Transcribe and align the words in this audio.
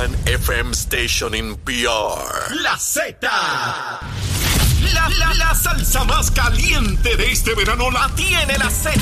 one 0.00 0.16
FM 0.24 0.74
station 0.74 1.34
in 1.34 1.56
PR. 1.56 2.54
La 2.62 2.76
Z. 2.78 3.20
La, 4.94 5.08
la, 5.18 5.34
la 5.34 5.54
salsa 5.54 6.04
más 6.04 6.30
caliente 6.30 7.16
de 7.16 7.30
este 7.30 7.54
verano 7.54 7.90
la 7.90 8.08
tiene 8.16 8.56
la 8.56 8.70
Z. 8.70 8.98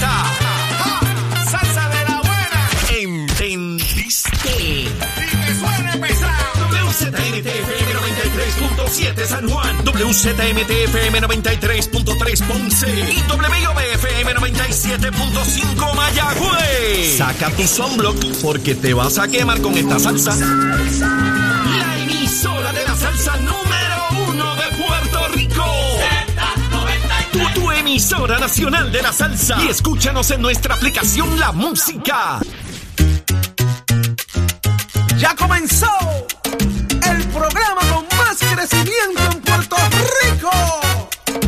Salsa 1.51 1.89
de 1.89 2.05
la 2.09 2.21
buena. 2.21 2.71
¿Entendiste? 3.01 4.89
Suene 5.61 5.99
pesado. 5.99 6.67
WZMTFM 6.73 7.78
93.7 8.89 9.27
San 9.27 9.49
Juan. 9.49 9.85
WZMTFM 9.85 11.21
93.3 11.21 12.47
Ponce. 12.47 12.89
Y 12.89 13.23
WIOBFM 13.31 14.35
97.5 14.35 15.95
Mayagüez. 15.95 17.19
Saca 17.19 17.51
tu 17.51 17.67
sunblock 17.67 18.17
porque 18.43 18.75
te 18.75 18.95
vas 18.95 19.19
a 19.19 19.29
quemar 19.29 19.61
con 19.61 19.77
esta 19.77 19.99
salsa. 19.99 20.35
La 20.37 21.99
emisora 22.03 22.73
de 22.73 22.85
la 22.85 22.97
salsa 22.97 23.37
número 23.37 24.31
uno 24.31 24.57
de 24.57 24.83
Puerto 24.83 25.29
Rico. 25.35 25.65
Tu, 27.33 27.61
tu 27.61 27.71
emisora 27.71 28.39
nacional 28.39 28.91
de 28.91 29.03
la 29.03 29.13
salsa. 29.13 29.63
Y 29.65 29.69
escúchanos 29.69 30.31
en 30.31 30.41
nuestra 30.41 30.75
aplicación 30.75 31.39
La 31.39 31.53
Música. 31.53 32.41
Ya 35.19 35.35
comenzó 35.35 35.98
crecimiento 38.39 39.23
en 39.33 39.41
Puerto 39.41 39.77
Rico. 40.23 40.51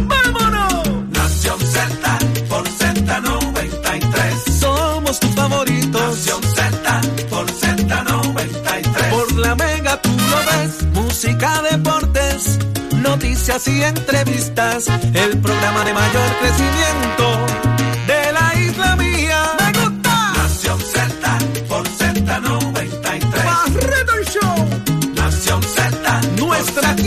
¡Vámonos! 0.03 1.09
Nación 1.11 1.61
Z 1.61 2.19
por 2.49 2.65
Z93. 2.69 4.61
Somos 4.61 5.21
tus 5.21 5.31
favoritos. 5.35 6.01
Nación 6.03 6.43
Z 6.43 7.01
por 7.29 7.47
Z93. 7.47 9.11
Por 9.11 9.37
la 9.37 9.55
mega 9.55 10.01
tú 10.03 10.11
lo 10.11 10.37
ves. 10.51 10.83
Música, 10.93 11.63
deportes, 11.71 12.59
noticias 12.97 13.67
y 13.69 13.83
entrevistas. 13.83 14.87
El 15.15 15.39
programa 15.39 15.85
de 15.85 15.95
mayor 15.95 16.31
crecimiento 16.41 17.47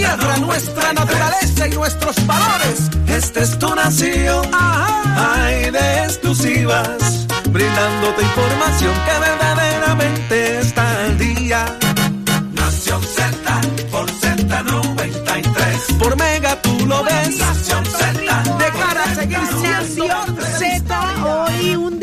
tierra, 0.04 0.38
nuestra 0.38 0.94
naturaleza 0.94 1.68
y 1.68 1.72
nuestros 1.72 2.16
valores. 2.28 2.90
Esta 3.08 3.40
es 3.42 3.58
tu 3.58 3.74
nación. 3.74 4.46
Hay 4.54 5.72
de 5.72 6.04
exclusivas. 6.04 7.28
Brindándote 7.50 8.22
información 8.24 8.94
que 9.06 9.20
verdaderamente 9.20 10.60
está 10.60 10.84
al 11.06 11.18
día. 11.18 11.66
Nación 12.54 13.02
Z 13.02 13.62
por 13.92 14.08
Z93. 14.10 15.98
Por 16.00 16.18
Mega 16.18 16.62
tú 16.62 16.86
lo 16.86 17.04
ves. 17.04 17.38
Nación 17.38 17.86
Z. 17.86 18.12
De 18.62 18.70
cara 18.80 19.04
a 19.04 19.16
seguir 19.16 19.40
Nación 19.40 20.38
Z, 20.58 21.00
hoy 21.26 21.76
un 21.76 22.00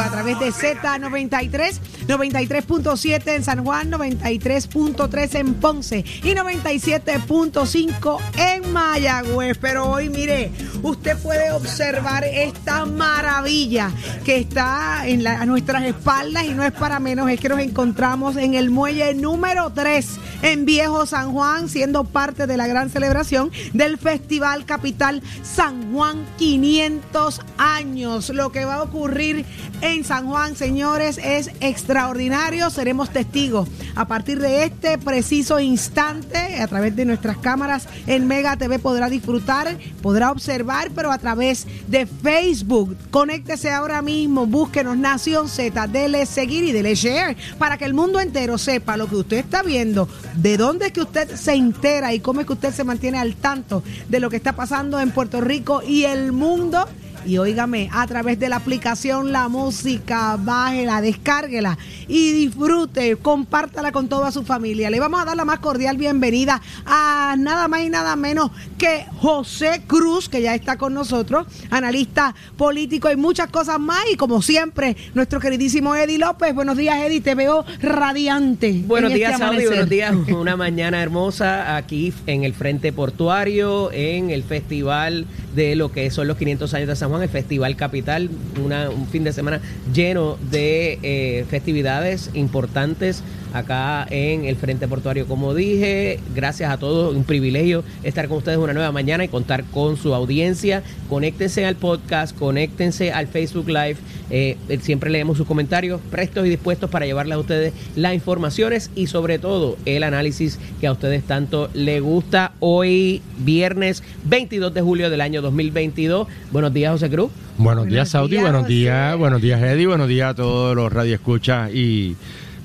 a 0.00 0.10
través 0.10 0.38
de 0.40 0.52
Z93, 0.52 1.78
93.7 2.06 3.36
en 3.36 3.44
San 3.44 3.64
Juan, 3.64 3.90
93.3 3.90 5.34
en 5.36 5.54
Ponce 5.54 6.04
y 6.22 6.34
97.5 6.34 8.18
en 8.36 8.72
Mayagüez. 8.72 9.58
Pero 9.58 9.90
hoy, 9.90 10.08
mire, 10.08 10.50
usted 10.82 11.16
puede 11.18 11.52
observar 11.52 12.24
esta 12.24 12.84
maravilla 12.86 13.90
que 14.24 14.38
está 14.38 15.06
en 15.06 15.22
la- 15.24 15.40
a 15.40 15.46
nuestras 15.46 15.84
espaldas 15.84 16.44
y 16.44 16.50
no 16.54 16.64
es 16.64 16.72
para 16.72 17.00
menos, 17.00 17.30
es 17.30 17.40
que 17.40 17.48
nos 17.48 17.60
encontramos 17.60 18.36
en 18.36 18.54
el 18.54 18.70
muelle 18.70 19.14
número 19.14 19.70
3 19.72 20.06
en 20.42 20.64
Viejo 20.64 21.06
San 21.06 21.32
Juan, 21.32 21.68
siendo 21.68 22.04
parte 22.04 22.46
de 22.46 22.56
la 22.56 22.66
gran 22.66 22.90
celebración 22.90 23.50
del 23.72 23.98
Festival 23.98 24.64
Capital 24.66 25.22
San 25.42 25.92
Juan 25.92 26.24
500 26.38 27.40
años. 27.58 28.30
Lo 28.30 28.52
que 28.52 28.64
va 28.64 28.76
a 28.76 28.82
ocurrir 28.82 29.44
en 29.84 30.02
San 30.02 30.26
Juan, 30.26 30.56
señores, 30.56 31.18
es 31.22 31.50
extraordinario. 31.60 32.70
Seremos 32.70 33.10
testigos 33.10 33.68
a 33.94 34.06
partir 34.06 34.40
de 34.40 34.64
este 34.64 34.96
preciso 34.96 35.60
instante, 35.60 36.60
a 36.60 36.66
través 36.66 36.96
de 36.96 37.04
nuestras 37.04 37.36
cámaras 37.36 37.86
en 38.06 38.26
Mega 38.26 38.56
TV 38.56 38.78
podrá 38.78 39.10
disfrutar, 39.10 39.76
podrá 40.00 40.30
observar, 40.30 40.90
pero 40.94 41.12
a 41.12 41.18
través 41.18 41.66
de 41.86 42.06
Facebook. 42.06 42.96
Conéctese 43.10 43.70
ahora 43.70 44.00
mismo, 44.00 44.46
búsquenos 44.46 44.96
Nación 44.96 45.48
Z, 45.50 45.86
dele 45.88 46.24
seguir 46.24 46.64
y 46.64 46.72
dele 46.72 46.94
share 46.94 47.36
para 47.58 47.76
que 47.76 47.84
el 47.84 47.92
mundo 47.92 48.20
entero 48.20 48.56
sepa 48.56 48.96
lo 48.96 49.06
que 49.06 49.16
usted 49.16 49.36
está 49.36 49.62
viendo, 49.62 50.08
de 50.36 50.56
dónde 50.56 50.86
es 50.86 50.92
que 50.92 51.02
usted 51.02 51.36
se 51.36 51.52
entera 51.52 52.14
y 52.14 52.20
cómo 52.20 52.40
es 52.40 52.46
que 52.46 52.54
usted 52.54 52.72
se 52.72 52.84
mantiene 52.84 53.18
al 53.18 53.36
tanto 53.36 53.82
de 54.08 54.18
lo 54.18 54.30
que 54.30 54.36
está 54.36 54.54
pasando 54.54 54.98
en 54.98 55.10
Puerto 55.10 55.42
Rico 55.42 55.82
y 55.86 56.04
el 56.04 56.32
mundo. 56.32 56.86
Y 57.26 57.38
óigame, 57.38 57.88
a 57.92 58.06
través 58.06 58.38
de 58.38 58.48
la 58.48 58.56
aplicación 58.56 59.32
La 59.32 59.48
Música, 59.48 60.36
bájela, 60.38 61.00
descárguela 61.00 61.78
y 62.06 62.32
disfrute, 62.32 63.16
compártala 63.16 63.92
con 63.92 64.08
toda 64.08 64.30
su 64.30 64.44
familia. 64.44 64.90
Le 64.90 65.00
vamos 65.00 65.22
a 65.22 65.24
dar 65.24 65.36
la 65.36 65.44
más 65.44 65.60
cordial 65.60 65.96
bienvenida 65.96 66.60
a 66.84 67.34
nada 67.38 67.66
más 67.68 67.80
y 67.80 67.88
nada 67.88 68.14
menos 68.16 68.50
que 68.76 69.06
José 69.16 69.82
Cruz, 69.86 70.28
que 70.28 70.42
ya 70.42 70.54
está 70.54 70.76
con 70.76 70.92
nosotros, 70.92 71.46
analista 71.70 72.34
político 72.58 73.10
y 73.10 73.16
muchas 73.16 73.48
cosas 73.48 73.80
más. 73.80 74.04
Y 74.12 74.16
como 74.16 74.42
siempre, 74.42 74.96
nuestro 75.14 75.40
queridísimo 75.40 75.94
Eddie 75.94 76.18
López. 76.18 76.54
Buenos 76.54 76.76
días, 76.76 76.98
Eddie, 77.00 77.22
te 77.22 77.34
veo 77.34 77.64
radiante. 77.80 78.82
Buenos 78.86 79.12
en 79.12 79.16
días, 79.16 79.32
este 79.32 79.44
Saudi. 79.44 79.66
Buenos 79.66 79.88
días. 79.88 80.14
Una 80.28 80.56
mañana 80.56 81.02
hermosa 81.02 81.76
aquí 81.76 82.12
en 82.26 82.44
el 82.44 82.52
Frente 82.52 82.92
Portuario, 82.92 83.90
en 83.92 84.30
el 84.30 84.42
festival 84.42 85.26
de 85.54 85.76
lo 85.76 85.90
que 85.92 86.10
son 86.10 86.28
los 86.28 86.36
500 86.36 86.74
años 86.74 86.88
de 86.88 86.96
San 86.96 87.08
Juan, 87.08 87.13
el 87.22 87.28
Festival 87.28 87.76
Capital. 87.76 88.30
Una- 88.64 88.90
un 88.90 89.06
fin 89.06 89.24
de 89.24 89.32
semana 89.32 89.60
lleno 89.92 90.36
de 90.50 90.98
eh, 91.02 91.44
festividades 91.48 92.30
importantes 92.34 93.22
acá 93.54 94.06
en 94.10 94.44
el 94.44 94.56
Frente 94.56 94.88
Portuario. 94.88 95.26
Como 95.26 95.54
dije, 95.54 96.20
gracias 96.34 96.70
a 96.70 96.76
todos, 96.78 97.14
un 97.14 97.24
privilegio 97.24 97.84
estar 98.02 98.28
con 98.28 98.38
ustedes 98.38 98.58
una 98.58 98.72
nueva 98.72 98.92
mañana 98.92 99.24
y 99.24 99.28
contar 99.28 99.64
con 99.64 99.96
su 99.96 100.14
audiencia. 100.14 100.82
Conéctense 101.08 101.64
al 101.64 101.76
podcast, 101.76 102.36
conéctense 102.36 103.12
al 103.12 103.26
Facebook 103.28 103.68
Live. 103.68 103.96
Eh, 104.30 104.56
siempre 104.80 105.10
leemos 105.10 105.36
sus 105.36 105.46
comentarios, 105.46 106.00
prestos 106.10 106.46
y 106.46 106.48
dispuestos 106.48 106.90
para 106.90 107.06
llevarles 107.06 107.36
a 107.36 107.38
ustedes 107.38 107.72
las 107.94 108.14
informaciones 108.14 108.90
y 108.94 109.06
sobre 109.06 109.38
todo 109.38 109.76
el 109.84 110.02
análisis 110.02 110.58
que 110.80 110.86
a 110.86 110.92
ustedes 110.92 111.22
tanto 111.24 111.70
les 111.74 112.02
gusta. 112.02 112.52
Hoy, 112.60 113.22
viernes 113.38 114.02
22 114.24 114.74
de 114.74 114.80
julio 114.80 115.10
del 115.10 115.20
año 115.20 115.42
2022. 115.42 116.26
Buenos 116.50 116.72
días, 116.72 116.92
José 116.92 117.10
Cruz. 117.10 117.30
Buenos 117.58 117.86
días, 117.86 118.08
Saudi. 118.08 118.32
días, 118.32 118.42
Buenos 118.42 118.62
José. 118.62 118.72
días, 118.74 119.16
buenos 119.16 119.40
días, 119.40 119.62
Eddie. 119.62 119.86
Buenos 119.86 120.08
días 120.08 120.30
a 120.30 120.34
todos 120.34 120.74
los 120.74 120.92
radioescuchas 120.92 121.72
y 121.72 122.16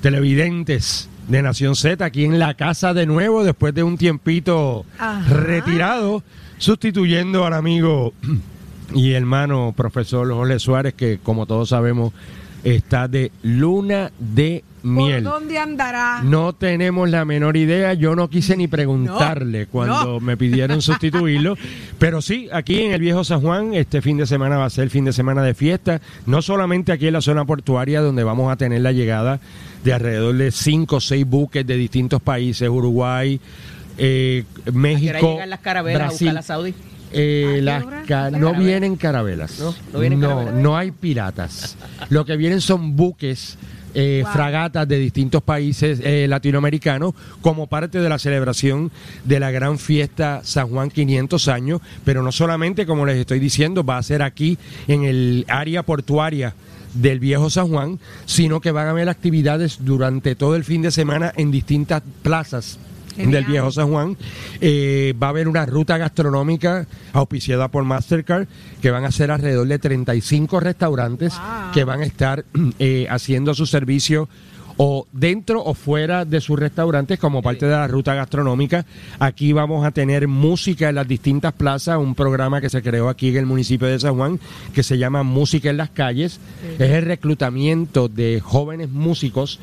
televidentes 0.02 1.10
de 1.28 1.42
Nación 1.42 1.76
Z 1.76 2.04
aquí 2.04 2.26
en 2.26 2.40
la 2.40 2.56
casa 2.56 2.94
de 2.94 3.06
nuevo 3.06 3.44
después 3.44 3.74
de 3.74 3.84
un 3.84 3.98
tiempito 3.98 4.86
Ajá. 4.98 5.22
retirado, 5.30 6.24
sustituyendo 6.58 7.46
al 7.46 7.54
amigo 7.54 8.14
y 8.94 9.12
hermano 9.12 9.74
profesor 9.76 10.32
Jorge 10.34 10.60
Suárez, 10.60 10.94
que 10.96 11.20
como 11.22 11.46
todos 11.46 11.70
sabemos 11.70 12.14
está 12.64 13.08
de 13.08 13.32
luna 13.42 14.12
de 14.20 14.64
¿Por 14.82 14.92
miel. 14.92 15.24
dónde 15.24 15.58
andará? 15.58 16.22
No 16.24 16.54
tenemos 16.54 17.10
la 17.10 17.26
menor 17.26 17.58
idea. 17.58 17.94
Yo 17.94 18.16
no 18.16 18.30
quise 18.30 18.56
ni 18.56 18.68
preguntarle 18.68 19.68
cuando 19.68 20.06
no. 20.06 20.20
me 20.20 20.38
pidieron 20.38 20.81
sustituirlo. 20.81 21.56
Pero 22.00 22.22
sí, 22.22 22.48
aquí 22.52 22.81
en 22.81 22.94
el 22.94 23.02
Viejo 23.02 23.24
San 23.24 23.42
Juan, 23.42 23.74
este 23.74 24.02
fin 24.02 24.18
de 24.18 24.26
semana 24.26 24.58
va 24.58 24.66
a 24.66 24.70
ser 24.70 24.90
fin 24.90 25.06
de 25.06 25.14
semana 25.14 25.44
de 25.44 25.54
fiesta. 25.54 26.02
No 26.26 26.42
solamente 26.42 26.92
aquí 26.92 27.08
en 27.08 27.14
la 27.14 27.22
zona 27.22 27.46
portuaria, 27.46 28.02
donde 28.02 28.24
vamos 28.24 28.52
a 28.52 28.56
tener 28.56 28.81
la 28.81 28.92
llegada 28.94 29.40
de 29.84 29.94
alrededor 29.94 30.35
de 30.35 30.51
cinco 30.51 30.97
o 30.97 31.01
seis 31.01 31.25
buques 31.25 31.65
de 31.65 31.75
distintos 31.75 32.21
países: 32.21 32.68
Uruguay, 32.69 33.39
eh, 33.98 34.44
¿A 34.68 34.71
México, 34.71 35.33
llegan 35.33 35.50
las 35.50 35.59
carabelas 35.59 36.01
a 36.01 36.06
Brasil. 36.07 36.27
buscar 36.27 36.33
la 36.33 36.42
Saudi? 36.42 36.74
Eh, 37.12 37.45
¿A 37.68 37.83
qué 38.06 38.13
las 38.13 38.31
no 38.33 38.54
vienen 38.54 38.95
carabelas. 38.95 39.59
No, 39.59 39.74
no 39.94 40.00
vienen 40.00 40.21
carabelas. 40.21 40.54
no 40.56 40.77
hay 40.77 40.92
piratas. 40.92 41.75
Lo 42.09 42.24
que 42.25 42.38
vienen 42.38 42.62
son 42.62 42.95
buques, 42.95 43.57
eh, 43.95 44.21
Wow. 44.24 44.33
fragatas 44.33 44.88
de 44.88 45.00
distintos 45.00 45.42
países 45.42 46.00
eh, 46.04 46.27
latinoamericanos 46.30 47.15
como 47.42 47.65
parte 47.65 48.00
de 48.00 48.07
la 48.07 48.19
celebración 48.19 48.92
de 49.25 49.39
la 49.39 49.50
gran 49.50 49.80
fiesta 49.80 50.42
San 50.44 50.68
Juan 50.69 50.92
500 50.92 51.48
años. 51.48 51.81
Pero 52.06 52.21
no 52.21 52.31
solamente, 52.31 52.86
como 52.86 53.07
les 53.07 53.18
estoy 53.18 53.39
diciendo, 53.39 53.83
va 53.83 53.98
a 53.98 54.04
ser 54.04 54.21
aquí 54.21 54.59
en 54.88 55.04
el 55.06 55.45
área 55.48 55.81
portuaria 55.81 56.54
del 56.94 57.19
viejo 57.19 57.50
San 57.50 57.68
Juan, 57.69 58.00
sino 58.25 58.62
que 58.62 58.71
van 58.71 58.88
a 58.88 58.91
haber 58.91 59.09
actividades 59.09 59.80
durante 59.81 60.36
todo 60.36 60.56
el 60.56 60.63
fin 60.63 60.81
de 60.81 60.91
semana 60.91 61.31
en 61.36 61.51
distintas 61.51 62.01
plazas 62.21 62.80
del 63.18 63.44
viejo 63.44 63.69
San 63.71 63.89
Juan. 63.89 64.15
Eh, 64.62 65.13
va 65.21 65.27
a 65.27 65.30
haber 65.31 65.47
una 65.50 65.65
ruta 65.65 65.97
gastronómica 65.97 66.88
auspiciada 67.12 67.68
por 67.68 67.83
Mastercard 67.83 68.47
que 68.81 68.91
van 68.91 69.03
a 69.03 69.12
ser 69.12 69.30
alrededor 69.31 69.68
de 69.68 69.77
35 69.77 70.59
restaurantes 70.62 71.33
Wow. 71.33 71.71
que 71.74 71.83
van 71.83 72.00
a 72.01 72.06
estar 72.06 72.45
eh, 72.80 73.07
haciendo 73.09 73.53
su 73.53 73.65
servicio 73.65 74.30
o 74.81 75.06
dentro 75.12 75.62
o 75.62 75.74
fuera 75.74 76.24
de 76.24 76.40
sus 76.40 76.58
restaurantes 76.58 77.20
como 77.20 77.42
parte 77.42 77.66
de 77.66 77.74
la 77.74 77.86
ruta 77.90 78.14
gastronómica. 78.14 78.86
Aquí 79.20 79.52
vamos 79.52 79.86
a 79.86 79.92
tener 79.92 80.30
música 80.30 80.88
en 80.88 80.96
las 80.96 81.06
distintas 81.06 81.52
plazas, 81.52 81.98
un 81.98 82.16
programa 82.16 82.62
que 82.62 82.70
se 82.70 82.81
creó 82.81 83.10
aquí 83.10 83.28
en 83.28 83.36
el 83.36 83.46
municipio 83.46 83.90
de 83.90 84.00
San 84.00 84.16
Juan 84.16 84.40
que 84.74 84.81
se 84.81 84.98
llama 84.98 85.24
Música 85.24 85.70
en 85.70 85.76
las 85.76 85.90
calles. 85.90 86.40
Es 86.80 86.92
el 86.92 87.04
reclutamiento 87.04 88.08
de 88.08 88.40
jóvenes 88.40 88.90
músicos 88.90 89.60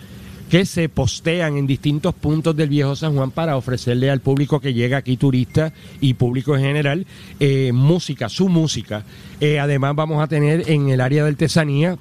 que 0.51 0.67
se 0.67 0.91
postean 0.91 1.57
en 1.57 1.67
distintos 1.67 2.15
puntos 2.15 2.55
del 2.55 2.69
viejo 2.69 2.95
San 2.95 3.15
Juan 3.15 3.31
para 3.31 3.57
ofrecerle 3.57 4.11
al 4.11 4.21
público 4.21 4.61
que 4.61 4.75
llega 4.75 4.99
aquí, 4.99 5.17
turista 5.17 5.73
y 5.99 6.13
público 6.13 6.55
en 6.57 6.63
general, 6.63 7.07
eh, 7.41 7.73
música, 7.73 8.29
su 8.29 8.51
música. 8.51 9.03
Eh, 9.41 9.59
además 9.61 9.97
vamos 9.97 10.23
a 10.23 10.27
tener 10.27 10.71
en 10.71 10.91
el 10.91 11.01
área 11.01 11.23
de 11.25 11.31
artesanía 11.31 11.97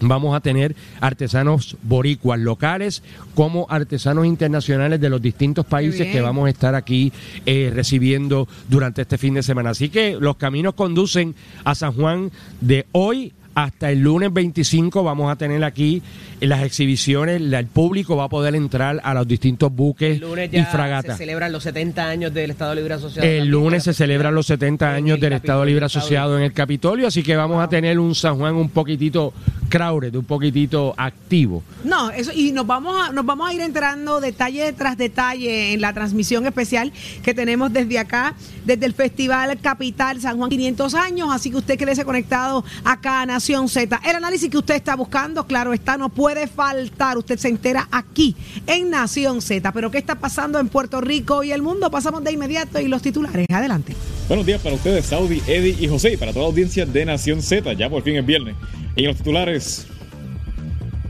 Vamos 0.00 0.36
a 0.36 0.40
tener 0.40 0.74
artesanos 1.00 1.76
boricuas 1.82 2.40
locales 2.40 3.02
como 3.34 3.66
artesanos 3.70 4.26
internacionales 4.26 5.00
de 5.00 5.08
los 5.08 5.22
distintos 5.22 5.64
países 5.66 6.08
que 6.08 6.20
vamos 6.20 6.46
a 6.46 6.50
estar 6.50 6.74
aquí 6.74 7.12
eh, 7.46 7.70
recibiendo 7.72 8.48
durante 8.68 9.02
este 9.02 9.18
fin 9.18 9.34
de 9.34 9.42
semana. 9.42 9.70
Así 9.70 9.88
que 9.88 10.16
los 10.20 10.36
caminos 10.36 10.74
conducen 10.74 11.34
a 11.64 11.74
San 11.74 11.92
Juan 11.92 12.30
de 12.60 12.86
hoy 12.92 13.32
hasta 13.54 13.90
el 13.90 14.00
lunes 14.00 14.32
25 14.32 15.04
vamos 15.04 15.30
a 15.30 15.36
tener 15.36 15.62
aquí 15.62 16.02
las 16.46 16.62
exhibiciones, 16.62 17.40
el 17.40 17.66
público 17.66 18.16
va 18.16 18.24
a 18.24 18.28
poder 18.28 18.54
entrar 18.54 19.00
a 19.02 19.14
los 19.14 19.26
distintos 19.26 19.72
buques 19.72 20.20
y 20.52 20.62
fragatas. 20.64 21.16
Se 21.16 21.24
celebran 21.24 21.52
los 21.52 21.62
70 21.62 22.08
años 22.08 22.34
del 22.34 22.50
Estado 22.50 22.74
Libre 22.74 22.94
Asociado. 22.94 23.28
El 23.28 23.48
lunes 23.48 23.84
se 23.84 23.94
celebran 23.94 24.34
los 24.34 24.46
70 24.46 24.90
años 24.92 25.20
del 25.20 25.34
Estado 25.34 25.64
Libre 25.64 25.86
Asociado 25.86 26.36
en 26.36 26.44
el 26.44 26.52
Capitolio, 26.52 27.06
así 27.06 27.22
que 27.22 27.36
vamos 27.36 27.62
a 27.62 27.68
tener 27.68 27.98
un 27.98 28.14
San 28.14 28.36
Juan 28.38 28.54
un 28.54 28.68
poquitito 28.68 29.32
crowded, 29.68 30.14
un 30.14 30.24
poquitito 30.24 30.94
activo. 30.96 31.62
No, 31.82 32.10
eso 32.10 32.30
y 32.32 32.52
nos 32.52 32.66
vamos 32.66 32.94
a 32.96 33.12
nos 33.12 33.26
vamos 33.26 33.48
a 33.48 33.54
ir 33.54 33.60
entrando 33.60 34.20
detalle 34.20 34.72
tras 34.72 34.96
detalle 34.96 35.72
en 35.72 35.80
la 35.80 35.92
transmisión 35.92 36.46
especial 36.46 36.92
que 37.22 37.34
tenemos 37.34 37.72
desde 37.72 37.98
acá, 37.98 38.34
desde 38.64 38.86
el 38.86 38.94
Festival 38.94 39.58
Capital 39.60 40.20
San 40.20 40.38
Juan 40.38 40.50
500 40.50 40.94
años, 40.94 41.28
así 41.32 41.50
que 41.50 41.56
usted 41.56 41.78
quédese 41.78 42.04
conectado 42.04 42.64
acá 42.84 43.22
a 43.22 43.26
Nación 43.26 43.68
Z. 43.68 44.00
El 44.04 44.16
análisis 44.16 44.48
que 44.48 44.58
usted 44.58 44.74
está 44.74 44.94
buscando, 44.96 45.46
claro 45.46 45.72
está, 45.72 45.96
no 45.96 46.08
puede 46.08 46.33
faltar. 46.46 47.18
Usted 47.18 47.38
se 47.38 47.48
entera 47.48 47.88
aquí 47.90 48.36
en 48.66 48.90
Nación 48.90 49.40
Z. 49.40 49.72
Pero 49.72 49.90
¿qué 49.90 49.98
está 49.98 50.16
pasando 50.16 50.58
en 50.58 50.68
Puerto 50.68 51.00
Rico 51.00 51.44
y 51.44 51.52
el 51.52 51.62
mundo? 51.62 51.90
Pasamos 51.90 52.22
de 52.24 52.32
inmediato 52.32 52.80
y 52.80 52.88
los 52.88 53.02
titulares. 53.02 53.46
Adelante. 53.50 53.94
Buenos 54.28 54.46
días 54.46 54.60
para 54.60 54.74
ustedes, 54.74 55.06
Saudi, 55.06 55.42
Eddie 55.46 55.76
y 55.78 55.86
José, 55.86 56.14
y 56.14 56.16
para 56.16 56.32
toda 56.32 56.44
la 56.44 56.50
audiencia 56.50 56.86
de 56.86 57.04
Nación 57.04 57.42
Z. 57.42 57.72
Ya 57.74 57.90
por 57.90 58.02
fin 58.02 58.16
es 58.16 58.24
viernes. 58.24 58.54
Y 58.96 59.02
los 59.02 59.16
titulares, 59.16 59.86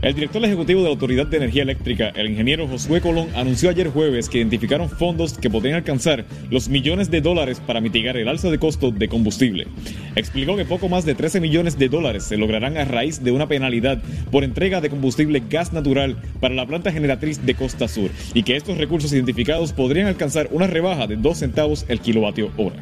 el 0.01 0.13
director 0.13 0.43
ejecutivo 0.43 0.81
de 0.81 0.85
la 0.85 0.91
Autoridad 0.91 1.25
de 1.25 1.37
Energía 1.37 1.63
Eléctrica, 1.63 2.09
el 2.09 2.29
ingeniero 2.29 2.67
Josué 2.67 3.01
Colón, 3.01 3.29
anunció 3.35 3.69
ayer 3.69 3.89
jueves 3.89 4.27
que 4.27 4.39
identificaron 4.39 4.89
fondos 4.89 5.33
que 5.37 5.49
podrían 5.49 5.77
alcanzar 5.77 6.25
los 6.49 6.67
millones 6.67 7.09
de 7.09 7.21
dólares 7.21 7.61
para 7.65 7.81
mitigar 7.81 8.17
el 8.17 8.27
alza 8.27 8.49
de 8.49 8.59
costo 8.59 8.91
de 8.91 9.07
combustible. 9.07 9.67
Explicó 10.15 10.55
que 10.55 10.65
poco 10.65 10.87
más 10.87 11.05
de 11.05 11.13
13 11.13 11.41
millones 11.41 11.77
de 11.77 11.89
dólares 11.89 12.23
se 12.23 12.37
lograrán 12.37 12.77
a 12.77 12.85
raíz 12.85 13.23
de 13.23 13.31
una 13.31 13.47
penalidad 13.47 14.01
por 14.31 14.43
entrega 14.43 14.79
de 14.79 14.89
combustible 14.89 15.43
gas 15.49 15.73
natural 15.73 16.17
para 16.39 16.55
la 16.55 16.65
planta 16.65 16.91
generatriz 16.91 17.45
de 17.45 17.53
Costa 17.55 17.87
Sur 17.87 18.09
y 18.33 18.43
que 18.43 18.55
estos 18.55 18.77
recursos 18.77 19.11
identificados 19.11 19.73
podrían 19.73 20.07
alcanzar 20.07 20.47
una 20.51 20.67
rebaja 20.67 21.07
de 21.07 21.17
2 21.17 21.37
centavos 21.37 21.85
el 21.89 21.99
kilovatio 21.99 22.51
hora. 22.57 22.77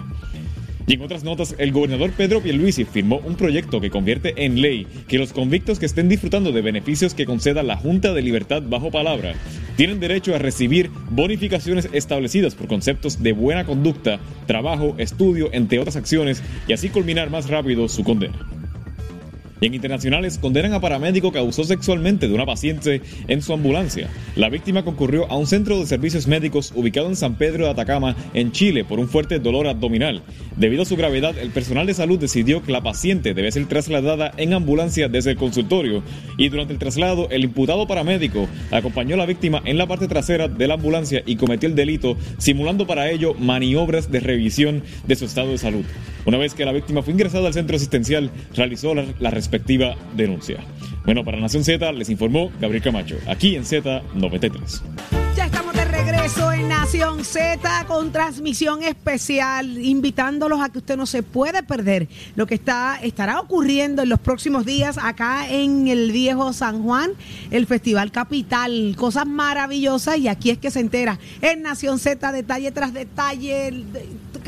Y 0.85 0.93
en 0.95 1.01
otras 1.01 1.23
notas, 1.23 1.55
el 1.57 1.71
gobernador 1.71 2.11
Pedro 2.11 2.41
Pierluisi 2.41 2.83
firmó 2.83 3.21
un 3.25 3.35
proyecto 3.35 3.79
que 3.79 3.89
convierte 3.89 4.45
en 4.45 4.61
ley 4.61 4.85
que 5.07 5.17
los 5.17 5.31
convictos 5.31 5.79
que 5.79 5.85
estén 5.85 6.09
disfrutando 6.09 6.51
de 6.51 6.61
beneficios 6.61 7.13
que 7.13 7.25
conceda 7.25 7.63
la 7.63 7.77
Junta 7.77 8.13
de 8.13 8.21
Libertad 8.21 8.61
bajo 8.65 8.91
palabra 8.91 9.33
tienen 9.77 9.99
derecho 9.99 10.35
a 10.35 10.39
recibir 10.39 10.89
bonificaciones 11.09 11.89
establecidas 11.93 12.55
por 12.55 12.67
conceptos 12.67 13.23
de 13.23 13.31
buena 13.31 13.65
conducta, 13.65 14.19
trabajo, 14.45 14.95
estudio, 14.97 15.49
entre 15.53 15.79
otras 15.79 15.95
acciones, 15.95 16.43
y 16.67 16.73
así 16.73 16.89
culminar 16.89 17.29
más 17.29 17.49
rápido 17.49 17.87
su 17.87 18.03
condena. 18.03 18.35
Y 19.63 19.67
en 19.67 19.75
internacionales 19.75 20.39
condenan 20.39 20.73
a 20.73 20.81
paramédico 20.81 21.31
que 21.31 21.39
abusó 21.39 21.63
sexualmente 21.63 22.27
de 22.27 22.33
una 22.33 22.45
paciente 22.45 23.01
en 23.29 23.41
su 23.41 23.53
ambulancia. 23.53 24.09
La 24.35 24.49
víctima 24.49 24.83
concurrió 24.83 25.31
a 25.31 25.37
un 25.37 25.47
centro 25.47 25.79
de 25.79 25.85
servicios 25.85 26.27
médicos 26.27 26.73
ubicado 26.75 27.07
en 27.07 27.15
San 27.15 27.35
Pedro 27.37 27.63
de 27.63 27.71
Atacama, 27.71 28.13
en 28.33 28.51
Chile, 28.51 28.83
por 28.83 28.99
un 28.99 29.07
fuerte 29.07 29.39
dolor 29.39 29.67
abdominal. 29.67 30.21
Debido 30.57 30.81
a 30.81 30.85
su 30.85 30.97
gravedad, 30.97 31.37
el 31.37 31.51
personal 31.51 31.87
de 31.87 31.93
salud 31.93 32.19
decidió 32.19 32.61
que 32.61 32.73
la 32.73 32.83
paciente 32.83 33.33
debe 33.33 33.53
ser 33.53 33.65
trasladada 33.69 34.33
en 34.35 34.51
ambulancia 34.51 35.07
desde 35.07 35.31
el 35.31 35.37
consultorio 35.37 36.03
y 36.37 36.49
durante 36.49 36.73
el 36.73 36.79
traslado 36.79 37.29
el 37.29 37.45
imputado 37.45 37.87
paramédico 37.87 38.49
acompañó 38.69 39.15
a 39.15 39.19
la 39.19 39.25
víctima 39.25 39.61
en 39.63 39.77
la 39.77 39.87
parte 39.87 40.09
trasera 40.09 40.49
de 40.49 40.67
la 40.67 40.73
ambulancia 40.73 41.23
y 41.25 41.37
cometió 41.37 41.69
el 41.69 41.75
delito 41.75 42.17
simulando 42.37 42.85
para 42.85 43.09
ello 43.09 43.33
maniobras 43.35 44.11
de 44.11 44.19
revisión 44.19 44.83
de 45.07 45.15
su 45.15 45.23
estado 45.23 45.51
de 45.51 45.57
salud. 45.57 45.85
Una 46.25 46.37
vez 46.37 46.53
que 46.53 46.65
la 46.65 46.71
víctima 46.71 47.01
fue 47.01 47.13
ingresada 47.13 47.47
al 47.47 47.53
centro 47.53 47.75
asistencial, 47.75 48.29
realizó 48.55 48.93
la, 48.93 49.05
la 49.19 49.29
respectiva 49.53 49.95
denuncia. 50.15 50.63
Bueno, 51.05 51.23
para 51.23 51.39
Nación 51.39 51.63
Z 51.63 51.91
les 51.91 52.09
informó 52.09 52.51
Gabriel 52.59 52.81
Camacho, 52.81 53.17
aquí 53.27 53.55
en 53.55 53.63
Z93. 53.63 54.81
Ya 55.35 55.45
estamos 55.45 55.75
de 55.75 55.85
regreso 55.85 56.51
en 56.51 56.69
Nación 56.69 57.23
Z 57.23 57.85
con 57.85 58.11
transmisión 58.11 58.81
especial, 58.81 59.77
invitándolos 59.77 60.59
a 60.59 60.69
que 60.69 60.79
usted 60.79 60.97
no 60.97 61.05
se 61.05 61.21
puede 61.21 61.61
perder 61.61 62.07
lo 62.35 62.47
que 62.47 62.55
está 62.55 62.97
estará 63.01 63.39
ocurriendo 63.39 64.01
en 64.01 64.09
los 64.09 64.19
próximos 64.19 64.65
días 64.65 64.97
acá 64.97 65.47
en 65.47 65.87
el 65.87 66.11
viejo 66.11 66.51
San 66.51 66.81
Juan, 66.81 67.11
el 67.51 67.67
Festival 67.67 68.11
Capital, 68.11 68.95
cosas 68.97 69.27
maravillosas 69.27 70.17
y 70.17 70.29
aquí 70.29 70.49
es 70.49 70.57
que 70.57 70.71
se 70.71 70.79
entera 70.79 71.19
en 71.41 71.61
Nación 71.61 71.99
Z 71.99 72.31
detalle 72.31 72.71
tras 72.71 72.91
detalle, 72.91 73.83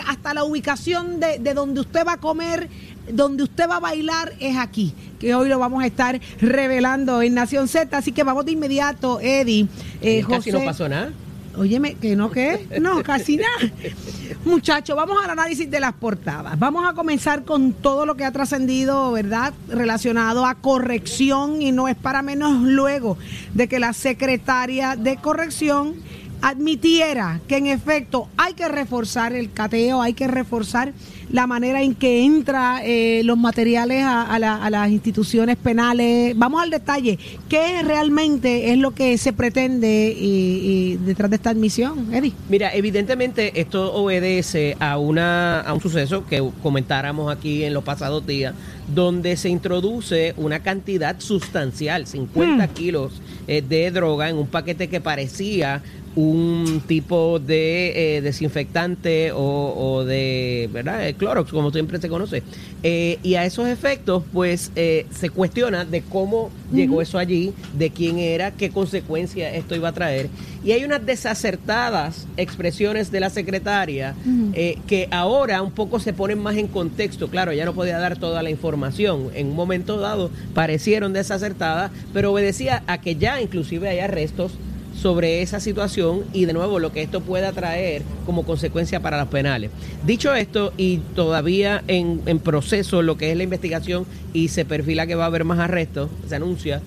hasta 0.08 0.34
la 0.34 0.44
ubicación 0.44 1.20
de, 1.20 1.38
de 1.38 1.54
donde 1.54 1.82
usted 1.82 2.06
va 2.06 2.14
a 2.14 2.18
comer 2.18 2.70
donde 3.12 3.44
usted 3.44 3.70
va 3.70 3.78
a 3.78 3.80
bailar 3.80 4.34
es 4.40 4.58
aquí, 4.58 4.94
que 5.20 5.36
hoy 5.36 5.50
lo 5.50 5.60
vamos 5.60 5.84
a 5.84 5.88
estar 5.88 6.20
revelando 6.40 7.22
en 7.22 7.34
Nación 7.34 7.68
Z. 7.68 7.96
Así 7.98 8.12
que 8.12 8.24
vamos 8.24 8.46
de 8.46 8.54
inmediato, 8.54 9.20
Eddie. 9.22 9.68
Eh, 10.02 10.24
Casi 10.28 10.52
no 10.52 10.64
pasó 10.64 10.90
nada. 10.90 11.12
Óyeme, 11.58 11.96
que 11.96 12.16
no, 12.18 12.32
¿qué? 12.32 12.68
No, 12.82 13.02
casi 13.02 13.38
nada. 13.38 13.72
Muchachos, 14.46 14.96
vamos 14.96 15.24
al 15.24 15.30
análisis 15.30 15.70
de 15.72 15.80
las 15.80 15.94
portadas. 15.94 16.60
Vamos 16.60 16.86
a 16.86 16.94
comenzar 16.94 17.46
con 17.46 17.72
todo 17.72 18.06
lo 18.06 18.16
que 18.16 18.26
ha 18.26 18.32
trascendido, 18.32 19.14
¿verdad? 19.14 19.54
Relacionado 19.70 20.46
a 20.46 20.56
corrección 20.56 21.62
y 21.62 21.72
no 21.72 21.88
es 21.88 21.96
para 21.96 22.22
menos 22.22 22.62
luego 22.62 23.18
de 23.54 23.70
que 23.70 23.80
la 23.80 23.94
secretaria 23.94 24.98
de 24.98 25.16
corrección 25.16 25.96
admitiera 26.42 27.40
que 27.48 27.58
en 27.58 27.68
efecto 27.68 28.28
hay 28.38 28.54
que 28.54 28.68
reforzar 28.68 29.34
el 29.34 29.52
cateo, 29.52 30.02
hay 30.02 30.14
que 30.14 30.28
reforzar 30.28 30.94
la 31.32 31.48
manera 31.48 31.82
en 31.82 31.96
que 31.96 32.24
entra 32.24 32.82
eh, 32.84 33.22
los 33.26 33.38
materiales 33.38 34.04
a, 34.04 34.22
a 34.22 34.38
la- 34.40 34.64
a 34.64 34.70
las 34.70 34.90
instituciones 34.92 35.58
penales. 35.58 36.38
Vamos 36.38 36.62
al 36.62 36.70
detalle. 36.70 37.18
¿Qué 37.50 37.82
realmente 37.84 38.72
es 38.72 38.78
lo 38.78 38.92
que 38.92 39.18
se 39.18 39.34
pretende 39.34 40.16
y- 40.18 40.94
y 40.94 40.98
detrás 40.98 41.30
de 41.32 41.38
esta 41.38 41.50
admisión, 41.50 42.14
Eddie? 42.14 42.34
Mira, 42.48 42.74
evidentemente 42.76 43.60
esto 43.60 43.92
obedece 43.94 44.78
a 44.80 44.98
una 45.00 45.62
a 45.62 45.74
un 45.74 45.82
suceso 45.82 46.26
que 46.28 46.48
comentáramos 46.62 47.36
aquí 47.36 47.64
en 47.64 47.74
los 47.74 47.84
pasados 47.84 48.26
días, 48.28 48.54
donde 48.94 49.38
se 49.38 49.50
introduce 49.50 50.34
una 50.38 50.62
cantidad 50.62 51.20
sustancial, 51.20 52.06
50 52.08 52.68
kilos 52.70 53.14
eh, 53.48 53.62
de 53.62 53.92
droga 53.92 54.30
en 54.30 54.38
un 54.38 54.48
paquete 54.48 54.88
que 54.88 55.02
parecía 55.02 55.82
un 56.16 56.82
tipo 56.88 57.40
de 57.40 58.18
eh, 58.18 58.22
desinfectante 58.22 59.32
o, 59.34 59.74
o 59.78 60.06
de 60.06 60.70
verdad 60.72 61.14
Clorox 61.18 61.52
como 61.52 61.72
siempre 61.72 62.00
se 62.00 62.08
conoce. 62.08 62.42
Eh, 62.84 63.20
y 63.22 63.36
a 63.36 63.46
esos 63.46 63.68
efectos 63.68 64.24
pues 64.32 64.72
eh, 64.76 65.06
se 65.12 65.30
cuestiona 65.30 65.86
de 65.86 66.02
cómo 66.02 66.50
llegó 66.72 67.02
eso 67.02 67.18
allí 67.18 67.54
de 67.78 67.90
quién 67.90 68.20
era 68.20 68.52
qué 68.52 68.70
consecuencia 68.70 69.54
esto 69.54 69.76
iba 69.76 69.90
a 69.90 69.94
traer. 69.94 70.30
Y 70.64 70.72
hay 70.72 70.84
unas 70.84 71.06
desacertadas 71.06 72.28
expresiones 72.38 73.12
de 73.12 73.20
la 73.20 73.30
secretaria 73.30 74.16
eh, 74.54 74.80
que 74.88 75.08
ahora 75.12 75.62
un 75.62 75.72
poco 75.72 76.00
se 76.00 76.14
ponen 76.14 76.40
más 76.40 76.58
en 76.58 76.68
contexto. 76.68 77.30
Claro 77.30 77.52
ella 77.52 77.66
no 77.66 77.74
podía 77.74 78.00
dar 78.00 78.18
toda 78.18 78.42
la 78.42 78.50
información. 78.50 79.30
En 79.36 79.48
un 79.48 79.56
momento 79.56 80.00
dado 80.00 80.32
parecieron 80.54 81.14
desacertadas 81.14 81.92
pero 82.14 82.32
obedecía 82.32 82.84
a 82.88 83.00
que 83.00 83.16
ya 83.16 83.42
inclusive 83.42 83.90
hay 83.90 84.00
arrestos 84.00 84.54
sobre 85.02 85.42
esa 85.42 85.60
situación 85.60 86.24
y 86.34 86.46
de 86.46 86.54
nuevo 86.54 86.80
lo 86.80 86.92
que 86.92 87.02
esto 87.02 87.22
pueda 87.22 87.52
traer 87.52 88.02
como 88.26 88.44
consecuencia 88.44 89.00
para 89.02 89.18
los 89.20 89.28
penales. 89.28 89.72
Dicho 90.06 90.34
esto, 90.34 90.74
y 90.78 90.98
todavía 91.16 91.84
en, 91.88 92.22
en 92.26 92.40
proceso 92.40 93.02
lo 93.02 93.18
que 93.18 93.32
es 93.32 93.38
la 93.38 93.44
investigación 93.44 94.06
y 94.34 94.48
se 94.48 94.66
perfila 94.66 95.06
que 95.06 95.16
va 95.16 95.26
a 95.26 95.28
haber 95.28 95.44
más 95.44 95.60
arrestos, 95.60 96.10
se 96.28 96.36
anuncia 96.36 96.82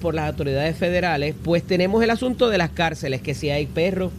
por 0.00 0.14
las 0.14 0.28
autoridades 0.28 0.76
federales, 0.76 1.34
pues 1.42 1.62
tenemos 1.62 2.02
el 2.02 2.10
asunto 2.10 2.48
de 2.48 2.58
las 2.58 2.70
cárceles, 2.70 3.20
que 3.20 3.34
si 3.34 3.50
hay 3.50 3.66
perros, 3.66 4.12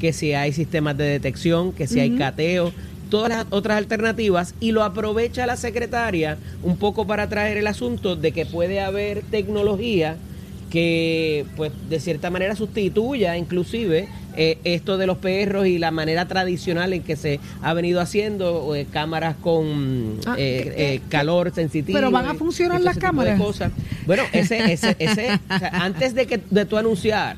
que 0.00 0.12
si 0.12 0.32
hay 0.32 0.52
sistemas 0.52 0.96
de 0.96 1.04
detección, 1.04 1.72
que 1.72 1.86
si 1.86 2.00
hay 2.00 2.16
cateo, 2.16 2.72
todas 3.10 3.28
las 3.28 3.46
otras 3.50 3.78
alternativas 3.78 4.54
y 4.60 4.72
lo 4.72 4.82
aprovecha 4.82 5.46
la 5.46 5.56
secretaria 5.56 6.38
un 6.62 6.76
poco 6.76 7.06
para 7.06 7.28
traer 7.28 7.56
el 7.58 7.66
asunto 7.66 8.16
de 8.16 8.32
que 8.32 8.46
puede 8.46 8.80
haber 8.80 9.22
tecnología 9.22 10.16
que 10.70 11.44
pues 11.56 11.72
de 11.88 12.00
cierta 12.00 12.28
manera 12.30 12.56
sustituya 12.56 13.36
inclusive 13.36 14.08
eh, 14.36 14.58
esto 14.64 14.98
de 14.98 15.06
los 15.06 15.18
perros 15.18 15.66
y 15.66 15.78
la 15.78 15.90
manera 15.90 16.26
tradicional 16.28 16.92
en 16.92 17.02
que 17.02 17.16
se 17.16 17.40
ha 17.62 17.72
venido 17.72 18.00
haciendo 18.00 18.74
eh, 18.74 18.86
cámaras 18.90 19.36
con 19.36 20.18
Ah, 20.26 20.34
eh, 20.38 20.72
¿qué- 20.76 20.94
eh, 20.94 21.00
calor 21.08 21.52
sensitivo. 21.54 21.96
pero 21.96 22.10
van 22.10 22.28
a 22.28 22.34
y- 22.34 22.36
funcionar 22.36 22.80
las 22.80 22.98
cámaras? 22.98 23.38
cosas. 23.40 23.72
Bueno, 24.06 24.24
ese, 24.32 24.72
ese, 24.72 24.96
ese, 24.98 25.38
o 25.48 25.58
sea, 25.58 25.70
antes 25.72 26.14
de 26.14 26.26
que 26.26 26.40
de 26.50 26.64
tú 26.66 26.76
anunciar 26.76 27.36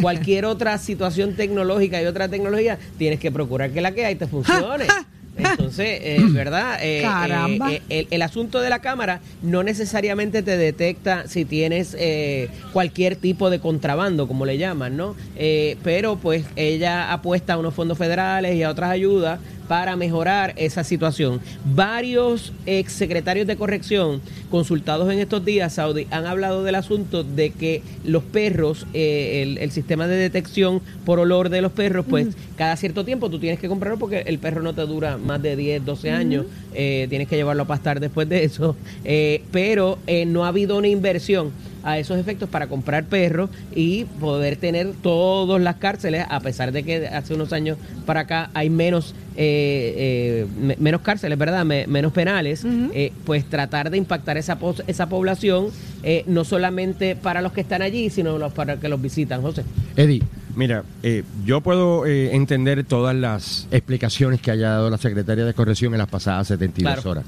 cualquier 0.00 0.44
otra 0.46 0.78
situación 0.78 1.34
tecnológica 1.34 2.00
y 2.00 2.06
otra 2.06 2.28
tecnología, 2.28 2.78
tienes 2.98 3.18
que 3.20 3.30
procurar 3.30 3.70
que 3.70 3.80
la 3.80 3.92
que 3.92 4.06
hay 4.06 4.14
te 4.14 4.26
funcione. 4.26 4.84
Entonces, 5.36 6.00
eh, 6.02 6.18
¿verdad? 6.30 6.78
Eh, 6.82 6.98
eh, 6.98 7.02
Caramba. 7.02 7.72
eh, 7.72 7.82
el, 7.88 8.08
el 8.10 8.22
asunto 8.22 8.60
de 8.60 8.68
la 8.70 8.80
cámara 8.80 9.20
no 9.42 9.62
necesariamente 9.62 10.42
te 10.42 10.56
detecta 10.56 11.28
si 11.28 11.44
tienes 11.44 11.96
eh, 11.98 12.48
cualquier 12.72 13.16
tipo 13.16 13.48
de 13.50 13.58
contrabando, 13.60 14.26
como 14.28 14.44
le 14.46 14.58
llaman, 14.58 14.96
¿no? 14.96 15.14
Eh, 15.36 15.76
pero 15.82 16.16
pues 16.16 16.44
ella 16.56 17.12
apuesta 17.12 17.54
a 17.54 17.58
unos 17.58 17.74
fondos 17.74 17.96
federales 17.96 18.56
y 18.56 18.62
a 18.62 18.70
otras 18.70 18.90
ayudas 18.90 19.38
para 19.70 19.94
mejorar 19.94 20.52
esa 20.56 20.82
situación. 20.82 21.40
Varios 21.76 22.52
exsecretarios 22.66 23.46
de 23.46 23.54
corrección 23.54 24.20
consultados 24.50 25.12
en 25.12 25.20
estos 25.20 25.44
días, 25.44 25.74
Saudi, 25.74 26.08
han 26.10 26.26
hablado 26.26 26.64
del 26.64 26.74
asunto 26.74 27.22
de 27.22 27.50
que 27.50 27.84
los 28.04 28.24
perros, 28.24 28.88
eh, 28.94 29.42
el, 29.44 29.58
el 29.58 29.70
sistema 29.70 30.08
de 30.08 30.16
detección 30.16 30.82
por 31.04 31.20
olor 31.20 31.50
de 31.50 31.62
los 31.62 31.70
perros, 31.70 32.04
pues 32.10 32.26
cada 32.56 32.74
cierto 32.74 33.04
tiempo 33.04 33.30
tú 33.30 33.38
tienes 33.38 33.60
que 33.60 33.68
comprarlo 33.68 33.96
porque 33.96 34.24
el 34.26 34.40
perro 34.40 34.60
no 34.60 34.74
te 34.74 34.82
dura 34.82 35.18
más 35.18 35.40
de 35.40 35.54
10, 35.54 35.84
12 35.84 36.10
años, 36.10 36.46
eh, 36.74 37.06
tienes 37.08 37.28
que 37.28 37.36
llevarlo 37.36 37.62
a 37.62 37.66
pastar 37.68 38.00
después 38.00 38.28
de 38.28 38.42
eso, 38.42 38.74
eh, 39.04 39.44
pero 39.52 40.00
no 40.26 40.44
ha 40.44 40.48
habido 40.48 40.76
una 40.78 40.88
inversión 40.88 41.52
a 41.82 41.98
esos 41.98 42.18
efectos 42.18 42.48
para 42.48 42.66
comprar 42.66 43.04
perros 43.04 43.50
y 43.74 44.04
poder 44.20 44.56
tener 44.56 44.92
todas 45.02 45.60
las 45.62 45.76
cárceles, 45.76 46.24
a 46.28 46.40
pesar 46.40 46.72
de 46.72 46.82
que 46.82 47.06
hace 47.08 47.34
unos 47.34 47.52
años 47.52 47.78
para 48.06 48.20
acá 48.20 48.50
hay 48.54 48.70
menos 48.70 49.14
eh, 49.36 49.94
eh, 49.96 50.46
me- 50.60 50.76
menos 50.78 51.00
cárceles, 51.00 51.38
¿verdad? 51.38 51.64
Me- 51.64 51.86
menos 51.86 52.12
penales, 52.12 52.62
eh, 52.66 53.12
pues 53.24 53.44
tratar 53.48 53.90
de 53.90 53.96
impactar 53.96 54.36
esa, 54.36 54.58
esa 54.86 55.08
población, 55.08 55.68
eh, 56.02 56.24
no 56.26 56.44
solamente 56.44 57.16
para 57.16 57.40
los 57.40 57.52
que 57.52 57.62
están 57.62 57.80
allí, 57.82 58.10
sino 58.10 58.36
los, 58.38 58.52
para 58.52 58.76
que 58.78 58.88
los 58.88 59.00
visitan, 59.00 59.40
José. 59.40 59.64
Eddie, 59.96 60.22
mira, 60.56 60.82
eh, 61.02 61.22
yo 61.46 61.60
puedo 61.62 62.04
eh, 62.06 62.34
entender 62.34 62.84
todas 62.84 63.14
las 63.14 63.66
explicaciones 63.70 64.40
que 64.42 64.50
haya 64.50 64.70
dado 64.70 64.90
la 64.90 64.98
secretaria 64.98 65.44
de 65.44 65.54
Corrección 65.54 65.94
en 65.94 65.98
las 65.98 66.08
pasadas 66.08 66.48
72 66.48 66.92
Claro. 66.94 67.10
horas. 67.10 67.24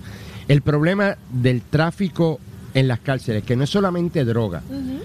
El 0.48 0.60
problema 0.60 1.16
del 1.32 1.62
tráfico 1.62 2.40
en 2.74 2.88
las 2.88 3.00
cárceles, 3.00 3.44
que 3.44 3.56
no 3.56 3.64
es 3.64 3.70
solamente 3.70 4.24
droga, 4.24 4.62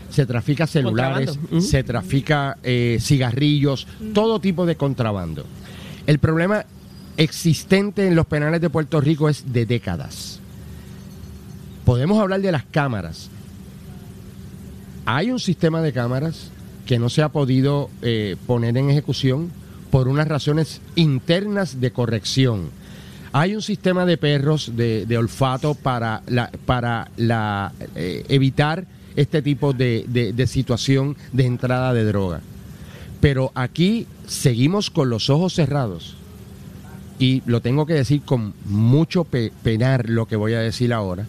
se 0.10 0.26
trafica 0.26 0.68
celulares, 0.68 1.38
se 1.60 1.84
trafica 1.84 2.58
eh, 2.64 2.98
cigarrillos, 3.02 3.88
todo 4.14 4.40
tipo 4.40 4.66
de 4.66 4.76
contrabando. 4.76 5.46
El 6.06 6.20
problema 6.20 6.66
existente 7.18 8.08
en 8.08 8.16
los 8.16 8.26
penales 8.26 8.62
de 8.62 8.70
Puerto 8.70 9.02
Rico 9.02 9.28
es 9.30 9.52
de 9.52 9.66
décadas. 9.66 10.40
Podemos 11.84 12.20
hablar 12.20 12.42
de 12.42 12.52
las 12.52 12.64
cámaras, 12.64 13.30
hay 15.06 15.32
un 15.32 15.40
sistema 15.40 15.82
de 15.82 15.94
cámaras 15.94 16.52
que 16.86 17.00
no 17.00 17.10
se 17.10 17.22
ha 17.22 17.30
podido 17.30 17.90
eh, 18.02 18.36
poner 18.46 18.78
en 18.78 18.90
ejecución 18.90 19.52
por 19.90 20.10
unas 20.10 20.28
razones 20.28 20.82
internas 20.96 21.80
de 21.80 21.92
corrección. 21.92 22.72
Hay 23.34 23.56
un 23.56 23.62
sistema 23.62 24.06
de 24.06 24.18
perros 24.18 24.72
de, 24.76 25.06
de 25.06 25.18
olfato 25.18 25.76
para, 25.76 26.22
la, 26.28 26.50
para 26.66 27.10
la, 27.18 27.72
eh, 27.96 28.26
evitar 28.30 28.86
este 29.16 29.42
tipo 29.42 29.74
de, 29.74 30.06
de- 30.08 30.34
de 30.34 30.48
situación 30.48 31.16
de 31.34 31.46
entrada 31.46 31.94
de 31.94 32.04
droga. 32.06 32.42
Pero 33.20 33.52
aquí 33.56 34.06
seguimos 34.28 34.90
con 34.90 35.10
los 35.10 35.30
ojos 35.30 35.54
cerrados. 35.54 36.16
Y 37.20 37.42
lo 37.48 37.62
tengo 37.62 37.86
que 37.88 37.94
decir 37.96 38.22
con 38.22 38.54
mucho 38.66 39.24
pe- 39.24 39.52
penar 39.64 40.08
lo 40.10 40.28
que 40.28 40.36
voy 40.36 40.54
a 40.54 40.60
decir 40.60 40.94
ahora. 40.94 41.26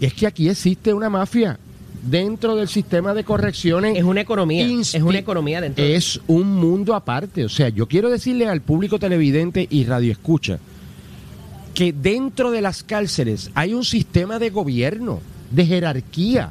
Es 0.00 0.14
que 0.14 0.26
aquí 0.26 0.48
existe 0.48 0.92
una 0.94 1.10
mafia 1.10 1.58
dentro 2.02 2.56
del 2.56 2.68
sistema 2.68 3.12
de 3.12 3.24
correcciones. 3.24 3.96
Es 3.98 4.04
una 4.04 4.22
economía, 4.22 4.64
es 4.66 4.94
una 5.02 5.18
economía 5.18 5.60
dentro 5.60 5.84
de- 5.84 5.96
Es 5.96 6.18
un 6.26 6.54
mundo 6.54 6.94
aparte. 6.94 7.44
O 7.44 7.48
sea, 7.50 7.68
yo 7.68 7.86
quiero 7.86 8.08
decirle 8.08 8.46
al 8.48 8.62
público 8.62 8.98
televidente 8.98 9.66
y 9.70 9.84
radioescucha 9.84 10.58
que 11.76 11.92
dentro 11.92 12.50
de 12.50 12.62
las 12.62 12.82
cárceles 12.82 13.50
hay 13.54 13.74
un 13.74 13.84
sistema 13.84 14.38
de 14.38 14.48
gobierno, 14.48 15.20
de 15.50 15.66
jerarquía. 15.66 16.50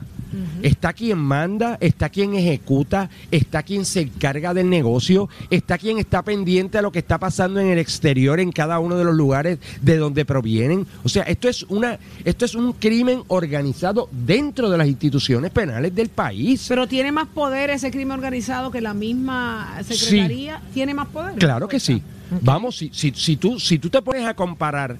Está 0.61 0.93
quien 0.93 1.17
manda, 1.17 1.77
está 1.79 2.09
quien 2.09 2.33
ejecuta, 2.35 3.09
está 3.31 3.63
quien 3.63 3.85
se 3.85 4.01
encarga 4.01 4.53
del 4.53 4.69
negocio, 4.69 5.29
está 5.49 5.77
quien 5.77 5.97
está 5.97 6.23
pendiente 6.23 6.77
a 6.77 6.81
lo 6.81 6.91
que 6.91 6.99
está 6.99 7.19
pasando 7.19 7.59
en 7.59 7.67
el 7.67 7.79
exterior 7.79 8.39
en 8.39 8.51
cada 8.51 8.79
uno 8.79 8.97
de 8.97 9.03
los 9.03 9.15
lugares 9.15 9.59
de 9.81 9.97
donde 9.97 10.25
provienen. 10.25 10.85
O 11.03 11.09
sea, 11.09 11.23
esto 11.23 11.47
es 11.47 11.63
una 11.63 11.99
esto 12.23 12.45
es 12.45 12.55
un 12.55 12.73
crimen 12.73 13.23
organizado 13.27 14.09
dentro 14.11 14.69
de 14.69 14.77
las 14.77 14.87
instituciones 14.87 15.51
penales 15.51 15.93
del 15.93 16.09
país. 16.09 16.65
Pero 16.67 16.87
tiene 16.87 17.11
más 17.11 17.27
poder 17.27 17.69
ese 17.69 17.91
crimen 17.91 18.11
organizado 18.11 18.71
que 18.71 18.81
la 18.81 18.93
misma 18.93 19.77
secretaría. 19.83 20.61
¿Tiene 20.73 20.93
más 20.93 21.07
poder? 21.07 21.35
Claro 21.35 21.67
que 21.67 21.79
sí. 21.79 22.01
Vamos, 22.41 22.77
si, 22.77 22.89
si, 22.91 23.11
si, 23.11 23.37
tú, 23.37 23.59
si 23.59 23.77
tú 23.77 23.89
te 23.89 24.01
pones 24.01 24.25
a 24.25 24.33
comparar 24.33 24.97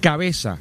cabeza 0.00 0.58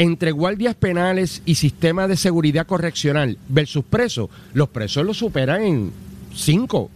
entre 0.00 0.32
guardias 0.32 0.74
penales 0.74 1.42
y 1.44 1.56
sistema 1.56 2.08
de 2.08 2.16
seguridad 2.16 2.66
correccional 2.66 3.36
versus 3.50 3.84
presos, 3.84 4.30
los 4.54 4.70
presos 4.70 5.04
lo 5.04 5.12
superan 5.12 5.62
en 5.62 5.92
5%, 6.34 6.88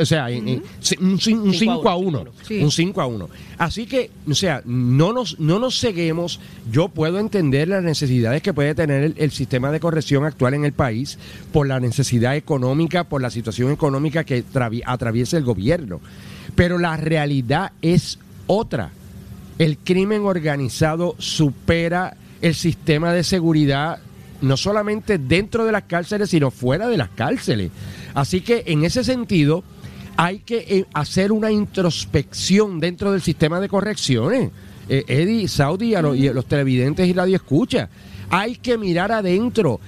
o 0.00 0.06
sea, 0.06 0.30
en- 0.30 0.46
en- 0.48 0.62
un, 1.00 1.18
cin- 1.18 1.40
un 1.40 1.52
5 1.52 1.88
a 1.88 1.96
1, 1.96 2.24
Sí. 2.46 2.62
un 2.62 2.70
5 2.70 3.00
a 3.00 3.06
1. 3.06 3.28
Así 3.58 3.86
que, 3.86 4.10
o 4.30 4.34
sea, 4.34 4.62
no 4.64 5.12
nos, 5.12 5.40
no 5.40 5.58
nos 5.58 5.80
ceguemos, 5.80 6.38
yo 6.70 6.88
puedo 6.88 7.18
entender 7.18 7.66
las 7.68 7.82
necesidades 7.82 8.40
que 8.40 8.54
puede 8.54 8.74
tener 8.76 9.02
el, 9.02 9.14
el 9.18 9.30
sistema 9.32 9.72
de 9.72 9.80
corrección 9.80 10.24
actual 10.24 10.54
en 10.54 10.64
el 10.64 10.72
país 10.72 11.18
por 11.52 11.66
la 11.66 11.80
necesidad 11.80 12.36
económica, 12.36 13.04
por 13.04 13.20
la 13.20 13.30
situación 13.30 13.72
económica 13.72 14.22
que 14.24 14.44
travi- 14.44 14.82
atraviesa 14.86 15.36
el 15.38 15.44
gobierno, 15.44 16.00
pero 16.54 16.78
la 16.78 16.96
realidad 16.96 17.72
es 17.82 18.18
otra 18.46 18.92
el 19.58 19.78
crimen 19.78 20.22
organizado 20.24 21.14
supera 21.18 22.16
el 22.40 22.54
sistema 22.54 23.12
de 23.12 23.22
seguridad 23.24 23.98
no 24.40 24.56
solamente 24.56 25.18
dentro 25.18 25.64
de 25.64 25.70
las 25.72 25.84
cárceles, 25.84 26.30
sino 26.30 26.50
fuera 26.50 26.88
de 26.88 26.96
las 26.96 27.10
cárceles. 27.10 27.70
Así 28.14 28.40
que 28.40 28.64
en 28.66 28.84
ese 28.84 29.04
sentido 29.04 29.62
hay 30.16 30.40
que 30.40 30.58
eh, 30.68 30.84
hacer 30.94 31.30
una 31.30 31.50
introspección 31.52 32.80
dentro 32.80 33.12
del 33.12 33.22
sistema 33.22 33.60
de 33.60 33.68
correcciones. 33.68 34.50
Eh, 34.88 35.04
Eddie, 35.06 35.46
Saudi 35.46 35.94
a 35.94 36.02
los- 36.02 36.16
y 36.16 36.26
a 36.26 36.32
los 36.32 36.46
televidentes 36.46 37.06
y 37.06 37.12
radio 37.12 37.36
escucha. 37.36 37.88
Hay 38.30 38.56
que 38.56 38.76
mirar 38.78 39.12
adentro. 39.12 39.78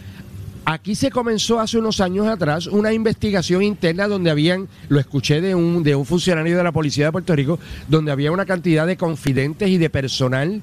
Aquí 0.66 0.94
se 0.94 1.10
comenzó 1.10 1.60
hace 1.60 1.78
unos 1.78 2.00
años 2.00 2.26
atrás 2.26 2.66
una 2.66 2.92
investigación 2.92 3.62
interna 3.62 4.08
donde 4.08 4.30
habían, 4.30 4.66
lo 4.88 4.98
escuché 4.98 5.42
de 5.42 5.54
un, 5.54 5.82
de 5.82 5.94
un 5.94 6.06
funcionario 6.06 6.56
de 6.56 6.64
la 6.64 6.72
Policía 6.72 7.06
de 7.06 7.12
Puerto 7.12 7.36
Rico, 7.36 7.58
donde 7.88 8.10
había 8.10 8.32
una 8.32 8.46
cantidad 8.46 8.86
de 8.86 8.96
confidentes 8.96 9.68
y 9.68 9.76
de 9.76 9.90
personal 9.90 10.62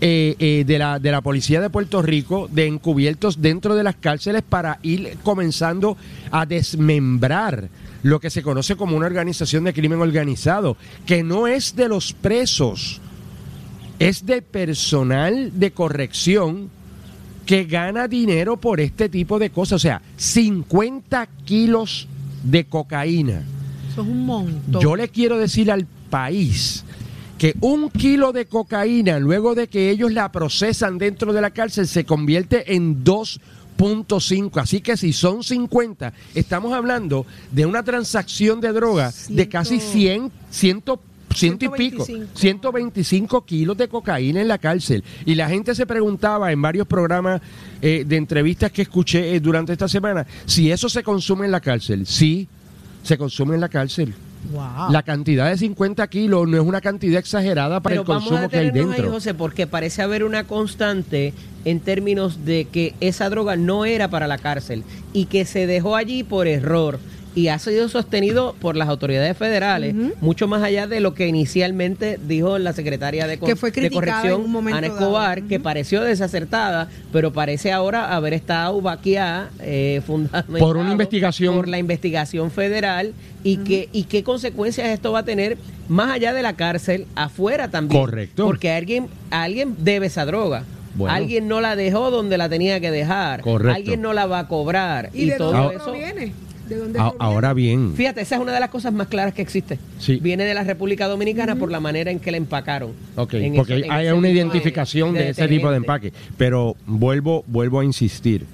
eh, 0.00 0.36
eh, 0.38 0.64
de, 0.64 0.78
la, 0.78 1.00
de 1.00 1.10
la 1.10 1.22
Policía 1.22 1.60
de 1.60 1.70
Puerto 1.70 2.02
Rico, 2.02 2.48
de 2.52 2.66
encubiertos 2.66 3.42
dentro 3.42 3.74
de 3.74 3.82
las 3.82 3.96
cárceles 3.96 4.42
para 4.42 4.78
ir 4.82 5.18
comenzando 5.24 5.96
a 6.30 6.46
desmembrar 6.46 7.68
lo 8.04 8.20
que 8.20 8.30
se 8.30 8.42
conoce 8.42 8.76
como 8.76 8.96
una 8.96 9.06
organización 9.06 9.64
de 9.64 9.72
crimen 9.72 10.00
organizado, 10.00 10.76
que 11.04 11.24
no 11.24 11.48
es 11.48 11.74
de 11.74 11.88
los 11.88 12.12
presos, 12.12 13.00
es 13.98 14.24
de 14.24 14.40
personal 14.42 15.50
de 15.58 15.72
corrección 15.72 16.70
que 17.46 17.64
gana 17.64 18.08
dinero 18.08 18.56
por 18.56 18.80
este 18.80 19.08
tipo 19.08 19.38
de 19.38 19.50
cosas. 19.50 19.76
O 19.76 19.78
sea, 19.78 20.02
50 20.16 21.26
kilos 21.44 22.08
de 22.42 22.64
cocaína. 22.64 23.44
Eso 23.90 24.02
es 24.02 24.08
un 24.08 24.26
montón. 24.26 24.82
Yo 24.82 24.96
le 24.96 25.08
quiero 25.08 25.38
decir 25.38 25.70
al 25.70 25.86
país 26.10 26.84
que 27.38 27.54
un 27.60 27.90
kilo 27.90 28.32
de 28.32 28.46
cocaína, 28.46 29.18
luego 29.18 29.54
de 29.54 29.68
que 29.68 29.90
ellos 29.90 30.12
la 30.12 30.32
procesan 30.32 30.98
dentro 30.98 31.32
de 31.32 31.40
la 31.40 31.50
cárcel, 31.50 31.86
se 31.86 32.04
convierte 32.04 32.74
en 32.74 33.04
2.5. 33.04 34.60
Así 34.60 34.80
que 34.80 34.96
si 34.96 35.12
son 35.12 35.44
50, 35.44 36.12
estamos 36.34 36.72
hablando 36.72 37.26
de 37.52 37.64
una 37.64 37.84
transacción 37.84 38.60
de 38.60 38.72
droga 38.72 39.12
de 39.28 39.48
casi 39.48 39.80
100, 39.80 40.32
100, 40.50 40.82
ciento 41.36 41.64
y 41.66 41.68
pico, 41.68 42.04
125. 42.04 42.38
125 42.38 43.44
kilos 43.44 43.76
de 43.76 43.88
cocaína 43.88 44.40
en 44.40 44.48
la 44.48 44.58
cárcel. 44.58 45.04
Y 45.24 45.34
la 45.34 45.48
gente 45.48 45.74
se 45.74 45.86
preguntaba 45.86 46.52
en 46.52 46.60
varios 46.60 46.86
programas 46.86 47.40
eh, 47.80 48.04
de 48.06 48.16
entrevistas 48.16 48.72
que 48.72 48.82
escuché 48.82 49.34
eh, 49.34 49.40
durante 49.40 49.72
esta 49.72 49.88
semana 49.88 50.26
si 50.44 50.70
eso 50.70 50.88
se 50.88 51.02
consume 51.02 51.46
en 51.46 51.52
la 51.52 51.60
cárcel. 51.60 52.06
Sí, 52.06 52.48
se 53.02 53.16
consume 53.16 53.54
en 53.54 53.60
la 53.60 53.68
cárcel. 53.68 54.14
Wow. 54.52 54.92
La 54.92 55.02
cantidad 55.02 55.50
de 55.50 55.58
50 55.58 56.06
kilos 56.08 56.46
no 56.46 56.56
es 56.56 56.62
una 56.62 56.80
cantidad 56.80 57.18
exagerada 57.18 57.80
para 57.80 57.94
Pero 57.94 58.02
el 58.02 58.08
vamos 58.08 58.24
consumo 58.24 58.46
a 58.46 58.48
que 58.48 58.58
hay 58.58 58.66
detenernos 58.66 58.94
ahí, 58.94 59.00
dentro. 59.00 59.14
José, 59.14 59.34
porque 59.34 59.66
parece 59.66 60.02
haber 60.02 60.22
una 60.22 60.44
constante 60.44 61.34
en 61.64 61.80
términos 61.80 62.44
de 62.44 62.66
que 62.66 62.94
esa 63.00 63.28
droga 63.28 63.56
no 63.56 63.84
era 63.84 64.08
para 64.08 64.28
la 64.28 64.38
cárcel 64.38 64.84
y 65.12 65.26
que 65.26 65.44
se 65.44 65.66
dejó 65.66 65.96
allí 65.96 66.22
por 66.22 66.46
error 66.46 67.00
y 67.36 67.48
ha 67.48 67.58
sido 67.58 67.88
sostenido 67.90 68.56
por 68.60 68.74
las 68.76 68.88
autoridades 68.88 69.36
federales, 69.36 69.94
mucho 70.22 70.48
más 70.48 70.62
allá 70.62 70.86
de 70.86 71.00
lo 71.00 71.12
que 71.14 71.28
inicialmente 71.28 72.18
dijo 72.26 72.58
la 72.58 72.72
secretaria 72.72 73.26
de, 73.26 73.38
co- 73.38 73.46
Que 73.46 73.54
fue 73.56 73.70
de 73.70 73.74
criticada 73.88 74.22
corrección, 74.22 74.68
Ana. 74.74 74.86
Escobar, 74.86 75.42
que 75.42 75.60
pareció 75.60 76.00
desacertada, 76.02 76.88
pero 77.12 77.32
parece 77.34 77.72
ahora 77.72 78.16
haber 78.16 78.32
estado 78.32 78.80
vaqueada, 78.80 79.50
eh, 79.60 80.00
Por 80.58 80.78
una 80.78 80.92
investigación. 80.92 81.54
por 81.54 81.68
la 81.68 81.78
investigación 81.78 82.50
federal 82.50 83.12
y, 83.44 83.58
que, 83.58 83.90
y 83.92 84.04
qué 84.04 84.22
consecuencias 84.24 84.88
esto 84.88 85.12
va 85.12 85.18
a 85.20 85.24
tener 85.24 85.58
más 85.88 86.10
allá 86.10 86.32
de 86.32 86.42
la 86.42 86.54
cárcel, 86.54 87.06
afuera 87.14 87.68
también. 87.70 88.00
Correcto. 88.00 88.46
Porque 88.46 88.70
alguien, 88.72 89.08
alguien 89.30 89.76
debe 89.78 90.06
esa 90.06 90.24
droga. 90.24 90.64
Bueno. 90.94 91.14
Alguien 91.14 91.46
no 91.46 91.60
la 91.60 91.76
dejó 91.76 92.10
donde 92.10 92.38
la 92.38 92.48
tenía 92.48 92.80
que 92.80 92.90
dejar. 92.90 93.42
Correcto. 93.42 93.76
Alguien 93.76 94.00
no 94.00 94.14
la 94.14 94.24
va 94.24 94.38
a 94.38 94.48
cobrar. 94.48 95.10
¿Y, 95.12 95.24
Y, 95.24 95.26
de 95.26 95.36
todo 95.36 95.52
dónde 95.52 95.74
eso. 95.76 95.84
proviene? 95.84 96.32
¿De 96.68 96.76
dónde 96.76 96.98
A- 96.98 97.10
proviene? 97.10 97.24
ahora 97.24 97.52
bien, 97.54 97.94
Fíjate, 97.94 98.20
esa 98.20 98.36
es 98.36 98.40
una 98.40 98.52
de 98.52 98.60
las 98.60 98.70
cosas 98.70 98.92
más 98.92 99.06
claras 99.08 99.34
que 99.34 99.42
existe. 99.42 99.78
Sí. 99.98 100.16
Viene 100.22 100.44
de 100.44 100.54
la 100.54 100.64
República 100.64 101.06
Dominicana 101.08 101.56
por 101.56 101.70
la 101.70 101.80
manera 101.80 102.10
en 102.10 102.18
que 102.18 102.30
la 102.30 102.36
empacaron. 102.36 102.92
Ok, 103.16 103.34
En 103.34 103.54
porque 103.54 103.78
ese- 103.78 103.90
hay 103.90 104.08
una 104.08 104.28
identificación 104.28 105.14
de, 105.14 105.30
ese 105.30 105.46
tipo 105.48 105.70
de 105.70 105.76
empaque. 105.78 106.12
Pero 106.36 106.76
vuelvo, 106.86 107.44
vuelvo 107.46 107.80
a 107.80 107.84
insistir. 107.84 108.44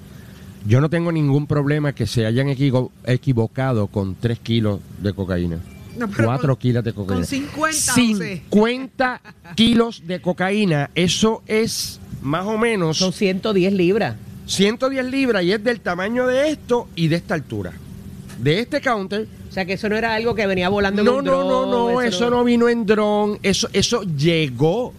Yo 0.65 0.79
no 0.79 0.89
tengo 0.89 1.11
ningún 1.11 1.45
problema 1.47 1.93
que 1.93 2.05
se 2.07 2.25
hayan 2.25 2.47
equivo- 2.49 2.91
equivocado 3.05 3.87
con 3.87 4.15
3 4.15 4.39
kilos 4.39 4.79
de 5.01 5.11
cocaína. 5.13 5.57
No, 5.97 6.07
pero 6.09 6.25
4 6.25 6.55
con- 6.55 6.61
kilos 6.61 6.83
de 6.83 6.93
cocaína. 6.93 7.21
con 7.21 7.25
50, 7.25 7.93
José. 7.93 8.41
50 8.49 9.21
kilos 9.55 10.03
de 10.07 10.21
cocaína. 10.21 10.89
Eso 10.95 11.43
es 11.47 11.99
más 12.21 12.45
o 12.45 12.57
menos 12.57 12.97
Son 12.97 13.11
110 13.13 13.73
libras. 13.73 14.15
110 14.45 15.05
libras 15.05 15.43
y 15.43 15.51
es 15.51 15.63
del 15.63 15.79
tamaño 15.81 16.27
de 16.27 16.49
esto 16.49 16.87
y 16.95 17.07
de 17.09 17.15
esta 17.17 17.33
altura. 17.33 17.73
De 18.43 18.59
este 18.59 18.81
counter. 18.81 19.27
O 19.49 19.51
sea 19.53 19.65
que 19.65 19.73
eso 19.73 19.87
no 19.89 19.95
era 19.95 20.13
algo 20.15 20.35
que 20.35 20.45
venía 20.47 20.69
volando 20.69 21.01
en 21.01 21.05
No, 21.05 21.17
un 21.17 21.25
no, 21.25 21.31
no, 21.43 21.65
dron, 21.65 21.69
no, 21.93 22.01
eso 22.01 22.29
no 22.29 22.43
vino 22.43 22.67
en 22.69 22.85
dron. 22.85 23.39
Eso, 23.43 23.69
eso 23.73 24.01
llegó 24.03 24.93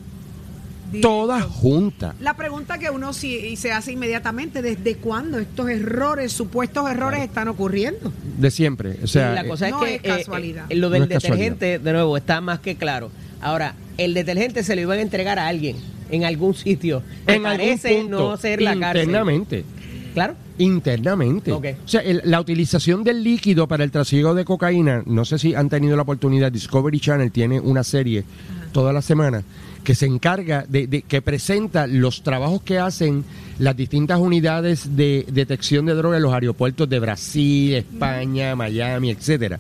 Directo. 0.90 1.08
toda 1.08 1.40
junta. 1.42 2.14
La 2.20 2.34
pregunta 2.36 2.78
que 2.78 2.88
uno 2.90 3.12
sí, 3.12 3.34
y 3.36 3.56
se 3.56 3.72
hace 3.72 3.92
inmediatamente, 3.92 4.62
¿desde 4.62 4.96
cuándo 4.96 5.38
estos 5.38 5.68
errores, 5.68 6.32
supuestos 6.32 6.88
errores, 6.88 7.20
están 7.22 7.48
ocurriendo? 7.48 8.12
De 8.38 8.50
siempre. 8.50 8.96
O 9.02 9.06
sea, 9.06 9.32
Y 9.32 9.34
la 9.34 9.44
cosa 9.46 9.68
no 9.70 9.84
es 9.84 9.94
es 9.96 10.02
que 10.02 10.08
eh, 10.08 10.16
casualidad. 10.18 10.66
eh, 10.70 10.76
lo 10.76 10.90
del 10.90 11.00
No 11.00 11.04
es 11.06 11.12
casualidad. 11.14 11.44
detergente, 11.50 11.78
de 11.84 11.92
nuevo, 11.92 12.16
está 12.16 12.40
más 12.40 12.60
que 12.60 12.76
claro. 12.76 13.10
Ahora, 13.40 13.74
el 13.98 14.14
detergente 14.14 14.62
se 14.62 14.74
lo 14.76 14.82
iban 14.82 14.98
a 14.98 15.02
entregar 15.02 15.38
a 15.38 15.48
alguien 15.48 15.76
en 16.10 16.24
algún 16.24 16.54
sitio. 16.54 17.02
que 17.26 17.34
en 17.34 17.44
algún 17.46 17.66
parece 17.66 17.96
punto, 17.96 18.30
no 18.30 18.36
ser 18.36 18.62
la 18.62 18.78
cárcel. 18.78 19.04
internamente. 19.04 19.64
Claro. 20.14 20.34
Internamente. 20.58 21.50
O 21.84 21.88
sea, 21.88 22.00
el- 22.00 22.23
la 22.25 22.40
utilización 22.40 23.02
del 23.04 23.23
líquido 23.25 23.66
para 23.66 23.84
el 23.84 23.90
trasiego 23.90 24.34
de 24.34 24.44
cocaína, 24.44 25.02
no 25.06 25.25
sé 25.25 25.38
si 25.38 25.54
han 25.54 25.68
tenido 25.68 25.96
la 25.96 26.02
oportunidad, 26.02 26.52
Discovery 26.52 27.00
Channel 27.00 27.30
tiene 27.32 27.58
una 27.61 27.82
serie 27.84 28.25
toda 28.73 28.92
la 28.92 29.02
semana 29.02 29.42
que 29.82 29.94
se 29.94 30.06
encarga 30.06 30.64
de, 30.68 30.87
de- 30.87 31.02
que 31.02 31.20
presenta 31.23 31.87
los 31.87 32.23
trabajos 32.23 32.62
que 32.62 32.78
hacen 32.78 33.25
las 33.58 33.76
distintas 33.76 34.18
unidades 34.18 34.96
de 34.96 35.26
detección 35.30 35.87
de 35.87 35.94
droga 35.94 36.16
en 36.16 36.23
los 36.23 36.32
aeropuertos 36.32 36.88
de 36.88 36.99
Brasil, 37.00 37.75
España, 37.75 38.56
Miami, 38.56 39.11
etcétera. 39.11 39.58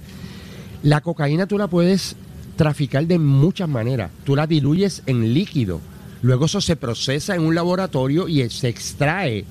La 0.82 1.00
cocaína 1.00 1.46
tú 1.46 1.58
la 1.58 1.68
puedes 1.68 2.16
traficar 2.56 3.06
de 3.06 3.18
muchas 3.18 3.68
maneras. 3.68 4.10
Tú 4.24 4.34
la 4.36 4.46
diluyes 4.46 5.02
en 5.06 5.34
líquido. 5.34 5.80
Luego 6.22 6.46
eso 6.46 6.60
se 6.60 6.76
procesa 6.76 7.34
en 7.34 7.42
un 7.42 7.54
laboratorio 7.54 8.28
y 8.28 8.48
se 8.48 8.68
extrae 8.68 9.44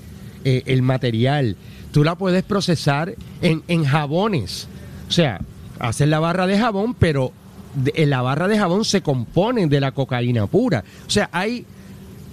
eh, 0.44 0.64
el 0.66 0.82
material. 0.82 1.56
Tú 1.92 2.04
la 2.04 2.16
puedes 2.16 2.44
procesar 2.44 3.14
en, 3.42 3.64
en 3.68 3.84
jabones. 3.86 4.68
O 5.08 5.12
sea, 5.12 5.40
hacer 5.80 6.08
la 6.08 6.20
barra 6.20 6.48
de 6.48 6.58
jabón, 6.58 6.94
pero 6.96 7.32
de- 7.76 7.94
en 7.96 8.10
la 8.10 8.22
barra 8.22 8.48
de 8.48 8.58
jabón 8.58 8.86
se 8.86 9.02
compone 9.02 9.68
de 9.68 9.80
la 9.80 9.92
cocaína 9.92 10.48
pura. 10.48 10.84
O 11.06 11.10
sea, 11.10 11.30
hay 11.32 11.66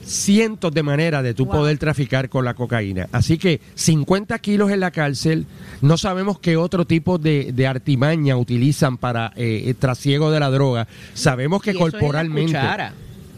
cientos 0.03 0.73
de 0.73 0.83
maneras 0.83 1.23
de 1.23 1.35
tú 1.35 1.45
Wow. 1.45 1.57
poder 1.57 1.79
traficar 1.79 2.29
con 2.29 2.45
la 2.45 2.55
cocaína. 2.55 3.09
Así 3.13 3.39
que 3.39 3.61
50 3.75 4.39
kilos 4.39 4.71
en 4.71 4.81
la 4.81 4.91
cárcel, 4.91 5.47
no 5.83 5.97
sabemos 5.99 6.39
qué 6.41 6.57
otro 6.57 6.85
tipo 6.87 7.19
de, 7.19 7.53
de 7.53 7.67
artimaña 7.67 8.37
utilizan 8.37 8.97
para 8.97 9.33
eh, 9.37 9.65
el 9.67 9.77
trasiego 9.77 10.31
de 10.31 10.41
la 10.41 10.51
droga. 10.51 10.89
Sabemos 11.15 11.63
que 11.63 11.73
Y 11.73 11.77
eso 11.77 11.87
es 11.87 11.93
en 11.95 11.99
la 11.99 12.01
corporalmente... 12.01 12.59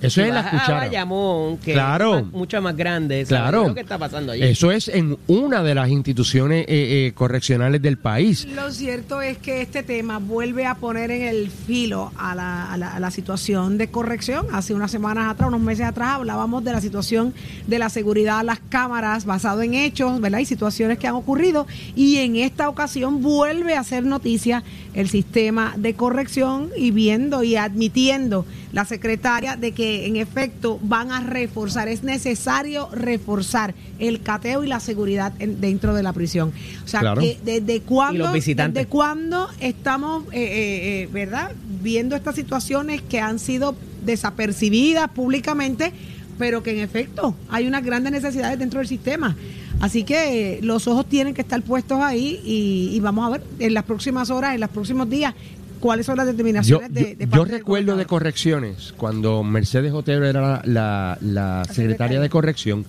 Eso 0.02 0.14
Si 0.14 0.20
es 0.22 0.28
en 0.28 0.34
las 0.34 0.50
cucharas. 0.50 0.80
Bayamón, 0.88 1.58
que 1.58 1.72
Claro. 1.72 2.18
es 2.18 2.24
más- 2.24 2.32
mucho 2.32 2.60
más 2.60 2.76
grande, 2.76 3.24
¿sabes 3.24 3.28
Claro. 3.42 3.68
lo 3.68 3.74
que 3.74 3.80
está 3.80 3.98
pasando 3.98 4.32
allí? 4.32 4.42
Eso 4.42 4.70
es 4.70 4.88
en 4.88 5.16
una 5.28 5.62
de 5.62 5.74
las 5.74 5.88
instituciones 5.88 6.66
eh, 6.68 7.06
eh, 7.08 7.12
correccionales 7.14 7.80
del 7.80 7.96
país. 7.98 8.46
Lo 8.54 8.70
cierto 8.72 9.22
es 9.22 9.38
que 9.38 9.62
este 9.62 9.82
tema 9.82 10.18
vuelve 10.18 10.66
a 10.66 10.74
poner 10.74 11.10
en 11.10 11.22
el 11.22 11.50
filo 11.50 12.12
a 12.18 12.34
la, 12.34 12.72
a 12.72 12.76
la- 12.76 12.94
a 12.94 13.00
la 13.00 13.10
situación 13.10 13.78
de 13.78 13.88
corrección. 13.90 14.46
Hace 14.52 14.74
unas 14.74 14.90
semanas 14.90 15.30
atrás, 15.30 15.48
unos 15.48 15.60
meses 15.60 15.86
atrás, 15.86 16.16
hablábamos 16.16 16.64
de 16.64 16.72
la 16.72 16.80
situación 16.80 17.32
de 17.66 17.78
la 17.78 17.88
seguridad 17.88 18.40
a 18.40 18.42
las 18.42 18.58
cámaras 18.68 19.24
basado 19.24 19.62
en 19.62 19.74
hechos, 19.74 20.20
¿verdad? 20.20 20.40
Y 20.40 20.44
situaciones 20.46 20.98
que 20.98 21.06
han 21.06 21.14
ocurrido. 21.14 21.66
Y 21.94 22.16
en 22.18 22.36
esta 22.36 22.68
ocasión 22.68 23.22
vuelve 23.22 23.76
a 23.76 23.80
hacer 23.80 24.04
noticia 24.04 24.62
el 24.94 25.08
sistema 25.08 25.74
de 25.76 25.94
corrección 25.94 26.70
y 26.76 26.90
viendo 26.90 27.42
y 27.44 27.56
admitiendo 27.56 28.44
la 28.72 28.84
secretaria 28.86 29.56
de 29.56 29.72
que 29.72 30.06
en 30.06 30.16
efecto 30.16 30.78
van 30.82 31.12
a 31.12 31.20
reforzar, 31.20 31.88
es 31.88 32.02
necesario 32.02 32.88
reforzar 32.90 33.74
el 33.98 34.22
cateo 34.22 34.64
y 34.64 34.66
la 34.66 34.80
seguridad 34.80 35.32
en- 35.40 35.60
dentro 35.60 35.94
de 35.94 36.02
la 36.02 36.12
prisión. 36.14 36.52
O 36.84 36.88
sea, 36.88 37.00
Claro. 37.00 37.20
que 37.20 37.38
desde 37.44 37.82
cuándo, 37.82 38.32
desde 38.32 38.86
cuándo 38.86 39.48
estamos, 39.60 40.24
eh, 40.32 40.40
eh, 40.42 41.02
eh, 41.02 41.08
¿verdad? 41.12 41.52
Viendo 41.82 42.16
estas 42.16 42.34
situaciones 42.34 43.02
que 43.02 43.20
han 43.20 43.38
sido 43.38 43.74
desapercibidas 44.04 45.08
públicamente, 45.10 45.92
pero 46.38 46.62
que 46.62 46.70
en 46.72 46.78
efecto 46.78 47.34
hay 47.50 47.66
unas 47.66 47.84
grandes 47.84 48.12
necesidades 48.12 48.58
dentro 48.58 48.78
del 48.78 48.88
sistema. 48.88 49.36
Así 49.80 50.04
que 50.04 50.58
eh, 50.58 50.60
los 50.62 50.86
ojos 50.86 51.06
tienen 51.08 51.34
que 51.34 51.40
estar 51.42 51.60
puestos 51.62 52.00
ahí 52.00 52.40
y, 52.44 52.90
y 52.96 53.00
vamos 53.00 53.26
a 53.26 53.30
ver 53.30 53.42
en 53.58 53.74
las 53.74 53.82
próximas 53.84 54.30
horas, 54.30 54.54
en 54.54 54.60
los 54.60 54.70
próximos 54.70 55.10
días, 55.10 55.34
cuáles 55.82 56.06
son 56.06 56.16
las 56.16 56.26
Yo, 56.26 56.32
determinaciones 56.32 56.92
de, 56.94 57.00
yo- 57.02 57.06
de 57.16 57.24
yo 57.24 57.30
parte 57.30 57.50
del 57.50 57.58
recuerdo 57.60 57.96
de 57.96 58.06
correcciones, 58.06 58.94
cuando 58.96 59.42
Mercedes 59.42 59.92
Otero 59.92 60.24
era 60.26 60.40
la, 60.40 60.62
la- 60.64 61.18
la 61.20 61.64
secretaria 61.70 62.20
de 62.20 62.30
corrección, 62.30 62.84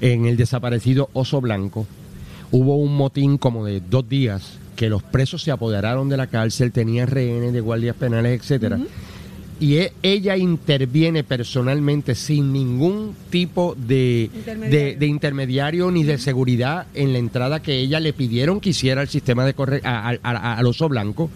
en 0.00 0.26
el 0.26 0.36
desaparecido 0.36 1.08
Oso 1.14 1.40
Blanco, 1.40 1.86
hubo 2.50 2.76
un 2.76 2.94
motín 2.96 3.38
como 3.38 3.64
de 3.64 3.80
dos 3.80 4.06
días 4.08 4.58
que 4.76 4.88
los 4.90 5.02
presos 5.02 5.42
se 5.42 5.50
apoderaron 5.50 6.08
de 6.08 6.16
la 6.16 6.26
cárcel, 6.26 6.72
tenían 6.72 7.06
rehenes 7.06 7.52
de 7.52 7.60
guardias 7.60 7.96
penales, 7.96 8.40
etcétera. 8.40 8.78
Y 9.60 9.76
e- 9.76 9.92
ella 10.02 10.36
interviene 10.36 11.22
personalmente 11.22 12.16
sin 12.16 12.52
ningún 12.52 13.14
tipo 13.30 13.76
de 13.78 14.28
Intermediario. 14.34 14.78
de, 14.90 14.96
de 14.96 15.06
intermediario 15.06 15.90
ni 15.92 16.02
de 16.02 16.18
seguridad 16.18 16.86
en 16.94 17.12
la 17.12 17.18
entrada 17.20 17.62
que 17.62 17.78
ella 17.78 18.00
le 18.00 18.12
pidieron 18.12 18.60
que 18.60 18.70
hiciera 18.70 19.02
el 19.02 19.08
sistema 19.08 19.44
de 19.46 19.54
corre 19.54 19.80
a- 19.84 20.08
a- 20.08 20.18
a- 20.24 20.58
al 20.58 20.66
oso 20.66 20.88
blanco. 20.88 21.30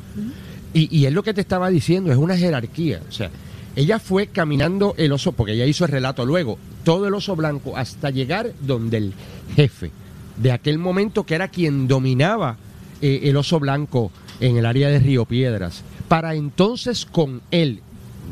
Y, 0.78 1.06
es 1.06 1.12
lo 1.12 1.22
que 1.22 1.32
te 1.32 1.40
estaba 1.40 1.70
diciendo, 1.70 2.12
es 2.12 2.18
una 2.18 2.36
jerarquía. 2.36 3.00
O 3.08 3.12
sea, 3.12 3.30
ella 3.74 3.98
fue 3.98 4.26
caminando 4.26 4.94
el 4.98 5.10
oso, 5.10 5.32
porque 5.32 5.52
ella 5.52 5.64
hizo 5.64 5.86
el 5.86 5.90
relato 5.90 6.26
luego, 6.26 6.58
todo 6.84 7.06
el 7.06 7.14
oso 7.14 7.34
blanco 7.34 7.78
hasta 7.78 8.10
llegar 8.10 8.52
donde 8.60 8.98
el 8.98 9.14
jefe 9.54 9.90
de 10.36 10.52
aquel 10.52 10.78
momento, 10.78 11.24
que 11.24 11.34
era 11.34 11.48
quien 11.48 11.88
dominaba 11.88 12.58
eh, 13.00 13.20
el 13.24 13.36
oso 13.38 13.58
blanco 13.58 14.10
en 14.40 14.58
el 14.58 14.66
área 14.66 14.88
de 14.88 14.98
Río 14.98 15.24
Piedras, 15.24 15.82
para 16.08 16.34
entonces 16.34 17.06
con 17.06 17.40
él, 17.50 17.80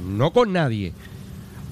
no 0.07 0.33
con 0.33 0.53
nadie, 0.53 0.93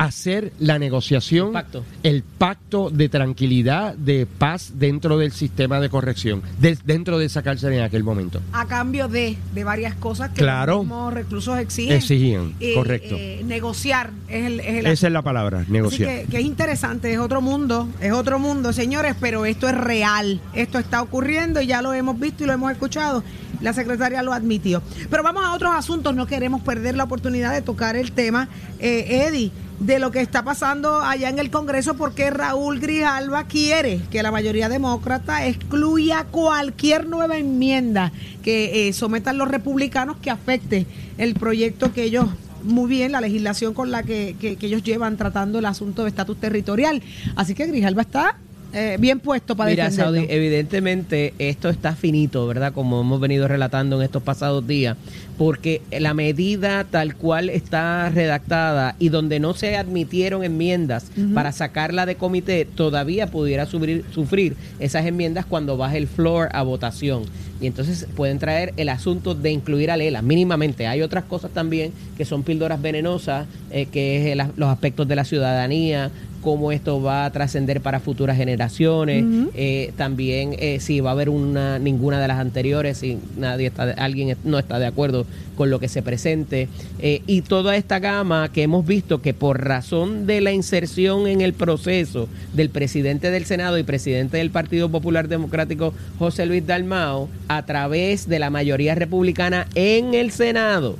hacer 0.05 0.53
la 0.59 0.79
negociación, 0.79 1.53
pacto. 1.53 1.85
el 2.03 2.23
pacto 2.23 2.91
de 2.91 3.09
tranquilidad, 3.09 3.95
de 3.95 4.27
paz 4.27 4.73
dentro 4.75 5.19
del 5.19 5.33
sistema 5.33 5.81
de 5.81 5.89
corrección, 5.89 6.43
de- 6.61 6.79
dentro 6.85 7.19
de 7.19 7.27
esa 7.27 7.43
cárcel 7.43 7.73
en 7.75 7.83
aquel 7.83 8.03
momento. 8.05 8.41
a 8.53 8.67
cambio 8.67 9.09
de, 9.09 9.37
de 9.55 9.65
varias 9.65 9.95
cosas 9.95 10.31
que 10.31 10.37
Claro. 10.43 10.75
los 10.77 10.83
mismos 10.85 11.15
reclusos 11.15 11.59
exigen. 11.59 11.97
Exigían, 11.97 12.55
Eh, 12.61 12.75
correcto. 12.75 13.15
eh, 13.19 13.43
negociar 13.45 14.11
es 14.29 14.45
el, 14.47 14.61
es 14.61 14.67
el 14.79 14.87
Esa 14.87 15.07
es 15.07 15.13
la 15.13 15.23
palabra, 15.23 15.61
Así 15.61 15.73
negociar. 15.73 16.09
que, 16.23 16.27
que 16.31 16.39
es 16.39 16.45
interesante, 16.45 17.13
es 17.13 17.19
otro 17.19 17.41
mundo, 17.41 17.89
es 18.01 18.13
otro 18.13 18.39
mundo, 18.39 18.73
señores, 18.73 19.15
pero 19.21 19.45
esto 19.47 19.69
es 19.69 19.77
real, 19.77 20.41
esto 20.55 20.79
está 20.79 21.01
ocurriendo 21.03 21.61
y 21.61 21.67
ya 21.67 21.81
lo 21.83 21.93
hemos 21.95 22.19
visto 22.19 22.45
y 22.45 22.47
lo 22.47 22.53
hemos 22.53 22.73
escuchado. 22.73 23.23
La 23.61 23.73
secretaria 23.73 24.25
lo 24.25 24.33
admitió. 24.33 24.83
Pero 25.09 25.23
vamos 25.23 25.45
a 25.45 25.55
otros 25.55 25.71
asuntos, 25.73 26.17
no 26.17 26.27
queremos 26.27 26.63
perder 26.63 26.97
la 26.97 27.05
oportunidad 27.05 27.53
de 27.53 27.63
tocar 27.63 27.95
el 27.95 28.11
tema. 28.11 28.49
Eh, 28.81 29.27
Eddie, 29.29 29.53
de 29.83 29.99
lo 29.99 30.13
que 30.13 30.21
está 30.21 30.45
pasando 30.45 31.01
allá 31.01 31.29
en 31.29 31.41
el 31.41 31.51
Congreso 31.51 31.95
porque 31.95 32.31
Raúl 32.31 32.79
Grijalva 32.79 33.45
quiere 33.45 34.01
que 34.11 34.23
la 34.23 34.31
mayoría 34.31 34.69
demócrata 34.69 35.47
excluya 35.47 36.25
cualquier 36.31 37.09
nueva 37.09 37.37
enmienda 37.37 38.13
que 38.45 38.89
eh, 38.89 38.93
sometan 38.93 39.39
los 39.39 39.49
republicanos 39.49 40.19
que 40.19 40.31
afecte 40.31 40.87
el 41.19 41.35
proyecto 41.35 41.93
que 41.93 42.05
ellos 42.05 42.27
muy 42.63 42.89
bien 42.89 43.11
la 43.11 43.21
legislación 43.21 43.75
con 43.75 43.91
la 43.91 44.05
que, 44.05 44.37
que 44.39 44.57
ellos 44.61 44.85
llevan 44.85 45.17
tratando 45.17 45.59
el 45.59 45.67
asunto 45.67 46.03
de 46.03 46.11
estatus 46.11 46.39
territorial. 46.39 47.03
Así 47.35 47.55
que 47.55 47.67
Grijalva 47.67 48.03
está 48.03 48.37
eh, 48.73 48.97
bien 48.99 49.21
puesto 49.21 49.55
para 49.57 49.71
Mira. 49.71 49.91
Saudi, 49.91 50.27
evidentemente 50.29 51.35
esto 51.39 51.69
está 51.69 51.95
finito, 51.95 52.47
¿verdad? 52.47 52.73
Como 52.73 53.01
hemos 53.01 53.21
venido 53.21 53.49
relatando 53.49 53.97
en 53.97 54.03
estos 54.03 54.23
pasados 54.23 54.67
días, 54.67 54.97
porque 55.39 55.83
la 55.99 56.15
medida 56.15 56.85
tal 56.85 57.17
cual 57.17 57.49
está 57.51 58.09
redactada 58.11 58.95
y 58.99 59.09
donde 59.09 59.41
no 59.41 59.55
se 59.55 59.77
admitieron 59.77 60.45
enmiendas 60.45 61.07
para 61.35 61.53
sacarla 61.53 62.07
de 62.07 62.15
comité, 62.17 62.65
todavía 62.65 63.27
pudiera 63.27 63.67
sufrir, 63.67 64.05
sufrir 64.15 64.57
esas 64.79 65.05
enmiendas 65.07 65.47
cuando 65.47 65.77
baje 65.77 65.99
el 65.99 66.07
floor 66.07 66.49
a 66.53 66.63
votación. 66.63 67.23
Y 67.61 67.67
entonces 67.67 68.07
pueden 68.17 68.39
traer 68.41 68.73
el 68.77 68.89
asunto 68.89 69.35
de 69.37 69.51
incluir 69.53 69.91
a 69.91 69.97
Lela, 69.97 70.21
mínimamente. 70.21 70.87
Hay 70.89 71.01
otras 71.01 71.25
cosas 71.25 71.53
también 71.53 71.93
que 72.17 72.25
son 72.25 72.43
píldoras 72.43 72.83
venenosas, 72.83 73.47
eh, 73.71 73.87
que 73.87 74.17
es 74.21 74.27
el- 74.33 74.43
los 74.57 74.69
aspectos 74.69 75.07
de 75.07 75.15
la 75.17 75.25
ciudadanía, 75.25 76.11
cómo 76.43 76.73
esto 76.73 77.01
va 77.01 77.25
a 77.25 77.31
trascender 77.31 77.81
para 77.81 78.01
futuras 78.01 78.37
generaciones, 78.37 79.25
eh, 79.55 79.93
también 79.97 80.57
eh, 80.59 80.81
si 80.81 81.01
va 81.01 81.11
a 81.11 81.13
haber 81.13 81.29
una 81.31 81.79
ninguna 81.79 82.21
de 82.21 82.29
las 82.29 82.39
anteriores, 82.39 82.99
si 82.99 83.19
nadie 83.39 83.69
está, 83.69 83.85
alguien 83.93 84.37
no 84.45 84.59
está 84.59 84.79
de 84.79 84.87
acuerdo 84.87 85.25
con 85.57 85.71
lo 85.71 85.79
que 85.79 85.89
se 85.89 86.03
presente, 86.03 86.69
eh, 86.99 87.23
y 87.27 87.43
toda 87.43 87.77
esta 87.77 88.01
gama 88.01 88.51
que 88.53 88.65
hemos 88.65 88.85
visto 88.85 89.23
que 89.23 89.33
por 89.33 89.65
razón 89.65 90.27
de 90.27 90.41
la 90.41 90.53
inserción 90.53 91.27
en 91.27 91.41
el 91.41 91.55
proceso 91.55 92.29
del 92.53 92.69
presidente 92.69 93.31
del 93.31 93.45
Senado 93.45 93.79
y 93.79 93.85
presidente 93.85 94.39
del 94.39 94.51
Partido 94.51 94.91
Popular 94.91 95.29
Democrático, 95.29 95.95
José 96.19 96.45
Luis 96.47 96.67
Dalmao, 96.67 97.29
a 97.49 97.65
través 97.65 98.29
de 98.29 98.39
la 98.41 98.51
mayoría 98.51 98.95
republicana 98.95 99.69
en 99.75 100.15
el 100.15 100.33
Senado, 100.33 100.97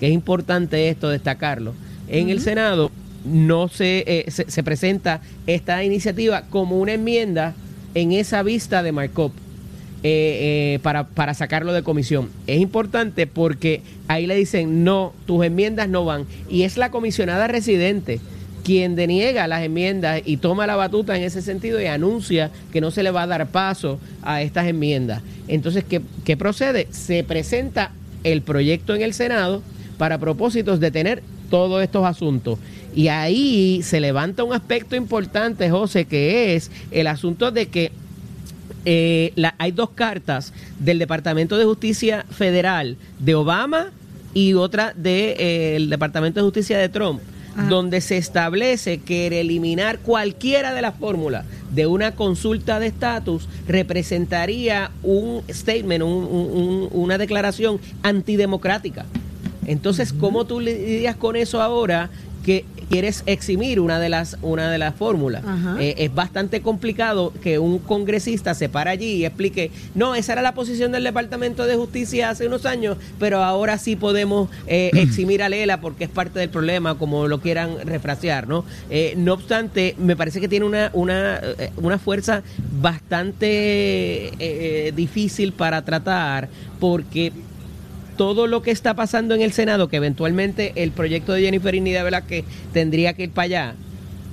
que 0.00 0.08
es 0.08 0.12
importante 0.12 0.88
esto 0.88 1.08
destacarlo, 1.08 1.74
en 2.08 2.30
el 2.30 2.40
Senado 2.40 2.90
no 3.24 3.68
se, 3.68 4.04
eh, 4.06 4.30
se, 4.30 4.50
se 4.50 4.62
presenta 4.62 5.20
esta 5.46 5.84
iniciativa 5.84 6.42
como 6.50 6.78
una 6.78 6.94
enmienda 6.94 7.54
en 7.94 8.12
esa 8.12 8.42
vista 8.42 8.82
de 8.82 8.92
markup 8.92 9.32
eh, 10.02 10.76
eh, 10.76 10.78
para, 10.82 11.08
para 11.08 11.34
sacarlo 11.34 11.74
de 11.74 11.82
comisión. 11.82 12.30
Es 12.46 12.58
importante 12.58 13.26
porque 13.26 13.82
ahí 14.08 14.26
le 14.26 14.34
dicen, 14.34 14.82
no, 14.82 15.12
tus 15.26 15.44
enmiendas 15.44 15.90
no 15.90 16.06
van. 16.06 16.24
Y 16.48 16.62
es 16.62 16.78
la 16.78 16.90
comisionada 16.90 17.48
residente 17.48 18.18
quien 18.64 18.96
deniega 18.96 19.46
las 19.46 19.62
enmiendas 19.62 20.22
y 20.24 20.38
toma 20.38 20.66
la 20.66 20.76
batuta 20.76 21.16
en 21.18 21.22
ese 21.22 21.42
sentido 21.42 21.80
y 21.82 21.86
anuncia 21.86 22.50
que 22.72 22.80
no 22.80 22.90
se 22.90 23.02
le 23.02 23.10
va 23.10 23.24
a 23.24 23.26
dar 23.26 23.46
paso 23.48 23.98
a 24.22 24.40
estas 24.40 24.68
enmiendas. 24.68 25.20
Entonces, 25.48 25.84
¿qué, 25.84 26.00
qué 26.24 26.34
procede? 26.34 26.86
Se 26.90 27.22
presenta 27.22 27.92
el 28.24 28.40
proyecto 28.40 28.94
en 28.94 29.02
el 29.02 29.12
Senado 29.12 29.62
para 29.98 30.16
propósitos 30.16 30.80
de 30.80 30.90
tener 30.90 31.22
todos 31.50 31.82
estos 31.82 32.06
asuntos. 32.06 32.58
Y 32.94 33.08
ahí 33.08 33.82
se 33.82 34.00
levanta 34.00 34.42
un 34.44 34.52
aspecto 34.52 34.96
importante, 34.96 35.70
José, 35.70 36.04
que 36.06 36.54
es 36.56 36.70
el 36.90 37.06
asunto 37.06 37.50
de 37.50 37.66
que 37.68 37.92
eh, 38.86 39.32
la- 39.36 39.54
hay 39.58 39.72
dos 39.72 39.90
cartas 39.90 40.52
del 40.78 40.98
Departamento 40.98 41.58
de 41.58 41.64
Justicia 41.66 42.24
Federal 42.30 42.96
de 43.18 43.34
Obama 43.34 43.90
y 44.32 44.54
otra 44.54 44.94
del 44.96 45.90
Departamento 45.90 46.40
de 46.40 46.44
Justicia 46.44 46.78
de 46.78 46.88
Trump, 46.88 47.20
donde 47.68 48.00
se 48.00 48.16
establece 48.16 48.98
que 48.98 49.26
el 49.26 49.32
eliminar 49.34 49.98
cualquiera 49.98 50.72
de 50.72 50.80
las 50.82 50.94
fórmulas 50.96 51.44
de 51.74 51.86
una 51.86 52.14
consulta 52.14 52.80
de 52.80 52.86
estatus 52.86 53.48
representaría 53.68 54.90
un 55.02 55.42
statement, 55.50 56.02
un- 56.02 56.24
un- 56.24 56.50
un- 56.50 56.88
una 56.92 57.18
declaración 57.18 57.78
antidemocrática. 58.02 59.04
Entonces, 59.66 60.12
¿cómo 60.12 60.46
tú 60.46 60.58
lidias 60.60 61.16
con 61.16 61.36
eso 61.36 61.60
ahora 61.60 62.08
que 62.44 62.64
quieres 62.90 63.22
eximir 63.26 63.80
una 63.80 63.98
de 64.00 64.08
las 64.08 64.36
una 64.42 64.70
de 64.70 64.76
las 64.76 64.94
fórmulas? 64.94 65.42
Eh, 65.78 65.94
es 65.98 66.14
bastante 66.14 66.60
complicado 66.60 67.32
que 67.42 67.58
un 67.58 67.78
congresista 67.78 68.54
se 68.54 68.68
para 68.68 68.90
allí 68.90 69.12
y 69.12 69.24
explique, 69.24 69.70
no, 69.94 70.14
esa 70.14 70.32
era 70.32 70.42
la 70.42 70.52
posición 70.52 70.92
del 70.92 71.04
Departamento 71.04 71.66
de 71.66 71.76
Justicia 71.76 72.30
hace 72.30 72.46
unos 72.46 72.66
años, 72.66 72.96
pero 73.18 73.42
ahora 73.42 73.78
sí 73.78 73.96
podemos 73.96 74.50
eh, 74.66 74.90
eximir 74.94 75.42
a 75.42 75.48
Lela 75.48 75.80
porque 75.80 76.04
es 76.04 76.10
parte 76.10 76.40
del 76.40 76.50
problema, 76.50 76.98
como 76.98 77.28
lo 77.28 77.40
quieran 77.40 77.86
refrasear, 77.86 78.48
¿no? 78.48 78.64
Eh, 78.90 79.14
no 79.16 79.34
obstante, 79.34 79.94
me 79.98 80.16
parece 80.16 80.40
que 80.40 80.48
tiene 80.48 80.66
una, 80.66 80.90
una, 80.92 81.40
una 81.76 81.98
fuerza 81.98 82.42
bastante 82.80 84.32
eh, 84.38 84.92
difícil 84.94 85.52
para 85.52 85.84
tratar 85.84 86.48
porque 86.80 87.32
todo 88.20 88.46
lo 88.46 88.60
que 88.60 88.70
está 88.70 88.92
pasando 88.92 89.34
en 89.34 89.40
el 89.40 89.50
Senado, 89.50 89.88
que 89.88 89.96
eventualmente 89.96 90.74
el 90.76 90.90
proyecto 90.90 91.32
de 91.32 91.40
Jennifer 91.40 91.74
Inida 91.74 92.02
Velázquez 92.02 92.44
tendría 92.70 93.14
que 93.14 93.22
ir 93.22 93.30
para 93.30 93.44
allá, 93.46 93.74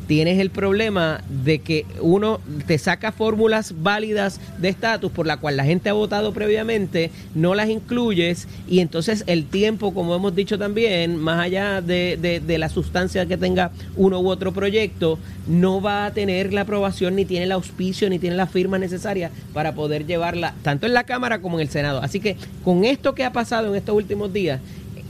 tienes 0.08 0.40
el 0.40 0.50
problema 0.50 1.22
de 1.44 1.60
que 1.60 1.86
uno 2.02 2.40
te 2.66 2.78
saca 2.78 3.12
fórmulas 3.12 3.74
válidas 3.84 4.40
de 4.58 4.70
estatus 4.70 5.12
por 5.12 5.28
la 5.28 5.38
cual 5.38 5.58
la 5.58 5.66
gente 5.66 5.90
ha 5.90 5.94
votado 5.94 6.34
previamente, 6.34 7.12
no 7.36 7.56
las 7.56 7.70
incluyes 7.70 8.48
y 8.70 8.80
entonces 8.80 9.24
el 9.28 9.46
tiempo, 9.46 9.94
como 9.94 10.16
hemos 10.16 10.34
dicho 10.36 10.58
también, 10.58 11.18
más 11.18 11.40
allá 11.40 11.82
de, 11.82 12.18
de- 12.18 12.58
la 12.58 12.70
sustancia 12.70 13.26
que 13.28 13.38
tenga 13.38 13.70
uno 13.96 14.20
u 14.20 14.30
otro 14.30 14.52
proyecto, 14.52 15.20
no 15.48 15.80
va 15.82 16.06
a 16.08 16.12
tener 16.12 16.54
la 16.54 16.62
aprobación, 16.62 17.16
ni 17.16 17.24
tiene 17.26 17.46
el 17.46 17.52
auspicio, 17.52 18.10
ni 18.10 18.18
tiene 18.18 18.36
la 18.36 18.48
firma 18.48 18.80
necesaria 18.80 19.30
para 19.54 19.76
poder 19.76 20.08
llevarla 20.08 20.56
tanto 20.64 20.88
en 20.88 20.94
la 20.94 21.04
Cámara 21.04 21.40
como 21.40 21.60
en 21.60 21.68
el 21.68 21.70
Senado. 21.72 22.02
Así 22.02 22.20
que 22.20 22.36
con 22.64 22.84
esto 22.84 23.14
que 23.14 23.26
ha 23.26 23.32
pasado 23.32 23.68
en 23.68 23.76
estos 23.76 23.96
últimos 23.96 24.34
días, 24.34 24.60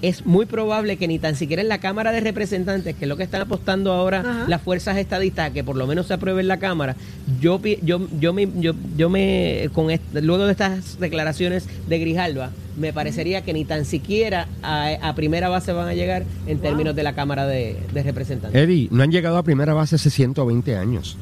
es 0.02 0.26
muy 0.26 0.46
probable 0.46 0.98
que 0.98 1.08
ni 1.08 1.20
tan 1.20 1.36
siquiera 1.36 1.62
en 1.62 1.68
la 1.68 1.80
Cámara 1.80 2.12
de 2.12 2.22
Representantes, 2.22 2.96
que 2.96 3.06
es 3.06 3.10
lo 3.10 3.18
que 3.18 3.24
están 3.24 3.42
apostando 3.42 3.92
ahora 3.92 4.20
Ajá. 4.20 4.46
las 4.48 4.62
fuerzas 4.62 4.98
estadistas, 4.98 5.50
a 5.50 5.54
que 5.54 5.64
por 5.64 5.76
lo 5.76 5.88
menos 5.88 6.08
se 6.08 6.14
apruebe 6.14 6.42
en 6.42 6.48
la 6.48 6.58
Cámara, 6.58 6.96
yo 7.42 7.62
yo 7.82 8.08
yo 8.20 8.34
me 8.34 8.48
yo, 8.60 8.74
yo 8.96 9.10
me 9.10 9.70
con 9.74 9.88
luego 10.14 10.46
de 10.46 10.52
estas 10.52 11.00
declaraciones 11.00 11.68
de 11.88 12.00
Grijalva, 12.00 12.52
me 12.78 12.94
parecería 12.94 13.44
que 13.44 13.54
ni 13.54 13.66
tan 13.66 13.86
siquiera 13.86 14.48
a, 14.62 14.90
a 15.02 15.16
primera 15.16 15.50
base 15.50 15.72
van 15.74 15.88
a 15.88 15.94
llegar 15.94 16.26
en 16.46 16.60
términos 16.60 16.96
de 16.96 17.04
la 17.04 17.14
Cámara 17.14 17.48
de, 17.48 17.78
de 17.94 18.04
Representantes. 18.04 18.62
Eddie, 18.62 18.88
no 18.92 19.04
han 19.04 19.12
llegado 19.12 19.38
a 19.38 19.44
primera 19.44 19.74
base 19.74 19.96
hace 19.96 20.10
120 20.10 20.76
años. 20.76 21.18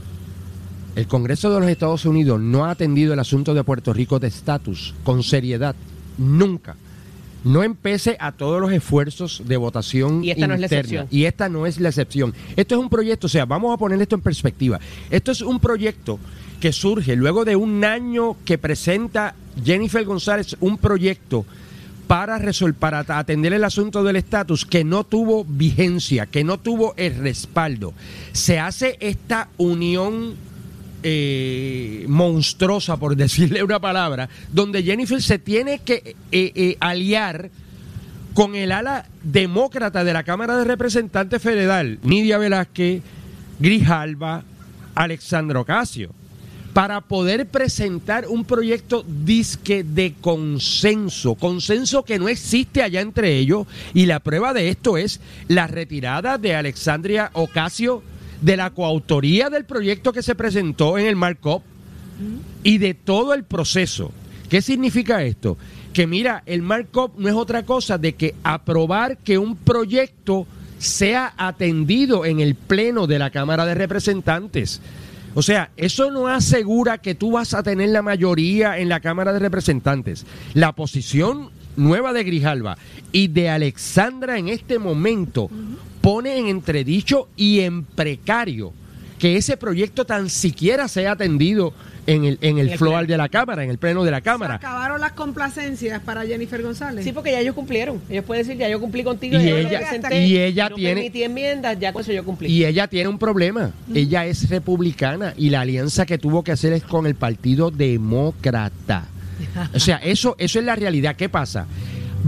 El 0.96 1.08
Congreso 1.08 1.54
de 1.54 1.60
los 1.60 1.70
Estados 1.70 2.06
Unidos 2.06 2.40
no 2.40 2.66
ha 2.66 2.72
atendido 2.72 3.14
el 3.14 3.20
asunto 3.20 3.54
de 3.54 3.64
Puerto 3.66 3.92
Rico 3.92 4.20
de 4.20 4.28
estatus 4.28 4.94
con 5.04 5.24
seriedad. 5.24 5.76
Nunca. 6.18 6.78
No 7.46 7.64
empece 7.64 8.18
a 8.20 8.32
todos 8.34 8.60
los 8.60 8.72
esfuerzos 8.74 9.42
de 9.46 9.56
votación 9.56 10.24
Y 10.24 10.32
esta 10.32 10.48
no 10.48 10.54
es 10.56 10.60
la 10.60 10.66
excepción. 10.66 11.08
Y 11.12 11.24
esta 11.26 11.48
no 11.48 11.66
es 11.66 11.80
la 11.80 11.90
excepción. 11.90 12.34
Esto 12.58 12.76
es 12.76 12.82
un 12.82 12.90
proyecto, 12.90 13.28
o 13.28 13.30
sea, 13.30 13.46
vamos 13.46 13.74
a 13.74 13.78
poner 13.78 14.02
esto 14.02 14.16
en 14.16 14.22
perspectiva. 14.22 14.80
Esto 15.10 15.32
es 15.32 15.42
un 15.42 15.60
proyecto 15.60 16.20
que 16.60 16.74
surge 16.74 17.16
luego 17.16 17.46
de 17.46 17.56
un 17.56 17.86
año 17.86 18.36
que 18.46 18.58
presenta 18.58 19.36
Jennifer 19.64 20.04
González 20.04 20.58
un 20.60 20.78
proyecto 20.78 21.46
para 22.08 22.38
resol- 22.40 22.74
para 22.74 23.00
at- 23.00 23.10
atender 23.12 23.54
el 23.54 23.64
asunto 23.64 24.04
del 24.04 24.16
estatus 24.16 24.66
que 24.66 24.84
no 24.84 25.04
tuvo 25.04 25.44
vigencia, 25.46 26.26
que 26.28 26.44
no 26.44 26.60
tuvo 26.60 26.94
el 26.98 27.16
respaldo. 27.16 27.94
Se 28.32 28.60
hace 28.60 28.98
esta 29.00 29.50
unión 29.58 30.36
eh, 31.04 32.06
monstruosa, 32.08 32.98
por 32.98 33.16
decirle 33.18 33.64
una 33.64 33.80
palabra, 33.80 34.30
donde 34.52 34.84
Jennifer 34.84 35.22
se 35.22 35.40
tiene 35.40 35.80
que 35.80 36.16
eh, 36.32 36.52
eh, 36.56 36.78
aliar 36.80 37.50
con 38.34 38.56
el 38.56 38.72
ala 38.72 39.06
demócrata 39.24 40.04
de 40.04 40.14
la 40.14 40.24
Cámara 40.24 40.58
de 40.58 40.66
Representantes 40.66 41.42
Federal, 41.42 42.00
Nidia 42.04 42.38
Velázquez, 42.38 43.02
Grijalva, 43.60 44.44
Alexandro 44.94 45.62
Ocasio, 45.62 46.12
para 46.74 47.00
poder 47.00 47.48
presentar 47.48 48.28
un 48.28 48.44
proyecto 48.44 49.06
disque 49.08 49.86
de 49.86 50.16
consenso, 50.20 51.36
consenso 51.36 52.04
que 52.04 52.20
no 52.20 52.28
existe 52.28 52.84
allá 52.84 53.00
entre 53.00 53.38
ellos, 53.38 53.66
y 53.94 54.08
la 54.08 54.20
prueba 54.20 54.54
de 54.54 54.68
esto 54.68 54.98
es 54.98 55.22
la 55.48 55.68
retirada 55.68 56.38
de 56.38 56.54
Alexandria 56.54 57.30
Ocasio 57.32 58.04
de 58.42 58.58
la 58.58 58.72
coautoría 58.72 59.50
del 59.50 59.66
proyecto 59.66 60.14
que 60.14 60.24
se 60.24 60.36
presentó 60.36 60.98
en 60.98 61.06
el 61.06 61.16
markup 61.16 61.64
y 62.64 62.78
de 62.78 62.94
todo 62.94 63.34
el 63.34 63.44
proceso. 63.44 64.12
¿Qué 64.50 64.62
significa 64.62 65.24
esto? 65.24 65.58
Que 65.94 66.08
mira, 66.08 66.44
el 66.46 66.62
markup 66.62 67.18
no 67.18 67.28
es 67.30 67.36
otra 67.36 67.64
cosa 67.64 67.98
de 67.98 68.14
que 68.14 68.36
aprobar 68.44 69.18
que 69.18 69.38
un 69.38 69.56
proyecto 69.56 70.46
sea 70.78 71.34
atendido 71.38 72.26
en 72.26 72.40
el 72.40 72.56
pleno 72.56 73.08
de 73.08 73.20
la 73.20 73.32
Cámara 73.32 73.66
de 73.66 73.76
Representantes. 73.76 74.82
O 75.34 75.42
sea, 75.42 75.72
eso 75.76 76.12
no 76.12 76.28
asegura 76.28 77.00
que 77.00 77.16
tú 77.16 77.32
vas 77.32 77.54
a 77.54 77.64
tener 77.64 77.90
la 77.90 78.02
mayoría 78.02 78.78
en 78.78 78.88
la 78.88 79.02
Cámara 79.02 79.34
de 79.34 79.40
Representantes. 79.40 80.26
La 80.54 80.74
posición 80.74 81.50
nueva 81.76 82.14
de 82.14 82.24
Grijalva 82.24 82.78
y 83.12 83.28
de 83.28 83.50
Alexandra 83.50 84.38
en 84.38 84.48
este 84.48 84.80
momento 84.80 85.50
pone 86.06 86.38
en 86.38 86.46
entredicho 86.48 87.28
y 87.36 87.62
en 87.62 87.84
precario 87.84 88.72
que 89.18 89.38
ese 89.38 89.58
proyecto 89.58 90.06
tan 90.06 90.30
siquiera 90.30 90.88
sea 90.88 91.14
atendido 91.14 91.74
en 92.06 92.26
el, 92.26 92.38
en 92.42 92.60
el, 92.60 92.70
el 92.70 92.78
floor 92.78 93.08
de 93.08 93.18
la 93.18 93.28
Cámara, 93.30 93.64
en 93.64 93.72
el 93.72 93.80
pleno 93.80 94.04
de 94.04 94.12
la 94.12 94.18
Se 94.18 94.24
Cámara. 94.24 94.56
acabaron 94.56 95.02
las 95.02 95.14
complacencias 95.14 96.00
para 96.02 96.24
Jennifer 96.28 96.62
González. 96.62 97.04
Sí, 97.04 97.12
porque 97.12 97.32
ya 97.32 97.40
ellos 97.40 97.56
cumplieron. 97.56 98.00
Ellos 98.08 98.24
pueden 98.26 98.46
decir, 98.46 98.60
ya 98.60 98.70
yo 98.70 98.80
cumplí 98.80 99.04
contigo. 99.04 99.40
Y 99.40 99.48
yo 99.50 99.58
ella- 99.58 99.80
presenté, 99.80 100.28
y 100.28 100.38
ella 100.38 100.70
no 100.70 100.76
tiene- 100.76 101.12
enmiendas, 101.16 101.80
ya 101.80 101.92
con 101.92 102.04
eso 102.04 102.12
yo 102.12 102.24
cumplí. 102.24 102.52
Y 102.52 102.66
ella 102.66 102.88
tiene 102.88 103.10
un 103.10 103.18
problema. 103.18 103.72
Ella 103.92 104.28
es 104.28 104.48
republicana 104.50 105.34
y 105.36 105.50
la 105.50 105.62
alianza 105.62 106.06
que 106.06 106.20
tuvo 106.20 106.44
que 106.44 106.52
hacer 106.52 106.74
es 106.74 106.84
con 106.84 107.08
el 107.08 107.16
Partido 107.16 107.72
Demócrata. 107.72 109.06
O 109.74 109.80
sea, 109.80 109.98
eso, 109.98 110.36
eso 110.38 110.60
es 110.60 110.66
la 110.66 110.76
realidad. 110.76 111.16
¿Qué 111.16 111.30
pasa? 111.30 111.66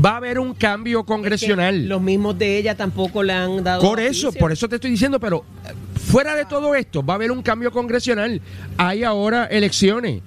Va 0.03 0.11
a 0.11 0.17
haber 0.17 0.39
un 0.39 0.53
cambio 0.53 0.99
Es 0.99 1.05
que 1.05 1.07
congresional. 1.07 1.87
los 1.87 2.01
mismos 2.01 2.37
de 2.37 2.57
ella 2.57 2.75
tampoco 2.75 3.23
le 3.23 3.33
han 3.33 3.63
dado. 3.63 3.81
Por 3.81 3.99
eso, 3.99 4.27
oficio. 4.29 4.39
por 4.39 4.51
eso 4.51 4.69
te 4.69 4.75
estoy 4.75 4.91
diciendo, 4.91 5.19
pero 5.19 5.43
eh, 5.65 5.73
fuera 5.99 6.35
de 6.35 6.45
todo 6.45 6.75
esto, 6.75 7.03
va 7.03 7.13
a 7.13 7.15
haber 7.15 7.31
un 7.31 7.41
cambio 7.41 7.71
congresional. 7.71 8.41
Hay 8.77 9.03
ahora 9.03 9.45
elecciones. 9.45 10.21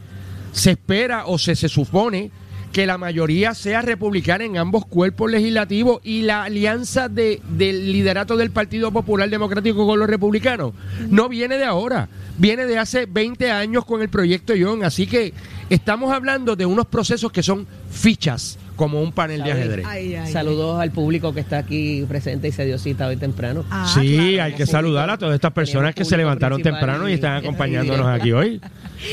Se 0.53 0.73
espera 0.73 1.27
o 1.27 1.39
se, 1.39 1.55
se 1.55 1.69
supone 1.69 2.31
que 2.73 2.87
la 2.87 2.99
mayoría 2.99 3.55
sea 3.55 3.83
republicana 3.83 4.45
en 4.45 4.57
ambos 4.57 4.87
cuerpos 4.87 5.31
legislativos 5.31 6.01
y 6.05 6.23
la 6.23 6.45
alianza 6.45 7.09
de, 7.09 7.41
del 7.49 7.93
liderato 7.93 8.37
del 8.37 8.51
Partido 8.51 8.93
Popular 8.93 9.29
Democrático 9.29 9.87
con 9.87 9.99
los 9.99 10.09
republicanos 10.09 10.73
no 11.09 11.29
viene 11.29 11.59
de 11.59 11.65
ahora, 11.65 12.09
viene 12.39 12.67
de 12.67 12.79
hace 12.79 13.07
20 13.07 13.51
años 13.51 13.85
con 13.85 14.03
el 14.03 14.09
proyecto 14.09 14.55
Young. 14.55 14.85
Así 14.85 15.07
que 15.07 15.35
estamos 15.69 16.13
hablando 16.13 16.55
de 16.55 16.67
unos 16.67 16.87
procesos 16.87 17.33
que 17.33 17.43
son 17.43 17.67
fichas, 17.91 18.57
como 18.81 19.03
un 19.03 19.13
panel 19.13 19.43
de 19.43 19.53
ajedrez. 19.53 19.85
Ay, 19.87 20.15
ay, 20.15 20.33
Saludos 20.33 20.81
al 20.81 20.91
público 20.91 21.35
que 21.35 21.41
está 21.41 21.59
aquí 21.59 22.03
presente 22.09 22.49
y 22.49 22.53
se 22.53 22.65
dio 22.65 22.79
cita 22.79 23.09
hoy 23.09 23.19
temprano. 23.19 23.63
Ah, 23.71 23.87
sí, 23.93 24.15
claro. 24.17 24.43
hay 24.45 24.55
que 24.55 24.65
saludar 24.65 25.11
a 25.11 25.19
todas 25.19 25.35
estas 25.35 25.53
personas 25.53 25.95
que 25.95 26.07
se 26.07 26.17
levantaron 26.17 26.63
temprano 26.63 27.07
y 27.07 27.11
y- 27.13 27.15
están 27.17 27.37
acompañándonos 27.45 28.07
aquí 28.07 28.33
hoy. 28.33 28.59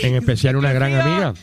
En 0.04 0.16
especial 0.16 0.56
una 0.56 0.72
gran 0.72 0.94
amiga. 0.94 1.34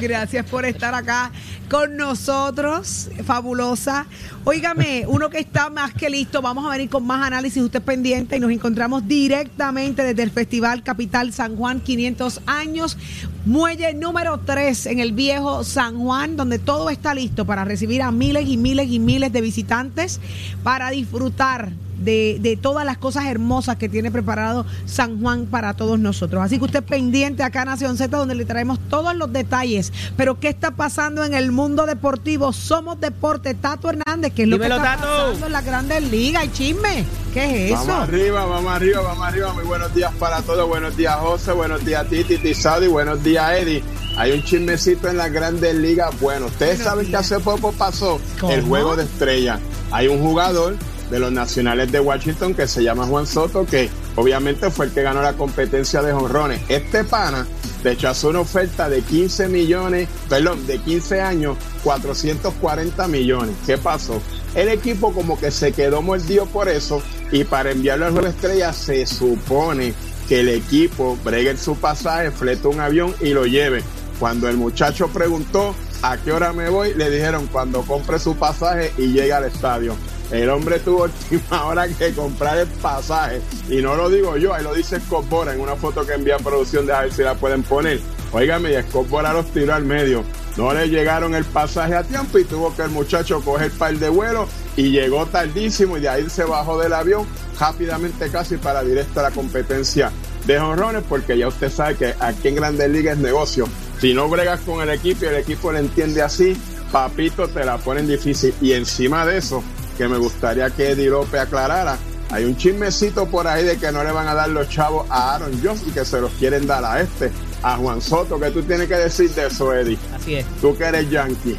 Gracias 0.00 0.46
por 0.46 0.64
estar 0.64 0.94
acá 0.94 1.30
con 1.70 1.96
nosotros, 1.98 3.10
fabulosa. 3.24 4.06
Óigame, 4.44 5.04
uno 5.06 5.28
que 5.28 5.38
está 5.38 5.68
más 5.68 5.92
que 5.92 6.08
listo, 6.08 6.40
vamos 6.40 6.66
a 6.66 6.70
venir 6.70 6.88
con 6.88 7.06
más 7.06 7.26
análisis, 7.26 7.62
usted 7.62 7.80
es 7.80 7.84
pendiente 7.84 8.36
y 8.36 8.40
nos 8.40 8.50
encontramos 8.50 9.06
directamente 9.06 10.02
desde 10.04 10.22
el 10.22 10.30
Festival 10.30 10.82
Capital 10.82 11.32
San 11.32 11.56
Juan 11.56 11.80
500 11.80 12.40
años, 12.46 12.96
muelle 13.44 13.92
número 13.94 14.38
3 14.38 14.86
en 14.86 15.00
el 15.00 15.12
viejo 15.12 15.64
San 15.64 15.98
Juan, 15.98 16.36
donde 16.36 16.58
todo 16.58 16.88
está 16.90 17.14
listo 17.14 17.44
para 17.44 17.57
recibir 17.64 18.02
a 18.02 18.10
miles 18.10 18.48
y 18.48 18.56
miles 18.56 18.90
y 18.90 18.98
miles 18.98 19.32
de 19.32 19.40
visitantes 19.40 20.20
para 20.62 20.90
disfrutar 20.90 21.72
de, 21.98 22.38
de 22.40 22.56
todas 22.56 22.84
las 22.86 22.98
cosas 22.98 23.26
hermosas 23.26 23.76
que 23.76 23.88
tiene 23.88 24.10
preparado 24.10 24.64
San 24.86 25.20
Juan 25.20 25.46
para 25.46 25.74
todos 25.74 25.98
nosotros. 25.98 26.42
Así 26.42 26.58
que 26.58 26.64
usted 26.64 26.82
pendiente 26.82 27.42
acá 27.42 27.62
a 27.62 27.64
Nación 27.66 27.96
Z, 27.96 28.16
donde 28.16 28.34
le 28.34 28.44
traemos 28.44 28.78
todos 28.88 29.14
los 29.14 29.32
detalles. 29.32 29.92
Pero, 30.16 30.38
¿qué 30.40 30.48
está 30.48 30.70
pasando 30.72 31.24
en 31.24 31.34
el 31.34 31.52
mundo 31.52 31.86
deportivo? 31.86 32.52
Somos 32.52 33.00
Deporte. 33.00 33.54
Tato 33.54 33.90
Hernández, 33.90 34.32
¿qué 34.34 34.42
es 34.42 34.48
lo 34.48 34.56
Dímelo, 34.56 34.76
que 34.76 34.82
está 34.82 34.96
Tato. 34.96 35.08
pasando 35.26 35.46
en 35.46 35.52
las 35.52 35.64
grandes 35.64 36.10
ligas? 36.10 36.44
Y 36.44 36.52
chisme, 36.52 37.04
¿qué 37.34 37.66
es 37.66 37.72
eso? 37.72 37.86
Vamos 37.86 38.08
arriba, 38.08 38.44
vamos 38.44 38.72
arriba, 38.72 39.00
vamos 39.02 39.26
arriba. 39.26 39.52
Muy 39.52 39.64
buenos 39.64 39.94
días 39.94 40.12
para 40.18 40.40
todos. 40.42 40.68
Buenos 40.68 40.96
días, 40.96 41.16
José. 41.16 41.52
Buenos 41.52 41.84
días, 41.84 42.06
Titi, 42.08 42.38
Tizado 42.38 42.84
y 42.84 42.88
buenos 42.88 43.22
días, 43.22 43.50
Eddie. 43.52 43.82
Hay 44.16 44.32
un 44.32 44.42
chismecito 44.42 45.08
en 45.08 45.16
las 45.16 45.30
grandes 45.32 45.74
ligas. 45.74 46.18
Bueno, 46.20 46.46
ustedes 46.46 46.78
Buenos 46.78 46.84
saben 46.92 47.06
días. 47.06 47.28
que 47.28 47.34
hace 47.34 47.44
poco 47.44 47.72
pasó 47.72 48.20
¿Cómo? 48.40 48.52
el 48.52 48.62
juego 48.62 48.96
de 48.96 49.04
estrella. 49.04 49.60
Hay 49.90 50.08
un 50.08 50.20
jugador 50.20 50.76
de 51.10 51.18
los 51.18 51.32
nacionales 51.32 51.90
de 51.92 52.00
Washington 52.00 52.54
que 52.54 52.66
se 52.66 52.82
llama 52.82 53.06
Juan 53.06 53.26
Soto, 53.26 53.66
que 53.66 53.88
obviamente 54.16 54.70
fue 54.70 54.86
el 54.86 54.92
que 54.92 55.02
ganó 55.02 55.22
la 55.22 55.34
competencia 55.34 56.02
de 56.02 56.12
jonrones. 56.12 56.60
Este 56.68 57.04
pana 57.04 57.46
rechazó 57.82 58.28
una 58.28 58.40
oferta 58.40 58.88
de 58.88 59.02
15 59.02 59.48
millones, 59.48 60.08
perdón, 60.28 60.66
de 60.66 60.78
15 60.78 61.20
años, 61.20 61.56
440 61.84 63.08
millones. 63.08 63.56
¿Qué 63.66 63.78
pasó? 63.78 64.20
El 64.54 64.68
equipo 64.68 65.12
como 65.12 65.38
que 65.38 65.50
se 65.50 65.72
quedó 65.72 66.02
mordido 66.02 66.46
por 66.46 66.68
eso 66.68 67.02
y 67.30 67.44
para 67.44 67.70
enviarlo 67.70 68.06
al 68.06 68.12
juego 68.12 68.26
de 68.26 68.32
estrella 68.32 68.72
se 68.72 69.06
supone 69.06 69.94
que 70.28 70.40
el 70.40 70.48
equipo 70.48 71.16
bregue 71.24 71.56
su 71.56 71.76
pasaje, 71.76 72.30
flete 72.30 72.68
un 72.68 72.80
avión 72.80 73.14
y 73.20 73.30
lo 73.30 73.46
lleve. 73.46 73.82
Cuando 74.18 74.48
el 74.48 74.56
muchacho 74.56 75.08
preguntó 75.08 75.74
a 76.02 76.16
qué 76.16 76.32
hora 76.32 76.52
me 76.52 76.68
voy, 76.68 76.94
le 76.94 77.10
dijeron 77.10 77.48
cuando 77.50 77.82
compre 77.82 78.18
su 78.18 78.36
pasaje 78.36 78.92
y 78.98 79.12
llegue 79.12 79.32
al 79.32 79.44
estadio. 79.44 79.94
El 80.30 80.50
hombre 80.50 80.78
tuvo 80.80 81.04
última 81.30 81.64
hora 81.64 81.88
que 81.88 82.12
comprar 82.12 82.58
el 82.58 82.68
pasaje. 82.68 83.40
Y 83.68 83.82
no 83.82 83.96
lo 83.96 84.10
digo 84.10 84.36
yo, 84.36 84.54
ahí 84.54 84.62
lo 84.62 84.74
dice 84.74 85.00
Scott 85.00 85.28
Bora 85.28 85.54
en 85.54 85.60
una 85.60 85.76
foto 85.76 86.04
que 86.04 86.14
envía 86.14 86.36
a 86.36 86.38
producción 86.38 86.86
de 86.86 86.92
a 86.92 87.00
ver 87.02 87.12
si 87.12 87.22
la 87.22 87.34
pueden 87.34 87.62
poner. 87.62 88.00
Óigame, 88.32 88.72
y 88.72 88.82
Scott 88.82 89.08
Bora 89.08 89.32
los 89.32 89.46
tiró 89.52 89.74
al 89.74 89.84
medio. 89.84 90.24
No 90.56 90.74
le 90.74 90.88
llegaron 90.88 91.34
el 91.34 91.44
pasaje 91.44 91.94
a 91.94 92.02
tiempo 92.02 92.38
y 92.38 92.44
tuvo 92.44 92.74
que 92.74 92.82
el 92.82 92.90
muchacho 92.90 93.40
coger 93.42 93.70
par 93.70 93.96
de 93.96 94.08
vuelo 94.08 94.48
y 94.76 94.90
llegó 94.90 95.24
tardísimo 95.26 95.96
y 95.96 96.00
de 96.00 96.08
ahí 96.08 96.28
se 96.28 96.42
bajó 96.44 96.78
del 96.78 96.92
avión 96.92 97.24
rápidamente 97.60 98.28
casi 98.28 98.56
para 98.56 98.82
directo 98.82 99.20
a 99.20 99.24
la 99.24 99.30
competencia 99.30 100.10
de 100.46 100.58
jonrones 100.58 101.04
porque 101.08 101.38
ya 101.38 101.46
usted 101.46 101.70
sabe 101.70 101.94
que 101.94 102.14
aquí 102.18 102.48
en 102.48 102.56
Grandes 102.56 102.90
Ligas 102.90 103.16
es 103.16 103.22
negocio. 103.22 103.68
Si 104.00 104.14
no 104.14 104.28
bregas 104.28 104.60
con 104.60 104.80
el 104.80 104.90
equipo 104.90 105.24
y 105.24 105.28
el 105.28 105.36
equipo 105.36 105.72
le 105.72 105.80
entiende 105.80 106.22
así, 106.22 106.56
papito, 106.90 107.48
te 107.48 107.64
la 107.64 107.78
ponen 107.78 108.08
difícil. 108.08 108.54
Y 108.60 108.72
encima 108.72 109.26
de 109.26 109.38
eso, 109.38 109.62
que 109.98 110.08
me 110.08 110.16
gustaría 110.16 110.70
que 110.70 110.92
Eddie 110.92 111.10
López 111.10 111.40
aclarara, 111.40 111.98
hay 112.30 112.44
un 112.44 112.56
chismecito 112.56 113.26
por 113.26 113.48
ahí 113.48 113.64
de 113.64 113.78
que 113.78 113.90
no 113.90 114.04
le 114.04 114.12
van 114.12 114.28
a 114.28 114.34
dar 114.34 114.48
los 114.48 114.68
chavos 114.68 115.06
a 115.10 115.34
Aaron 115.34 115.60
Jones 115.62 115.82
y 115.86 115.90
que 115.90 116.04
se 116.04 116.20
los 116.20 116.30
quieren 116.32 116.66
dar 116.68 116.84
a 116.84 117.00
este, 117.00 117.32
a 117.62 117.76
Juan 117.76 118.00
Soto. 118.00 118.38
¿Qué 118.38 118.50
tú 118.52 118.62
tienes 118.62 118.86
que 118.86 118.94
decir 118.94 119.30
de 119.30 119.48
eso, 119.48 119.74
Eddie? 119.74 119.98
Así 120.14 120.36
es. 120.36 120.46
Tú 120.60 120.76
que 120.76 120.84
eres 120.84 121.10
yankee. 121.10 121.56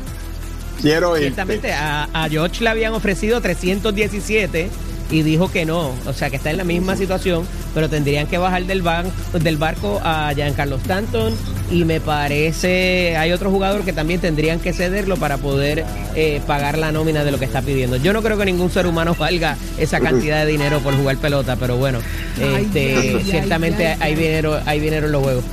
Quiero 0.82 1.18
irte. 1.18 1.26
Ciertamente, 1.26 1.74
a, 1.74 2.08
a 2.14 2.30
George 2.30 2.64
le 2.64 2.70
habían 2.70 2.94
ofrecido 2.94 3.42
317 3.42 4.70
y 5.12 5.22
dijo 5.24 5.52
que 5.52 5.66
no. 5.66 5.94
O 6.06 6.14
sea, 6.14 6.30
que 6.30 6.36
está 6.36 6.52
en 6.52 6.58
la 6.58 6.64
misma 6.64 6.96
situación, 6.96 7.46
pero 7.74 7.90
tendrían 7.90 8.28
que 8.28 8.38
bajar 8.38 8.64
del, 8.66 8.84
ban- 8.84 9.12
del 9.34 9.58
barco 9.58 10.00
a 10.04 10.32
Giancarlo 10.36 10.76
Stanton 10.78 11.34
y 11.72 11.84
me 11.86 12.00
parece 12.00 13.16
hay 13.18 13.32
otro 13.32 13.52
jugador 13.52 13.82
que 13.84 13.94
también 13.94 14.20
tendrían 14.20 14.60
que 14.60 14.74
cederlo 14.74 15.18
para 15.18 15.38
poder 15.38 15.86
eh, 16.16 16.42
pagar 16.48 16.78
la 16.78 16.92
nómina 16.92 17.24
de 17.24 17.32
lo 17.32 17.40
que 17.40 17.46
está 17.46 17.62
pidiendo. 17.62 17.98
Yo 17.98 18.14
no 18.14 18.22
creo 18.22 18.38
que 18.38 18.46
ningún 18.46 18.70
ser 18.72 18.88
humano 18.88 19.16
valga 19.20 19.58
esa 19.78 20.00
cantidad 20.00 20.46
de 20.46 20.52
dinero 20.52 20.80
por 20.80 20.96
jugar 20.96 21.18
pelota, 21.18 21.56
pero 21.56 21.78
bueno, 21.78 22.00
este, 22.40 22.96
ay, 22.96 23.16
ay, 23.18 23.24
ciertamente 23.24 23.88
ay, 23.88 23.98
hay 24.00 24.14
ay. 24.14 24.16
dinero, 24.16 24.60
hay 24.66 24.80
dinero 24.80 25.06
en 25.08 25.12
los 25.12 25.24
juegos. 25.24 25.44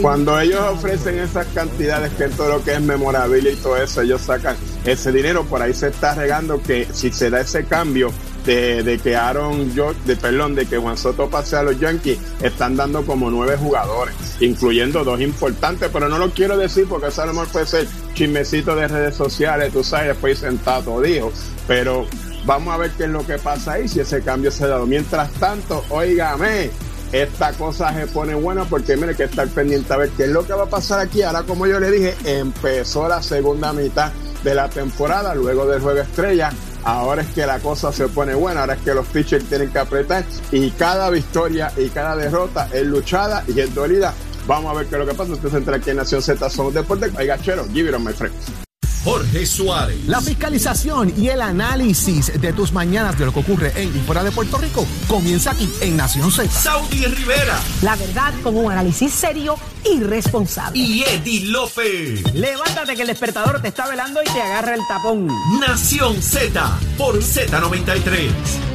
Cuando 0.00 0.40
ellos 0.40 0.60
ofrecen 0.62 1.18
esas 1.18 1.46
cantidades, 1.48 2.10
que 2.14 2.28
todo 2.28 2.48
lo 2.56 2.64
que 2.64 2.72
es 2.72 2.80
memorabilia 2.80 3.52
y 3.52 3.56
todo 3.56 3.76
eso, 3.76 4.00
ellos 4.00 4.22
sacan 4.22 4.56
ese 4.86 5.12
dinero. 5.12 5.44
Por 5.44 5.60
ahí 5.60 5.74
se 5.74 5.88
está 5.88 6.14
regando 6.14 6.62
que 6.62 6.88
si 6.90 7.12
se 7.12 7.28
da 7.28 7.42
ese 7.42 7.64
cambio 7.66 8.10
de, 8.44 8.82
de 8.82 8.98
que 8.98 9.16
Aaron, 9.16 9.74
de 10.04 10.16
perdón, 10.16 10.54
de 10.54 10.66
que 10.66 10.78
Juan 10.78 10.96
Soto 10.96 11.28
pase 11.28 11.56
a 11.56 11.62
los 11.62 11.78
Yankees, 11.78 12.18
están 12.42 12.76
dando 12.76 13.04
como 13.04 13.30
nueve 13.30 13.56
jugadores, 13.56 14.14
incluyendo 14.40 15.04
dos 15.04 15.20
importantes, 15.20 15.90
pero 15.92 16.08
no 16.08 16.18
lo 16.18 16.30
quiero 16.30 16.56
decir 16.56 16.86
porque 16.88 17.08
eso 17.08 17.22
a 17.22 17.26
lo 17.26 17.44
puede 17.44 17.66
ser 17.66 17.86
chismecito 18.14 18.76
de 18.76 18.88
redes 18.88 19.14
sociales, 19.14 19.72
tú 19.72 19.82
sabes, 19.82 20.08
después 20.08 20.38
sentado 20.38 21.00
dijo, 21.00 21.32
pero 21.66 22.06
vamos 22.44 22.74
a 22.74 22.76
ver 22.76 22.90
qué 22.92 23.04
es 23.04 23.10
lo 23.10 23.26
que 23.26 23.38
pasa 23.38 23.72
ahí, 23.72 23.88
si 23.88 24.00
ese 24.00 24.22
cambio 24.22 24.50
se 24.50 24.64
ha 24.64 24.68
dado. 24.68 24.86
Mientras 24.86 25.30
tanto, 25.32 25.84
óigame, 25.88 26.70
esta 27.12 27.52
cosa 27.52 27.94
se 27.94 28.06
pone 28.08 28.34
buena 28.34 28.64
porque 28.64 28.96
mire 28.96 29.14
que 29.14 29.24
estar 29.24 29.46
pendiente 29.48 29.92
a 29.92 29.96
ver 29.96 30.10
qué 30.10 30.24
es 30.24 30.30
lo 30.30 30.46
que 30.46 30.52
va 30.52 30.64
a 30.64 30.68
pasar 30.68 31.00
aquí. 31.00 31.22
Ahora, 31.22 31.42
como 31.44 31.66
yo 31.66 31.78
le 31.78 31.90
dije, 31.90 32.14
empezó 32.24 33.08
la 33.08 33.22
segunda 33.22 33.72
mitad 33.72 34.12
de 34.42 34.54
la 34.54 34.68
temporada, 34.68 35.34
luego 35.34 35.66
del 35.66 35.80
juego 35.80 36.00
estrella. 36.00 36.50
Ahora 36.84 37.22
es 37.22 37.28
que 37.28 37.46
la 37.46 37.58
cosa 37.60 37.92
se 37.92 38.08
pone 38.08 38.34
buena, 38.34 38.60
ahora 38.60 38.74
es 38.74 38.82
que 38.82 38.94
los 38.94 39.06
pitchers 39.06 39.46
tienen 39.46 39.70
que 39.70 39.78
apretar 39.78 40.24
y 40.52 40.70
cada 40.70 41.08
victoria 41.10 41.72
y 41.76 41.88
cada 41.88 42.14
derrota 42.14 42.68
es 42.72 42.86
luchada 42.86 43.42
y 43.48 43.58
es 43.58 43.74
dolida. 43.74 44.12
Vamos 44.46 44.74
a 44.74 44.78
ver 44.78 44.86
qué 44.86 44.96
es 44.96 45.00
lo 45.00 45.06
que 45.06 45.14
pasa. 45.14 45.32
Usted 45.32 45.48
se 45.48 45.56
entra 45.56 45.76
aquí 45.76 45.90
en 45.90 45.96
Nación 45.96 46.20
Z, 46.20 46.50
somos 46.50 46.74
deportes. 46.74 47.12
Oiga, 47.16 47.38
chero, 47.38 47.64
give 47.72 47.98
my 47.98 48.12
friend. 48.12 48.63
Jorge 49.04 49.44
Suárez. 49.44 49.98
La 50.06 50.20
fiscalización 50.20 51.12
y 51.16 51.28
el 51.28 51.42
análisis 51.42 52.40
de 52.40 52.52
tus 52.52 52.72
mañanas 52.72 53.18
de 53.18 53.26
lo 53.26 53.32
que 53.32 53.40
ocurre 53.40 53.72
en 53.76 53.94
y 53.94 54.00
fuera 54.00 54.24
de 54.24 54.32
Puerto 54.32 54.56
Rico 54.56 54.86
comienza 55.06 55.50
aquí 55.50 55.70
en 55.80 55.96
Nación 55.96 56.32
Z. 56.32 56.50
Saudi 56.50 57.04
Rivera. 57.04 57.60
La 57.82 57.96
verdad 57.96 58.32
con 58.42 58.56
un 58.56 58.72
análisis 58.72 59.12
serio 59.12 59.56
y 59.84 60.00
responsable. 60.00 60.78
Y 60.78 61.02
Eddie 61.02 61.46
López. 61.46 62.34
Levántate 62.34 62.96
que 62.96 63.02
el 63.02 63.08
despertador 63.08 63.60
te 63.60 63.68
está 63.68 63.86
velando 63.86 64.22
y 64.22 64.26
te 64.26 64.40
agarra 64.40 64.74
el 64.74 64.80
tapón. 64.88 65.28
Nación 65.60 66.22
Z 66.22 66.78
por 66.96 67.18
Z93. 67.18 68.73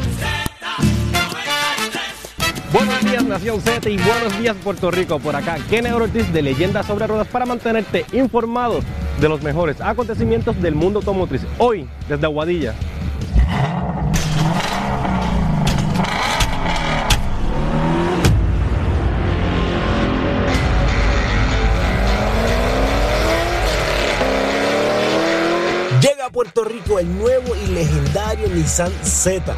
Buenos 2.71 3.03
días 3.03 3.23
Nación 3.25 3.59
Z 3.61 3.89
y 3.89 3.97
buenos 3.97 4.37
días 4.37 4.55
Puerto 4.63 4.91
Rico. 4.91 5.17
Por 5.17 5.35
acá, 5.35 5.57
Kenneth 5.71 5.93
Ortiz 5.93 6.31
de 6.31 6.43
Leyendas 6.43 6.85
sobre 6.85 7.07
Ruedas 7.07 7.27
para 7.27 7.47
mantenerte 7.47 8.05
informado 8.13 8.81
de 9.19 9.27
los 9.27 9.41
mejores 9.41 9.81
acontecimientos 9.81 10.61
del 10.61 10.75
mundo 10.75 10.99
automotriz. 10.99 11.41
Hoy, 11.57 11.87
desde 12.07 12.27
Aguadilla. 12.27 12.75
Llega 26.01 26.27
a 26.27 26.29
Puerto 26.29 26.63
Rico 26.65 26.99
el 26.99 27.17
nuevo 27.17 27.55
y 27.55 27.71
legendario 27.71 28.47
Nissan 28.49 28.91
Z 29.01 29.55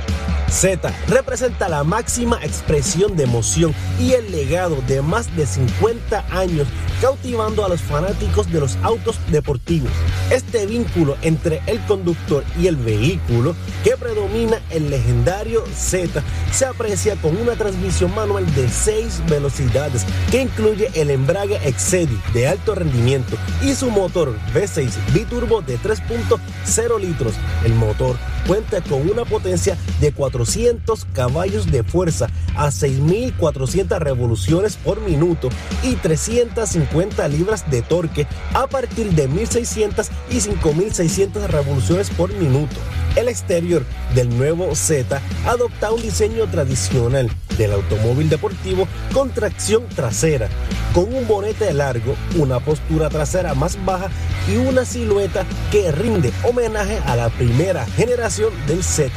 Z 0.52 0.94
representa 1.08 1.70
la 1.70 1.84
máxima 1.84 2.38
expresión 2.44 3.16
de 3.16 3.24
emoción 3.24 3.74
y 4.00 4.12
el 4.14 4.32
legado 4.32 4.78
de 4.86 5.02
más 5.02 5.34
de 5.36 5.46
50 5.46 6.26
años 6.30 6.68
cautivando 7.00 7.66
a 7.66 7.70
los 7.70 7.82
fanáticos 7.82 8.52
de 8.52 8.60
los 8.60 8.76
autos 8.84 9.20
deportivos. 9.32 9.90
Este 10.30 10.66
vínculo 10.68 11.18
entre 11.24 11.62
el 11.66 11.80
conductor 11.86 12.44
y 12.60 12.68
el 12.68 12.76
vehículo 12.76 13.56
que 13.84 13.98
predomina 13.98 14.62
el 14.70 14.90
legendario 14.90 15.64
Z 15.76 16.22
se 16.52 16.66
aprecia 16.66 17.16
con 17.16 17.36
una 17.38 17.54
transmisión 17.54 18.14
manual 18.14 18.46
de 18.54 18.70
6 18.70 19.24
velocidades 19.28 20.06
que 20.30 20.42
incluye 20.42 20.90
el 20.94 21.10
embrague 21.10 21.60
Excedi 21.68 22.20
de 22.34 22.48
alto 22.48 22.76
rendimiento 22.76 23.38
y 23.64 23.74
su 23.74 23.90
motor 23.90 24.36
V6 24.54 24.92
biturbo 25.14 25.62
de 25.62 25.80
3.0 25.80 27.00
litros. 27.00 27.34
El 27.64 27.74
motor 27.74 28.16
cuenta 28.48 28.82
con 28.82 29.10
una 29.10 29.26
potencia 29.26 29.78
de 30.00 30.12
400 30.42 31.06
caballos 31.14 31.72
de 31.72 31.84
fuerza 31.84 32.28
a 32.56 32.70
6.400 32.70 34.00
revoluciones 34.00 34.76
por 34.76 35.00
minuto 35.02 35.50
y 35.84 35.96
350 35.96 37.28
libras 37.28 37.70
de 37.70 37.84
torque 37.84 38.26
a 38.56 38.66
partir 38.66 39.12
de 39.12 39.30
1.600 39.30 40.10
y 40.32 40.38
5.600 40.38 41.48
revoluciones 41.48 42.10
por 42.10 42.34
minuto. 42.34 42.76
El 43.16 43.28
exterior 43.28 43.84
del 44.16 44.36
nuevo 44.36 44.74
Z 44.74 45.22
adopta 45.46 45.92
un 45.92 46.02
diseño 46.02 46.48
tradicional 46.48 47.30
del 47.58 47.74
automóvil 47.74 48.30
deportivo 48.30 48.88
con 49.14 49.30
tracción 49.30 49.88
trasera, 49.90 50.50
con 50.96 51.14
un 51.14 51.28
bonete 51.28 51.72
largo, 51.74 52.16
una 52.38 52.60
postura 52.60 53.10
trasera 53.10 53.54
más 53.54 53.78
baja 53.86 54.10
y 54.48 54.56
una 54.58 54.86
silueta 54.86 55.46
que 55.72 55.92
rinde 55.92 56.32
homenaje 56.44 57.00
a 57.06 57.16
la 57.16 57.30
primera 57.30 57.86
generación 57.86 58.52
del 58.66 58.84
Z. 58.84 59.12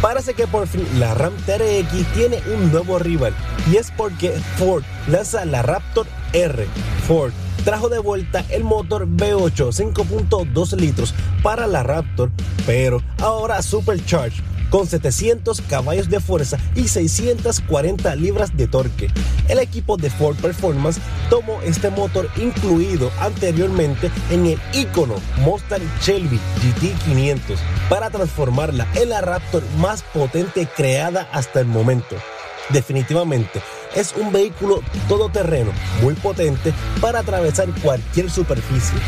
Parece 0.00 0.34
que 0.34 0.46
por 0.46 0.66
fin 0.66 0.86
la 0.98 1.14
Ram 1.14 1.34
TRX 1.46 2.12
tiene 2.14 2.40
un 2.54 2.72
nuevo 2.72 2.98
rival 2.98 3.32
y 3.70 3.76
es 3.76 3.92
porque 3.96 4.32
Ford 4.56 4.82
lanza 5.08 5.44
la 5.44 5.62
Raptor 5.62 6.06
R. 6.32 6.66
Ford 7.06 7.32
trajo 7.64 7.88
de 7.88 8.00
vuelta 8.00 8.44
el 8.48 8.64
motor 8.64 9.06
V8 9.06 9.94
5.2 9.94 10.76
litros 10.76 11.14
para 11.42 11.66
la 11.66 11.82
Raptor, 11.82 12.30
pero 12.66 13.00
ahora 13.20 13.62
supercharged 13.62 14.42
con 14.72 14.86
700 14.86 15.60
caballos 15.60 16.08
de 16.08 16.18
fuerza 16.18 16.58
y 16.74 16.88
640 16.88 18.16
libras 18.16 18.56
de 18.56 18.66
torque. 18.66 19.10
El 19.48 19.58
equipo 19.58 19.98
de 19.98 20.08
Ford 20.08 20.36
Performance 20.36 20.98
tomó 21.28 21.60
este 21.62 21.90
motor 21.90 22.28
incluido 22.36 23.10
anteriormente 23.20 24.10
en 24.30 24.46
el 24.46 24.58
icono 24.72 25.16
Mustang 25.44 25.82
Shelby 26.00 26.40
GT500 26.62 27.58
para 27.90 28.08
transformarla 28.08 28.88
en 28.94 29.10
la 29.10 29.20
Raptor 29.20 29.62
más 29.76 30.02
potente 30.02 30.66
creada 30.74 31.28
hasta 31.32 31.60
el 31.60 31.66
momento. 31.66 32.16
Definitivamente 32.70 33.60
es 33.94 34.14
un 34.16 34.32
vehículo 34.32 34.82
todoterreno 35.08 35.72
muy 36.02 36.14
potente 36.14 36.72
para 37.00 37.20
atravesar 37.20 37.68
cualquier 37.82 38.30
superficie. 38.30 38.98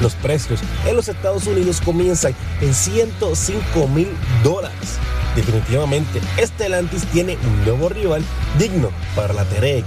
Los 0.00 0.14
precios 0.14 0.60
en 0.86 0.96
los 0.96 1.08
Estados 1.08 1.46
Unidos 1.46 1.80
comienzan 1.84 2.34
en 2.60 2.72
105 2.72 3.88
mil 3.88 4.08
dólares. 4.42 4.98
Definitivamente, 5.34 6.20
Stellantis 6.38 7.04
tiene 7.06 7.36
un 7.36 7.64
nuevo 7.64 7.88
rival 7.88 8.22
digno 8.58 8.90
para 9.14 9.34
la 9.34 9.44
TRX. 9.44 9.86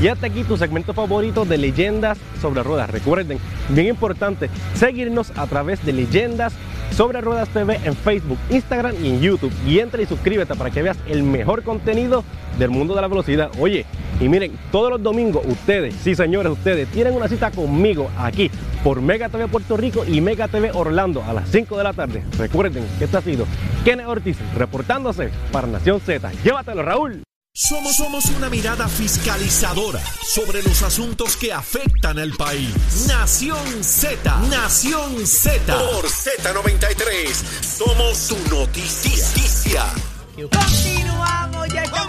Y 0.00 0.08
hasta 0.08 0.26
aquí 0.26 0.42
tu 0.42 0.56
segmento 0.56 0.92
favorito 0.92 1.44
de 1.44 1.56
leyendas 1.56 2.18
sobre 2.42 2.62
ruedas. 2.62 2.90
Recuerden, 2.90 3.38
bien 3.68 3.86
importante, 3.86 4.50
seguirnos 4.74 5.32
a 5.36 5.46
través 5.46 5.84
de 5.84 5.92
leyendas 5.92 6.52
sobre 6.94 7.20
Ruedas 7.20 7.48
TV 7.48 7.80
en 7.84 7.94
Facebook, 7.96 8.38
Instagram 8.50 8.94
y 9.02 9.08
en 9.08 9.20
YouTube. 9.20 9.52
Y 9.66 9.80
entra 9.80 10.00
y 10.02 10.06
suscríbete 10.06 10.54
para 10.54 10.70
que 10.70 10.82
veas 10.82 10.96
el 11.08 11.22
mejor 11.22 11.62
contenido 11.62 12.24
del 12.58 12.70
mundo 12.70 12.94
de 12.94 13.00
la 13.00 13.08
velocidad. 13.08 13.50
Oye, 13.58 13.84
y 14.20 14.28
miren, 14.28 14.56
todos 14.70 14.90
los 14.90 15.02
domingos 15.02 15.44
ustedes, 15.46 15.94
sí 15.94 16.14
señores, 16.14 16.52
ustedes 16.52 16.88
tienen 16.88 17.14
una 17.14 17.28
cita 17.28 17.50
conmigo 17.50 18.10
aquí 18.16 18.50
por 18.84 19.00
Mega 19.00 19.28
TV 19.28 19.48
Puerto 19.48 19.76
Rico 19.76 20.04
y 20.06 20.20
Mega 20.20 20.46
TV 20.46 20.70
Orlando 20.72 21.22
a 21.24 21.32
las 21.32 21.48
5 21.48 21.76
de 21.76 21.84
la 21.84 21.92
tarde. 21.92 22.22
Recuerden 22.38 22.84
que 22.98 23.04
este 23.04 23.16
ha 23.16 23.22
sido 23.22 23.46
Kenneth 23.84 24.06
Ortiz 24.06 24.38
reportándose 24.56 25.30
para 25.50 25.66
Nación 25.66 26.00
Z. 26.00 26.30
Llévatelo, 26.44 26.82
Raúl. 26.82 27.24
Somos, 27.56 27.94
somos 27.94 28.24
una 28.30 28.50
mirada 28.50 28.88
fiscalizadora 28.88 30.00
sobre 30.24 30.60
los 30.64 30.82
asuntos 30.82 31.36
que 31.36 31.52
afectan 31.52 32.18
al 32.18 32.32
país. 32.32 32.74
Nación 33.06 33.84
Z, 33.84 34.40
Nación 34.50 35.24
Z. 35.24 35.78
Por 35.78 36.04
Z93, 36.04 37.32
somos 37.62 38.18
su 38.18 38.36
noticia. 38.50 39.84
Ya 40.36 40.48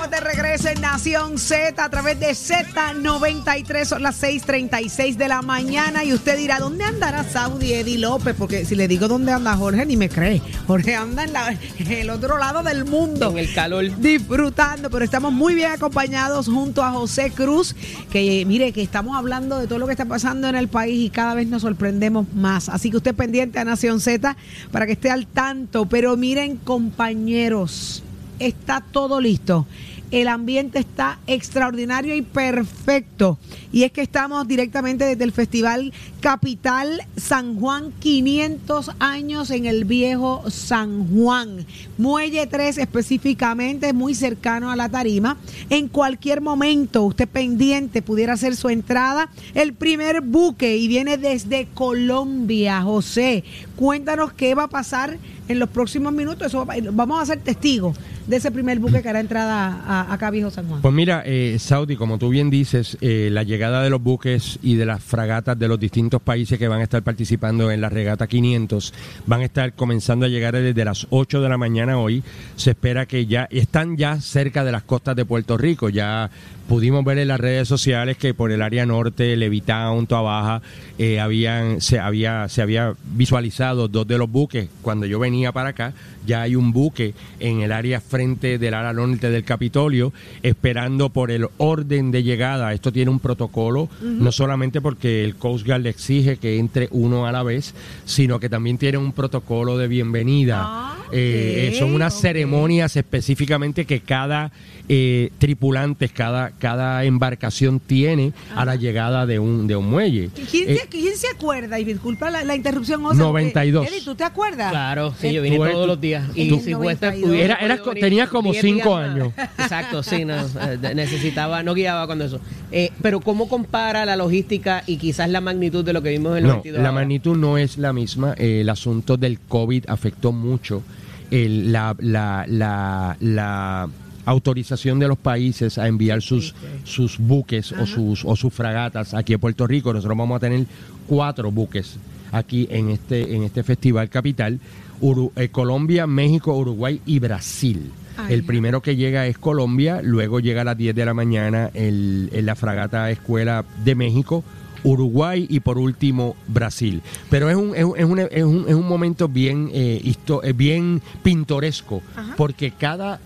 estamos 0.06 0.12
de 0.12 0.20
regreso 0.36 0.68
en 0.70 0.82
Nación 0.82 1.38
Z 1.38 1.84
a 1.84 1.90
través 1.90 2.20
de 2.20 2.28
Z93, 2.32 3.86
son 3.86 4.04
las 4.04 4.22
6:36 4.22 5.16
de 5.18 5.28
la 5.28 5.42
mañana. 5.42 6.04
Y 6.04 6.14
usted 6.14 6.38
dirá, 6.38 6.60
¿dónde 6.60 6.84
andará 6.84 7.24
Saudi 7.24 7.74
Eddie 7.74 7.98
López? 7.98 8.36
Porque 8.38 8.66
si 8.66 8.76
le 8.76 8.88
digo 8.88 9.08
dónde 9.08 9.32
anda 9.32 9.56
Jorge, 9.56 9.86
ni 9.86 9.98
me 9.98 10.10
cree. 10.10 10.42
Jorge 10.68 10.96
anda 10.96 11.24
en, 11.24 11.34
la- 11.34 11.52
en 11.80 11.92
el 11.92 12.10
otro 12.10 12.38
lado 12.38 12.62
del 12.64 12.86
mundo. 12.86 13.32
En 13.32 13.38
el 13.40 13.54
calor. 13.54 13.86
Disfrutando, 14.00 14.90
pero 14.90 15.06
estamos 15.06 15.32
muy 15.34 15.56
bien 15.56 15.72
acompañados 15.72 16.48
junto 16.48 16.84
a 16.84 16.92
José 16.92 17.32
Cruz, 17.32 17.76
que 18.12 18.44
mire 18.46 18.72
que 18.74 18.82
estamos 18.84 19.18
hablando 19.18 19.58
de 19.60 19.68
todo 19.68 19.80
lo 19.80 19.86
que 19.88 19.94
está 19.94 20.06
pasando 20.06 20.48
en 20.48 20.56
el 20.56 20.68
país 20.68 21.06
y 21.06 21.10
cada 21.10 21.34
vez 21.36 21.48
nos 21.48 21.62
sorprendemos 21.64 22.28
más. 22.34 22.70
Así 22.70 22.92
que 22.92 22.98
usted 22.98 23.16
pendiente 23.16 23.60
a 23.60 23.66
Nación 23.66 24.00
Z 24.00 24.36
para 24.72 24.86
que 24.86 24.94
esté 24.94 25.10
al 25.10 25.26
tanto. 25.26 25.86
Pero 25.88 26.16
miren, 26.18 26.58
compañeros, 26.58 28.04
está 28.40 28.82
todo 28.82 29.20
listo. 29.22 29.66
El 30.12 30.28
ambiente 30.28 30.80
está 30.80 31.20
extraordinario 31.28 32.16
y 32.16 32.22
perfecto. 32.22 33.38
Y 33.74 33.84
es 33.84 33.92
que 33.92 34.02
estamos 34.02 34.48
directamente 34.48 35.04
desde 35.04 35.24
el 35.24 35.32
Festival 35.32 35.92
Capital 36.22 37.02
San 37.18 37.60
Juan, 37.60 37.92
500 38.00 38.92
años 39.00 39.50
en 39.52 39.66
el 39.66 39.84
viejo 39.84 40.44
San 40.50 41.08
Juan. 41.14 41.66
Muelle 41.98 42.48
3 42.48 42.78
específicamente, 42.78 43.94
muy 43.94 44.16
cercano 44.16 44.72
a 44.72 44.76
la 44.76 44.90
tarima. 44.90 45.38
En 45.70 45.88
cualquier 45.88 46.40
momento, 46.40 47.04
usted 47.04 47.28
pendiente, 47.28 48.02
pudiera 48.02 48.34
hacer 48.34 48.56
su 48.56 48.70
entrada. 48.70 49.30
El 49.54 49.74
primer 49.74 50.22
buque 50.22 50.78
y 50.78 50.88
viene 50.88 51.18
desde 51.18 51.68
Colombia, 51.74 52.82
José. 52.84 53.44
Cuéntanos 53.76 54.32
qué 54.34 54.56
va 54.56 54.64
a 54.64 54.70
pasar 54.70 55.18
en 55.48 55.60
los 55.60 55.70
próximos 55.70 56.14
minutos. 56.14 56.48
Eso 56.48 56.66
va- 56.66 56.76
vamos 56.92 57.22
a 57.22 57.26
ser 57.26 57.40
testigos 57.42 57.98
de 58.28 58.38
ese 58.38 58.52
primer 58.52 58.80
buque 58.80 59.02
que 59.02 59.10
hará 59.10 59.20
entrada 59.20 59.82
a, 59.86 60.14
a 60.14 60.32
Viejo 60.32 60.50
San 60.50 60.68
Juan. 60.68 60.82
Pues 60.82 60.94
mira, 60.94 61.24
eh, 61.26 61.58
Saudi, 61.60 61.96
como 61.96 62.18
tú 62.18 62.30
bien 62.30 62.50
dices, 62.50 62.98
eh, 63.02 63.30
la 63.32 63.44
llegada 63.44 63.84
de 63.84 63.90
los 63.90 64.02
buques 64.02 64.60
y 64.64 64.76
de 64.76 64.86
las 64.86 65.04
fragatas 65.04 65.58
de 65.58 65.68
los 65.68 65.80
distintos 65.80 66.22
países 66.22 66.58
que 66.58 66.68
van 66.68 66.80
a 66.82 66.84
estar 66.84 67.04
participando 67.04 67.72
en 67.72 67.82
la 67.82 67.90
regata 67.90 68.28
500 68.28 68.94
van 69.28 69.42
a 69.42 69.46
estar 69.46 69.74
comenzando 69.74 70.26
a 70.26 70.30
llegar 70.30 70.56
desde 70.56 70.86
las 70.86 71.08
8 71.10 71.42
de 71.42 71.50
la 71.50 71.58
mañana 71.58 72.00
hoy. 72.00 72.24
Se 72.56 72.72
espera 72.72 73.06
que 73.06 73.26
ya 73.26 73.48
están 73.52 73.98
ya 73.98 74.20
cerca 74.20 74.64
de 74.64 74.72
las 74.72 74.84
costas 74.84 75.16
de 75.16 75.26
Puerto 75.26 75.58
Rico. 75.58 75.90
Ya 75.90 76.30
pudimos 76.68 77.04
ver 77.04 77.20
en 77.20 77.28
las 77.28 77.40
redes 77.40 77.68
sociales 77.68 78.18
que 78.18 78.34
por 78.34 78.52
el 78.52 78.62
área 78.62 78.86
norte, 78.86 79.36
Levitown, 79.36 80.08
Toa 80.08 80.22
Baja, 80.22 80.62
eh, 80.98 81.20
habían, 81.20 81.82
se, 81.82 82.00
había, 82.00 82.50
se 82.50 82.62
había 82.62 82.94
visualizado 83.14 83.88
dos 83.88 84.08
de 84.08 84.18
los 84.18 84.30
buques. 84.30 84.70
Cuando 84.82 85.06
yo 85.06 85.20
venía 85.20 85.52
para 85.52 85.70
acá, 85.70 85.94
ya 86.26 86.42
hay 86.42 86.56
un 86.56 86.72
buque 86.72 87.14
en 87.40 87.62
el 87.62 87.72
área 87.72 88.02
frente 88.02 88.58
del 88.58 88.74
área 88.74 88.94
norte 88.94 89.30
del 89.30 89.44
Capitolio, 89.44 90.14
esperando 90.42 91.10
por 91.10 91.32
el 91.32 91.48
orden 91.58 92.12
de 92.12 92.24
llegada. 92.24 92.74
Esto 92.74 92.92
tiene 92.92 93.12
un 93.12 93.20
protocolo, 93.20 93.90
no 94.02 94.32
solamente 94.32 94.82
porque 94.82 95.24
el 95.24 95.36
Coast 95.36 95.66
Guard 95.66 95.82
le 95.82 95.90
exige 95.90 96.38
que 96.38 96.58
entre 96.58 96.88
uno 96.92 97.26
a 97.26 97.32
la 97.32 97.44
vez, 97.44 97.74
sino 98.06 98.40
que 98.40 98.50
también 98.50 98.78
tiene 98.78 98.98
un 98.98 99.12
protocolo 99.12 99.78
de 99.78 99.88
bienvenida. 99.88 100.96
Eh, 101.12 101.72
eh, 101.72 101.76
son 101.78 101.94
unas 101.94 102.20
ceremonias 102.20 102.96
específicamente 102.96 103.86
que 103.86 104.00
cada 104.00 104.52
eh, 104.88 105.32
tripulante, 105.40 106.10
cada, 106.10 106.52
cada 106.52 107.04
embarcación 107.06 107.80
tiene 107.80 108.34
a 108.56 108.66
la 108.66 108.76
llegada 108.76 109.26
de 109.26 109.40
un, 109.40 109.66
de 109.68 109.76
un 109.76 109.90
muelle. 109.90 110.30
¿Quién, 110.52 110.70
Eh, 110.70 110.78
se, 110.82 110.88
quién 110.88 111.18
se 111.18 111.28
acuerda? 111.28 111.80
Y 111.80 111.84
disculpa 111.86 112.30
la, 112.30 112.44
la 112.44 112.56
interrupción, 112.56 113.02
José. 113.04 113.18
92. 113.18 113.84
porque, 113.84 113.96
Eddie, 113.98 114.06
¿tú 114.06 114.16
te 114.16 114.24
acuerdas? 114.24 114.70
Claro, 114.72 115.14
sí, 115.20 115.34
yo 115.34 115.42
Eh, 115.42 115.44
vine 115.44 115.58
Tú- 115.58 115.64
todos 115.64 115.82
tú- 115.82 115.88
los 115.88 116.02
días. 116.02 116.26
Y 116.36 116.50
tú- 116.50 116.56
si 116.60 116.74
fuese, 116.76 117.06
92. 117.06 117.30
hubiese 117.30 117.46
Era- 117.46 117.58
venir 117.78 118.00
tenías 118.04 118.30
como 118.30 118.52
10 118.52 118.62
cinco 118.62 118.98
días 119.00 119.10
más. 119.10 119.16
años. 119.16 119.34
Exacto, 119.58 120.04
sí, 120.04 120.26
no, 120.26 120.36
eh, 120.36 120.94
necesitaba, 120.96 121.64
no 121.64 121.74
guiaba 121.74 122.06
cuando 122.06 122.26
eso. 122.26 122.40
Eh, 122.72 122.92
pero 123.02 123.20
¿cómo 123.22 123.48
compara 123.50 124.06
la 124.06 124.16
logística 124.16 124.84
y 124.86 124.98
quizás 124.98 125.30
la 125.30 125.42
magnitud 125.42 125.84
de 125.84 125.94
lo 125.94 126.02
que 126.02 126.10
vimos 126.10 126.32
en 126.34 126.38
el 126.38 126.44
No, 126.44 126.54
22? 126.56 126.82
la 126.82 126.90
ahora? 126.90 127.00
magnitud 127.02 127.36
no 127.38 127.58
es 127.58 127.78
la 127.78 127.92
misma. 127.94 128.34
Eh, 128.38 128.62
el 128.62 128.70
asunto 128.70 129.18
del 129.18 129.40
COVID 129.40 129.86
afectó 129.88 130.32
mucho 130.32 130.84
el- 131.32 131.72
la, 131.72 131.96
la, 132.00 132.46
la, 132.48 133.18
la 133.20 133.90
autorización 134.26 135.00
de 135.00 135.08
los 135.08 135.18
países 135.18 135.78
a 135.78 135.88
enviar 135.88 136.22
sus, 136.22 136.54
sus 136.84 137.18
buques 137.20 137.72
o 137.72 137.86
sus, 137.86 138.26
o 138.26 138.36
sus 138.36 138.54
fragatas 138.54 139.14
aquí 139.14 139.34
a 139.34 139.38
Puerto 139.38 139.66
Rico. 139.68 139.94
Nosotros 139.94 140.18
vamos 140.18 140.38
a 140.38 140.40
tener 140.40 140.66
cuatro 141.08 141.52
buques 141.52 141.98
aquí 142.32 142.68
en 142.72 142.90
este, 142.90 143.36
en 143.36 143.44
este 143.44 143.64
festival 143.64 144.10
capital. 144.10 144.60
Uru- 145.02 145.32
eh, 145.36 145.50
Colombia, 145.50 146.08
México, 146.08 146.56
Uruguay 146.58 147.02
y 147.06 147.20
Brasil. 147.20 147.92
Ay, 148.18 148.34
el 148.34 148.44
primero 148.46 148.82
que 148.82 148.96
llega 148.96 149.28
es 149.28 149.38
Colombia, 149.38 150.02
luego 150.02 150.40
llega 150.40 150.62
a 150.62 150.64
las 150.64 150.78
10 150.78 150.96
de 150.96 151.06
la 151.06 151.14
mañana 151.14 151.70
el, 151.74 152.30
en 152.32 152.46
la 152.46 152.56
fragata 152.56 153.12
Escuela 153.12 153.66
de 153.84 153.94
México, 153.94 154.44
Uruguay 154.86 155.46
y 155.50 155.60
por 155.60 155.78
último 155.78 156.36
Brasil. 156.48 157.02
Pero 157.30 157.50
es 157.50 157.58
un, 157.58 157.76
es 157.76 157.84
un, 157.84 157.98
es 157.98 158.06
un, 158.06 158.20
es 158.20 158.44
un- 158.44 158.66
es 158.70 158.74
un 158.76 158.88
momento 158.88 159.28
bien, 159.28 159.70
eh, 159.74 160.00
histo- 160.04 160.42
eh, 160.44 160.54
bien 160.54 161.02
pintoresco, 161.24 162.02
porque 162.38 162.72
cada 162.72 163.20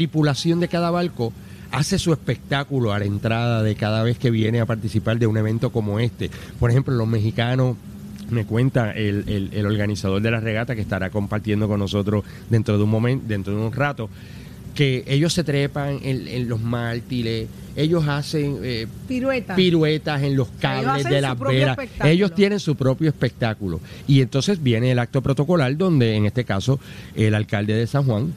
tripulación 0.00 0.60
de 0.60 0.68
cada 0.68 0.90
barco 0.90 1.32
hace 1.70 1.98
su 1.98 2.12
espectáculo 2.12 2.92
a 2.92 2.98
la 2.98 3.06
entrada 3.06 3.62
de 3.62 3.74
cada 3.76 4.02
vez 4.02 4.18
que 4.18 4.30
viene 4.30 4.60
a 4.60 4.66
participar 4.66 5.18
de 5.18 5.26
un 5.26 5.38
evento 5.38 5.70
como 5.72 5.98
este. 6.00 6.30
Por 6.60 6.70
ejemplo, 6.70 6.94
los 6.94 7.08
mexicanos 7.08 7.76
me 8.28 8.44
cuenta 8.44 8.90
el, 8.92 9.24
el- 9.26 9.50
el 9.54 9.64
organizador 9.64 10.20
de 10.20 10.30
la 10.30 10.38
regata 10.40 10.74
que 10.74 10.82
estará 10.82 11.08
compartiendo 11.08 11.66
con 11.66 11.80
nosotros 11.80 12.24
dentro 12.50 12.76
de 12.76 12.84
un 12.84 12.90
momento, 12.90 13.24
dentro 13.26 13.56
de 13.56 13.62
un 13.62 13.72
rato, 13.72 14.10
que 14.74 15.02
ellos 15.06 15.32
se 15.32 15.44
trepan 15.44 15.98
en, 16.02 16.28
en 16.28 16.46
los 16.46 16.60
mártires, 16.60 17.48
ellos 17.74 18.06
hacen 18.06 18.58
eh, 18.62 18.86
Pirueta. 19.08 19.56
piruetas 19.56 20.22
en 20.22 20.36
los 20.36 20.48
cables 20.60 21.04
de 21.04 21.20
las 21.22 21.38
velas. 21.38 21.78
Ellos 22.04 22.34
tienen 22.34 22.60
su 22.60 22.76
propio 22.76 23.08
espectáculo. 23.08 23.80
Y 24.06 24.20
entonces 24.20 24.62
viene 24.62 24.90
el 24.92 24.98
acto 24.98 25.22
protocolar 25.22 25.74
donde 25.78 26.14
en 26.16 26.26
este 26.26 26.44
caso 26.44 26.78
el 27.14 27.34
alcalde 27.34 27.72
de 27.74 27.86
San 27.86 28.04
Juan 28.04 28.34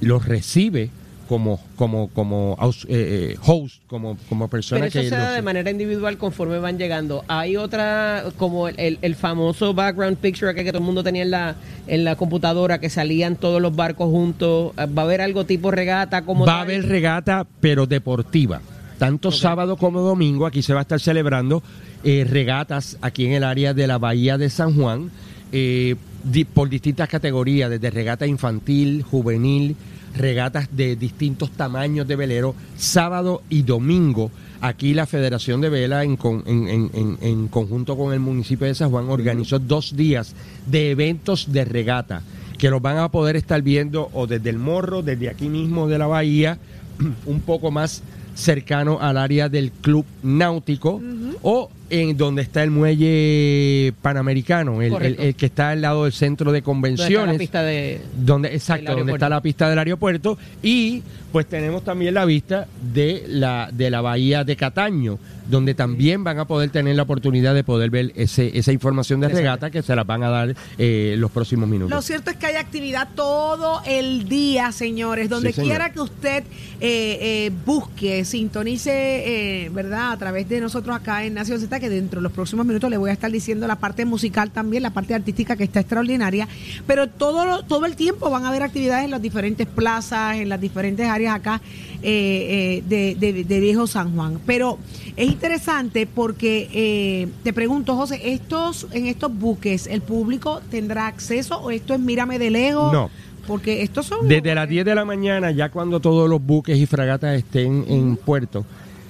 los 0.00 0.24
recibe 0.24 0.88
como 1.32 1.58
como 1.76 2.08
como 2.08 2.58
eh, 2.88 3.32
eh, 3.32 3.36
host, 3.46 3.76
como 3.86 4.18
como 4.28 4.48
persona 4.48 4.80
Pero 4.80 4.88
eso 4.90 4.98
que 5.00 5.08
se 5.08 5.16
da 5.16 5.32
de 5.32 5.40
manera 5.40 5.70
individual 5.70 6.18
conforme 6.18 6.58
van 6.58 6.76
llegando. 6.76 7.24
Hay 7.26 7.56
otra, 7.56 8.24
como 8.36 8.68
el, 8.68 8.74
el- 8.78 8.98
el 9.00 9.14
famoso 9.14 9.72
background 9.72 10.18
picture 10.18 10.54
que, 10.54 10.62
que 10.62 10.72
todo 10.72 10.80
el 10.80 10.84
mundo 10.84 11.02
tenía 11.02 11.22
en 11.22 11.30
la, 11.30 11.56
en 11.86 12.04
la 12.04 12.16
computadora, 12.16 12.78
que 12.80 12.90
salían 12.90 13.36
todos 13.36 13.62
los 13.62 13.74
barcos 13.74 14.10
juntos. 14.10 14.72
¿Va 14.76 15.02
a 15.02 15.04
haber 15.06 15.22
algo 15.22 15.46
tipo 15.46 15.70
regata? 15.70 16.22
como 16.26 16.44
Va 16.44 16.58
a 16.58 16.60
haber 16.62 16.86
regata, 16.86 17.46
pero 17.60 17.86
deportiva. 17.86 18.60
Tanto 18.98 19.30
sábado 19.32 19.78
como 19.78 20.02
domingo, 20.02 20.44
aquí 20.44 20.60
se 20.60 20.74
va 20.74 20.80
a 20.80 20.82
estar 20.82 21.00
celebrando 21.00 21.62
eh, 22.04 22.26
regatas 22.28 22.98
aquí 23.00 23.24
en 23.24 23.32
el 23.32 23.44
área 23.44 23.72
de 23.72 23.86
la 23.86 23.96
Bahía 23.96 24.36
de 24.36 24.50
San 24.50 24.74
Juan, 24.76 25.10
eh, 25.50 25.96
di- 26.24 26.44
por 26.44 26.68
distintas 26.68 27.08
categorías, 27.08 27.70
desde 27.70 27.90
regata 27.90 28.26
infantil, 28.26 29.02
juvenil, 29.02 29.76
regatas 30.16 30.68
de 30.76 30.96
distintos 30.96 31.50
tamaños 31.52 32.06
de 32.06 32.16
velero, 32.16 32.54
sábado 32.76 33.42
y 33.48 33.62
domingo. 33.62 34.30
Aquí 34.60 34.94
la 34.94 35.06
Federación 35.06 35.60
de 35.60 35.68
Vela, 35.70 36.04
en, 36.04 36.16
con- 36.16 36.44
en- 36.46 36.68
en- 36.68 37.18
en- 37.20 37.48
conjunto 37.48 37.96
con 37.96 38.12
el 38.12 38.20
municipio 38.20 38.66
de 38.66 38.74
San 38.74 38.90
Juan, 38.90 39.08
organizó 39.08 39.58
dos 39.58 39.96
días 39.96 40.34
de 40.66 40.90
eventos 40.92 41.52
de 41.52 41.64
regata 41.64 42.22
que 42.58 42.70
los 42.70 42.80
van 42.80 42.98
a 42.98 43.10
poder 43.10 43.34
estar 43.34 43.60
viendo 43.62 44.08
o 44.12 44.28
desde 44.28 44.50
el 44.50 44.58
morro, 44.58 45.02
desde 45.02 45.28
aquí 45.28 45.48
mismo 45.48 45.88
de 45.88 45.98
la 45.98 46.06
bahía, 46.06 46.58
un 47.26 47.40
poco 47.40 47.72
más 47.72 48.02
cercano 48.36 48.98
al 49.00 49.16
área 49.18 49.48
del 49.48 49.72
club 49.72 50.06
náutico 50.22 51.00
o 51.42 51.70
en 51.92 52.16
donde 52.16 52.42
está 52.42 52.62
el 52.62 52.70
muelle 52.70 53.92
panamericano, 54.02 54.80
el, 54.80 54.86
el- 54.86 54.92
Correcto. 54.92 55.22
el 55.22 55.34
que 55.34 55.46
está 55.46 55.70
al 55.70 55.82
lado 55.82 56.04
del 56.04 56.12
centro 56.12 56.50
de 56.52 56.60
¿Dónde 56.62 56.88
está 56.90 57.04
convenciones. 57.04 57.34
la 57.34 57.38
pista 57.38 57.62
de, 57.62 58.00
Donde, 58.16 58.54
exacto, 58.54 58.96
donde 58.96 59.12
está 59.12 59.28
la 59.28 59.40
pista 59.40 59.68
del 59.68 59.78
aeropuerto 59.78 60.38
y 60.62 61.02
pues 61.32 61.46
tenemos 61.46 61.82
también 61.82 62.12
la 62.14 62.24
vista 62.26 62.66
de 62.92 63.24
la 63.26 63.70
de 63.72 63.90
la 63.90 64.02
bahía 64.02 64.44
de 64.44 64.54
Cataño, 64.54 65.18
donde 65.48 65.72
también 65.74 66.22
van 66.24 66.38
a 66.38 66.44
poder 66.46 66.68
tener 66.68 66.94
la 66.94 67.04
oportunidad 67.04 67.54
de 67.54 67.64
poder 67.64 67.88
ver 67.88 68.12
ese, 68.16 68.56
esa 68.58 68.70
información 68.70 69.20
de 69.20 69.28
regata 69.28 69.70
que 69.70 69.80
se 69.82 69.96
las 69.96 70.06
van 70.06 70.22
a 70.24 70.28
dar 70.28 70.54
eh, 70.76 71.14
los 71.18 71.30
próximos 71.30 71.68
minutos. 71.70 71.90
Lo 71.90 72.02
cierto 72.02 72.30
es 72.30 72.36
que 72.36 72.46
hay 72.46 72.56
actividad 72.56 73.08
todo 73.14 73.80
el 73.86 74.28
día, 74.28 74.72
señores. 74.72 75.30
Donde 75.30 75.50
Sí, 75.50 75.54
señor. 75.56 75.70
quiera 75.70 75.90
que 75.92 76.00
usted 76.00 76.44
eh, 76.80 77.18
eh, 77.22 77.50
busque, 77.64 78.26
sintonice, 78.26 79.64
eh, 79.64 79.70
¿verdad? 79.70 80.12
A 80.12 80.18
través 80.18 80.46
de 80.50 80.60
nosotros 80.60 80.94
acá 80.94 81.24
en 81.24 81.32
Nación 81.32 81.60
Z, 81.60 81.80
que 81.82 81.90
dentro 81.90 82.20
de 82.20 82.22
los 82.22 82.32
próximos 82.32 82.64
minutos 82.64 82.88
le 82.88 82.96
voy 82.96 83.10
a 83.10 83.12
estar 83.12 83.30
diciendo 83.30 83.66
la 83.66 83.76
parte 83.76 84.06
musical 84.06 84.50
también, 84.50 84.82
la 84.82 84.90
parte 84.94 85.12
artística 85.14 85.56
que 85.56 85.64
está 85.64 85.80
extraordinaria. 85.80 86.48
Pero 86.86 87.08
todo, 87.08 87.44
lo- 87.44 87.62
todo 87.64 87.84
el 87.84 87.96
tiempo 87.96 88.30
van 88.30 88.44
a 88.46 88.48
haber 88.48 88.62
actividades 88.62 89.04
en 89.04 89.10
las 89.10 89.20
diferentes 89.20 89.66
plazas, 89.66 90.36
en 90.36 90.48
las 90.48 90.60
diferentes 90.60 91.06
áreas 91.06 91.34
acá 91.36 91.60
eh, 92.02 92.80
eh, 92.80 92.84
de, 92.88 93.14
de- 93.32 93.44
de 93.44 93.60
Viejo 93.60 93.86
San 93.86 94.14
Juan. 94.14 94.38
Pero 94.46 94.78
es 95.16 95.28
interesante 95.28 96.06
porque 96.06 96.68
eh, 96.72 97.28
te 97.42 97.52
pregunto, 97.52 97.96
José, 97.96 98.20
estos 98.32 98.86
en 98.92 99.06
estos 99.06 99.36
buques, 99.36 99.86
¿el 99.86 100.00
público 100.00 100.60
tendrá 100.70 101.06
acceso 101.08 101.58
o 101.58 101.70
esto 101.70 101.94
es 101.94 102.00
mírame 102.00 102.38
de 102.38 102.50
lejos? 102.50 102.92
No. 102.92 103.10
Porque 103.46 103.82
estos 103.82 104.06
son... 104.06 104.28
Desde 104.28 104.54
las 104.54 104.68
10 104.68 104.84
de 104.84 104.94
la 104.94 105.04
mañana, 105.04 105.50
ya 105.50 105.68
cuando 105.68 105.98
todos 105.98 106.30
los 106.30 106.40
buques 106.40 106.78
y 106.78 106.86
fragatas 106.86 107.36
estén 107.36 107.84
en 107.88 108.16
puerto, 108.16 108.64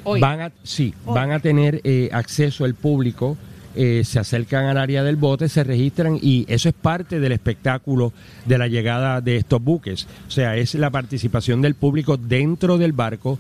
Hoy. 0.05 0.21
van 0.21 0.41
a, 0.41 0.53
sí, 0.63 0.95
van 1.07 1.33
a 1.33 1.41
tener 1.41 1.81
eh, 1.85 2.09
acceso 2.13 2.65
el 2.65 2.75
público, 2.75 3.37
eh, 3.75 4.03
se 4.05 4.19
acercan 4.19 4.67
al 4.67 4.77
área 4.77 5.03
del 5.03 5.17
bote, 5.17 5.49
se 5.49 5.65
registran 5.65 6.19
y 6.21 6.45
eso 6.49 6.69
es 6.69 6.75
parte 6.75 7.21
del 7.21 7.33
espectáculo 7.33 8.13
de 8.45 8.59
la 8.59 8.69
llegada 8.69 9.21
de 9.23 9.37
estos 9.37 9.63
buques. 9.63 10.07
O 10.29 10.31
sea, 10.31 10.57
es 10.57 10.75
la 10.75 10.91
participación 10.91 11.63
del 11.63 11.75
público 11.75 12.19
dentro 12.19 12.77
del 12.77 12.93
barco. 12.93 13.39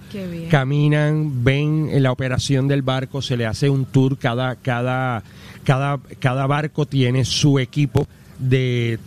Caminan, 0.50 1.44
ven 1.44 1.90
la 2.02 2.12
operación 2.12 2.66
del 2.66 2.80
barco, 2.80 3.20
se 3.20 3.36
le 3.36 3.44
hace 3.44 3.68
un 3.68 3.84
tour, 3.84 4.16
cada, 4.16 4.56
cada, 4.56 5.22
cada, 5.64 6.00
cada 6.18 6.46
barco 6.46 6.86
tiene 6.86 7.26
su 7.26 7.58
equipo 7.58 8.06
de 8.38 8.98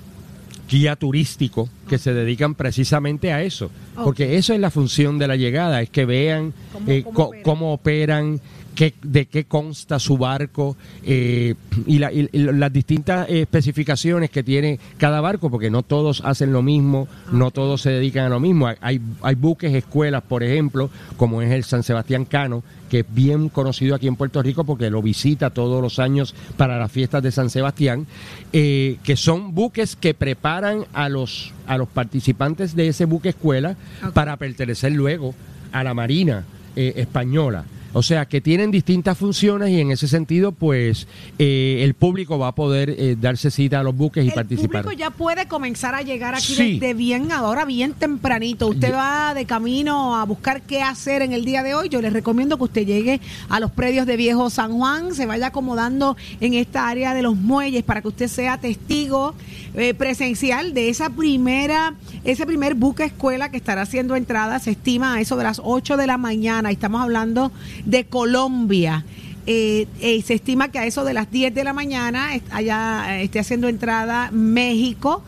guía 0.69 0.95
turístico 0.95 1.69
que 1.87 1.97
se 1.97 2.13
dedican 2.13 2.55
precisamente 2.55 3.31
a 3.31 3.43
eso, 3.43 3.69
porque 4.03 4.35
eso 4.37 4.53
es 4.53 4.59
la 4.59 4.71
función 4.71 5.17
de 5.19 5.27
la 5.27 5.35
llegada, 5.35 5.81
es 5.81 5.89
que 5.89 6.05
vean 6.05 6.53
¿Cómo- 6.73 6.91
eh, 6.91 7.03
cómo 7.03 7.31
cómo 7.43 7.73
operan, 7.73 8.41
qué, 8.75 8.93
de 9.01 9.25
qué 9.25 9.45
consta 9.45 9.97
su 9.99 10.17
barco 10.17 10.77
eh, 11.03 11.55
y, 11.87 11.97
la- 11.99 12.11
y- 12.11 12.29
las 12.33 12.71
distintas 12.71 13.27
especificaciones 13.29 14.29
que 14.29 14.43
tiene 14.43 14.79
cada 14.97 15.21
barco, 15.21 15.49
porque 15.49 15.69
no 15.71 15.81
todos 15.81 16.21
hacen 16.25 16.51
lo 16.53 16.61
mismo, 16.61 17.07
no 17.31 17.51
todos 17.51 17.81
se 17.81 17.89
dedican 17.89 18.25
a 18.25 18.29
lo 18.29 18.39
mismo. 18.39 18.67
Hay- 18.67 18.75
Hay, 18.81 19.01
hay 19.23 19.35
buques, 19.35 19.73
escuelas, 19.73 20.21
por 20.23 20.43
ejemplo, 20.43 20.89
como 21.17 21.41
es 21.41 21.51
el 21.51 21.63
San 21.63 21.81
Sebastián 21.83 22.25
Cano, 22.25 22.63
que 22.89 22.99
es 22.99 23.05
bien 23.09 23.49
conocido 23.49 23.95
aquí 23.95 24.07
en 24.07 24.15
Puerto 24.15 24.43
Rico 24.43 24.63
porque 24.63 24.89
lo 24.91 25.01
visita 25.01 25.49
todos 25.49 25.81
los 25.81 25.97
años 25.97 26.35
para 26.55 26.77
las 26.77 26.91
fiestas 26.91 27.23
de 27.23 27.31
San 27.31 27.49
Sebastián, 27.49 28.05
eh, 28.53 28.97
que 29.03 29.15
son 29.15 29.55
buques 29.55 29.95
que 29.95 30.13
preparan 30.13 30.85
a 30.93 31.09
los, 31.09 31.51
a 31.65 31.77
los 31.77 31.87
participantes 31.87 32.75
de 32.75 32.89
ese 32.89 33.05
buque 33.05 33.29
escuela 33.29 33.75
para 34.13 34.37
pertenecer 34.37 34.91
luego 34.91 35.33
a 35.71 35.83
la 35.83 35.93
Marina 35.93 36.43
eh, 36.75 36.93
Española. 36.97 37.65
O 37.97 38.03
sea, 38.03 38.25
que 38.25 38.41
tienen 38.41 38.71
distintas 38.71 39.17
funciones 39.17 39.69
y 39.69 39.79
en 39.79 39.89
ese 39.89 40.09
sentido, 40.09 40.51
pues, 40.51 41.07
eh, 41.39 41.77
el 41.79 41.93
público 41.93 42.37
va 42.37 42.49
a 42.49 42.51
poder 42.55 42.89
eh, 42.89 43.15
darse 43.17 43.49
cita 43.49 43.79
a 43.79 43.83
los 43.83 43.95
buques 43.95 44.25
y 44.25 44.27
El 44.27 44.33
participar. 44.33 44.83
público 44.83 44.99
ya 44.99 45.11
puede 45.11 45.47
comenzar 45.47 45.95
a 45.95 46.01
llegar 46.01 46.35
aquí 46.35 46.53
Sí. 46.55 46.73
desde 46.77 46.93
bien 46.93 47.31
ahora, 47.31 47.63
bien 47.63 47.93
tempranito. 47.93 48.67
Usted 48.67 48.93
va 48.93 49.33
de 49.33 49.45
camino 49.45 50.17
a 50.17 50.25
buscar 50.25 50.61
qué 50.63 50.81
hacer 50.81 51.21
en 51.21 51.31
el 51.31 51.45
día 51.45 51.63
de 51.63 51.73
hoy. 51.73 51.87
Yo 51.87 52.01
les 52.01 52.11
recomiendo 52.11 52.57
que 52.57 52.65
usted 52.65 52.85
llegue 52.85 53.21
a 53.47 53.61
los 53.61 53.71
predios 53.71 54.05
de 54.05 54.17
Viejo 54.17 54.49
San 54.49 54.73
Juan, 54.73 55.15
se 55.15 55.25
vaya 55.25 55.47
acomodando 55.47 56.17
en 56.41 56.53
esta 56.53 56.89
área 56.89 57.13
de 57.13 57.21
los 57.21 57.37
muelles 57.37 57.83
para 57.85 58.01
que 58.01 58.09
usted 58.09 58.27
sea 58.27 58.57
testigo 58.59 59.35
eh, 59.73 59.93
presencial 59.93 60.73
de 60.73 60.89
esa 60.89 61.09
primera, 61.11 61.95
ese 62.25 62.45
primer 62.47 62.73
buque 62.73 63.03
escuela 63.03 63.49
que 63.49 63.57
estará 63.57 63.83
haciendo 63.83 64.15
entrada. 64.15 64.59
Se 64.59 64.71
estima 64.71 65.15
a 65.15 65.21
eso 65.21 65.37
de 65.37 65.43
las 65.43 65.61
8 65.63 65.95
de 65.95 66.07
la 66.07 66.17
mañana. 66.17 66.71
Estamos 66.71 67.01
hablando 67.01 67.51
de 67.85 68.05
Colombia. 68.05 69.05
Eh, 69.45 69.87
eh, 70.01 70.23
se 70.23 70.33
estima 70.33 70.69
que 70.69 70.79
a 70.79 70.87
eso 70.87 71.03
de 71.03 71.13
las 71.13 71.29
10 71.29 71.53
de 71.53 71.63
la 71.63 71.71
mañana 71.71 72.29
allá 72.49 73.19
eh, 73.19 73.23
esté 73.23 73.39
haciendo 73.39 73.67
entrada 73.67 74.31
México. 74.31 75.23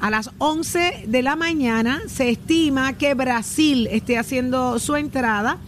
A 0.00 0.10
las 0.10 0.30
11 0.38 1.04
de 1.06 1.22
la 1.22 1.36
mañana 1.36 2.02
se 2.08 2.30
estima 2.30 2.94
que 2.94 3.14
Brasil 3.14 3.86
esté 3.92 4.18
haciendo 4.18 4.80
su 4.80 4.96
entrada. 4.96 5.58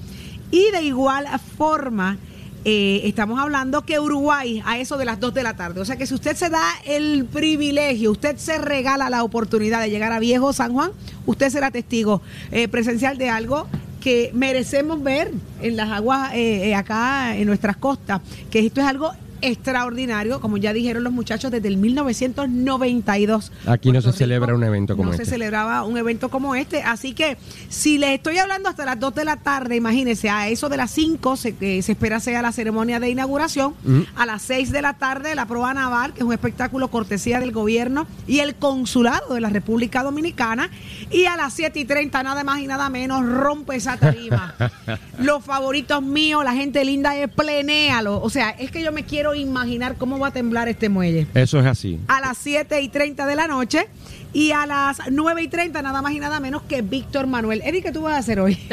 Y 0.51 0.73
de 0.73 0.83
igual 0.83 1.27
forma, 1.57 2.19
eh, 2.65 3.03
estamos 3.05 3.39
hablando 3.39 3.85
que 3.85 4.01
Uruguay 4.01 4.63
a 4.65 4.79
eso 4.79 4.97
de 4.97 5.05
las 5.05 5.21
2 5.21 5.35
de 5.35 5.43
la 5.43 5.55
tarde. 5.55 5.81
O 5.81 5.85
sea 5.85 5.97
que 5.97 6.07
si 6.07 6.15
usted 6.15 6.37
se 6.37 6.49
da 6.51 6.63
el 6.87 7.27
privilegio, 7.27 8.11
usted 8.11 8.37
se 8.37 8.59
regala 8.59 9.11
la 9.11 9.23
oportunidad 9.23 9.81
de 9.81 9.91
llegar 9.91 10.13
a 10.13 10.19
Viejo 10.19 10.53
San 10.53 10.73
Juan, 10.73 10.91
usted 11.27 11.51
será 11.51 11.71
testigo 11.71 12.23
eh, 12.51 12.69
presencial 12.69 13.19
de 13.19 13.29
algo 13.29 13.67
que 14.05 14.31
merecemos 14.35 15.03
ver 15.03 15.33
en 15.63 15.77
las 15.77 15.91
aguas 15.91 16.35
eh, 16.35 16.69
eh, 16.69 16.75
acá 16.75 17.35
en 17.39 17.47
nuestras 17.47 17.79
costas, 17.79 18.21
que 18.51 18.59
esto 18.59 18.83
es 18.83 18.87
algo 18.87 19.13
extraordinario, 19.45 20.41
como 20.41 20.57
ya 20.57 20.73
dijeron 20.73 21.05
los 21.05 21.13
muchachos, 21.13 21.51
desde 21.51 21.69
el 21.69 21.77
1992. 21.77 23.53
Aquí 23.67 23.89
no 23.89 23.95
Puerto 23.95 24.13
se 24.13 24.19
celebra 24.19 24.55
un 24.55 24.65
evento 24.65 24.97
como 24.97 25.11
no 25.11 25.17
se 25.17 25.23
este. 25.23 25.35
celebraba 25.35 25.85
un 25.85 25.97
evento 25.99 26.31
como 26.31 26.55
este. 26.55 26.83
Así 26.83 27.13
que 27.13 27.37
si 27.69 27.99
les 27.99 28.11
estoy 28.11 28.39
hablando 28.39 28.69
hasta 28.69 28.85
las 28.85 28.99
2 28.99 29.15
de 29.15 29.25
la 29.25 29.37
tarde, 29.37 29.77
imagínense, 29.77 30.31
a 30.31 30.49
eso 30.49 30.69
de 30.69 30.77
las 30.77 30.91
5 30.93 31.37
se, 31.37 31.55
eh, 31.61 31.83
se 31.83 31.93
espera 31.93 32.21
sea 32.21 32.43
la 32.43 32.53
ceremonia 32.53 33.01
de 33.01 33.11
inauguración. 33.11 33.75
Mm. 33.85 34.01
A 34.17 34.27
las 34.27 34.43
6 34.43 34.73
de 34.73 34.83
la 34.83 34.95
tarde, 34.95 35.35
la 35.35 35.47
proa 35.47 35.75
naval, 35.75 36.15
que 36.15 36.21
es 36.21 36.25
un 36.25 36.33
espectáculo 36.33 36.89
cortesía 36.89 37.41
del 37.41 37.53
gobierno 37.53 38.07
y 38.27 38.39
el 38.39 38.55
consulado 38.55 39.35
de 39.35 39.41
la 39.41 39.51
República 39.51 40.03
Dominicana. 40.03 40.71
Y 41.11 41.27
a 41.27 41.37
las 41.37 41.53
7 41.53 41.79
y 41.79 41.85
30, 41.85 42.23
nada 42.23 42.45
más 42.45 42.61
y 42.61 42.67
nada 42.67 42.89
menos, 42.89 43.25
rompe 43.27 43.77
esa 43.77 43.97
tarima. 43.99 44.55
Los 45.19 45.45
favoritos 45.45 46.03
míos, 46.03 46.43
la 46.45 46.55
gente 46.55 46.85
linda 46.85 47.17
es 47.17 47.31
plenéalo. 47.31 48.21
O 48.21 48.31
sea, 48.31 48.51
es 48.51 48.71
que 48.71 48.83
yo 48.83 48.93
me 48.93 49.05
quiero 49.05 49.34
imaginar 49.35 49.97
cómo 49.97 50.19
va 50.19 50.29
a 50.29 50.33
temblar 50.33 50.69
este 50.69 50.89
muelle 50.89 51.27
Eso 51.35 51.61
es 51.61 51.67
así. 51.67 51.99
a 52.09 52.21
las 52.21 52.39
7 52.39 52.81
y 52.81 52.89
30 52.89 53.27
de 53.27 53.37
la 53.37 53.47
noche 53.49 53.87
y 54.33 54.51
a 54.53 54.67
las 54.67 54.99
9 55.11 55.43
y 55.43 55.49
30 55.49 55.83
nada 55.83 56.01
más 56.03 56.13
y 56.13 56.19
nada 56.21 56.41
menos 56.41 56.63
que 56.63 56.83
Víctor 56.83 57.27
Manuel. 57.29 57.63
Eddie, 57.65 57.83
¿qué 57.83 57.93
tú 57.93 58.03
vas 58.03 58.15
a 58.15 58.19
hacer 58.19 58.41
hoy? 58.41 58.57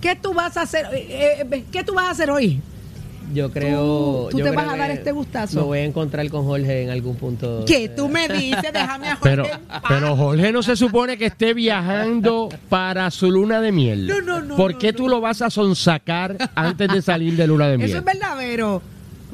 ¿Qué 0.00 0.16
tú 0.16 0.34
vas 0.34 0.56
a 0.56 0.62
hacer? 0.62 0.86
eh, 0.92 1.46
eh, 1.50 1.64
¿Qué 1.70 1.84
tú 1.84 1.94
vas 1.94 2.06
a 2.06 2.10
hacer 2.10 2.30
hoy? 2.30 2.60
Yo 3.32 3.50
creo. 3.50 4.28
tú 4.30 4.38
yo 4.38 4.44
te 4.44 4.50
creo 4.50 4.54
vas 4.64 4.72
a 4.74 4.76
dar 4.76 4.90
este 4.90 5.12
gustazo. 5.12 5.60
Me 5.60 5.62
voy 5.66 5.78
a 5.78 5.84
encontrar 5.84 6.28
con 6.28 6.44
Jorge 6.44 6.82
en 6.82 6.90
algún 6.90 7.16
punto. 7.16 7.64
¿Qué 7.66 7.88
tú 7.88 8.08
me 8.08 8.28
dices? 8.28 8.72
Déjame 8.72 9.08
a 9.08 9.16
Jorge 9.16 9.30
Pero, 9.30 9.44
en 9.46 9.60
paz. 9.62 9.82
pero 9.88 10.16
Jorge 10.16 10.52
no 10.52 10.62
se 10.62 10.76
supone 10.76 11.16
que 11.16 11.26
esté 11.26 11.54
viajando 11.54 12.48
para 12.68 13.10
su 13.10 13.30
luna 13.30 13.60
de 13.60 13.72
miel. 13.72 14.06
No, 14.06 14.20
no, 14.20 14.40
no, 14.42 14.56
¿Por 14.56 14.72
no, 14.74 14.78
qué 14.78 14.92
tú 14.92 15.08
lo 15.08 15.20
vas 15.20 15.42
a 15.42 15.50
sonsacar 15.50 16.36
antes 16.54 16.88
de 16.88 17.02
salir 17.02 17.36
de 17.36 17.46
luna 17.46 17.68
de 17.68 17.78
miel? 17.78 17.88
Eso 17.90 17.98
es 17.98 18.04
verdad, 18.04 18.36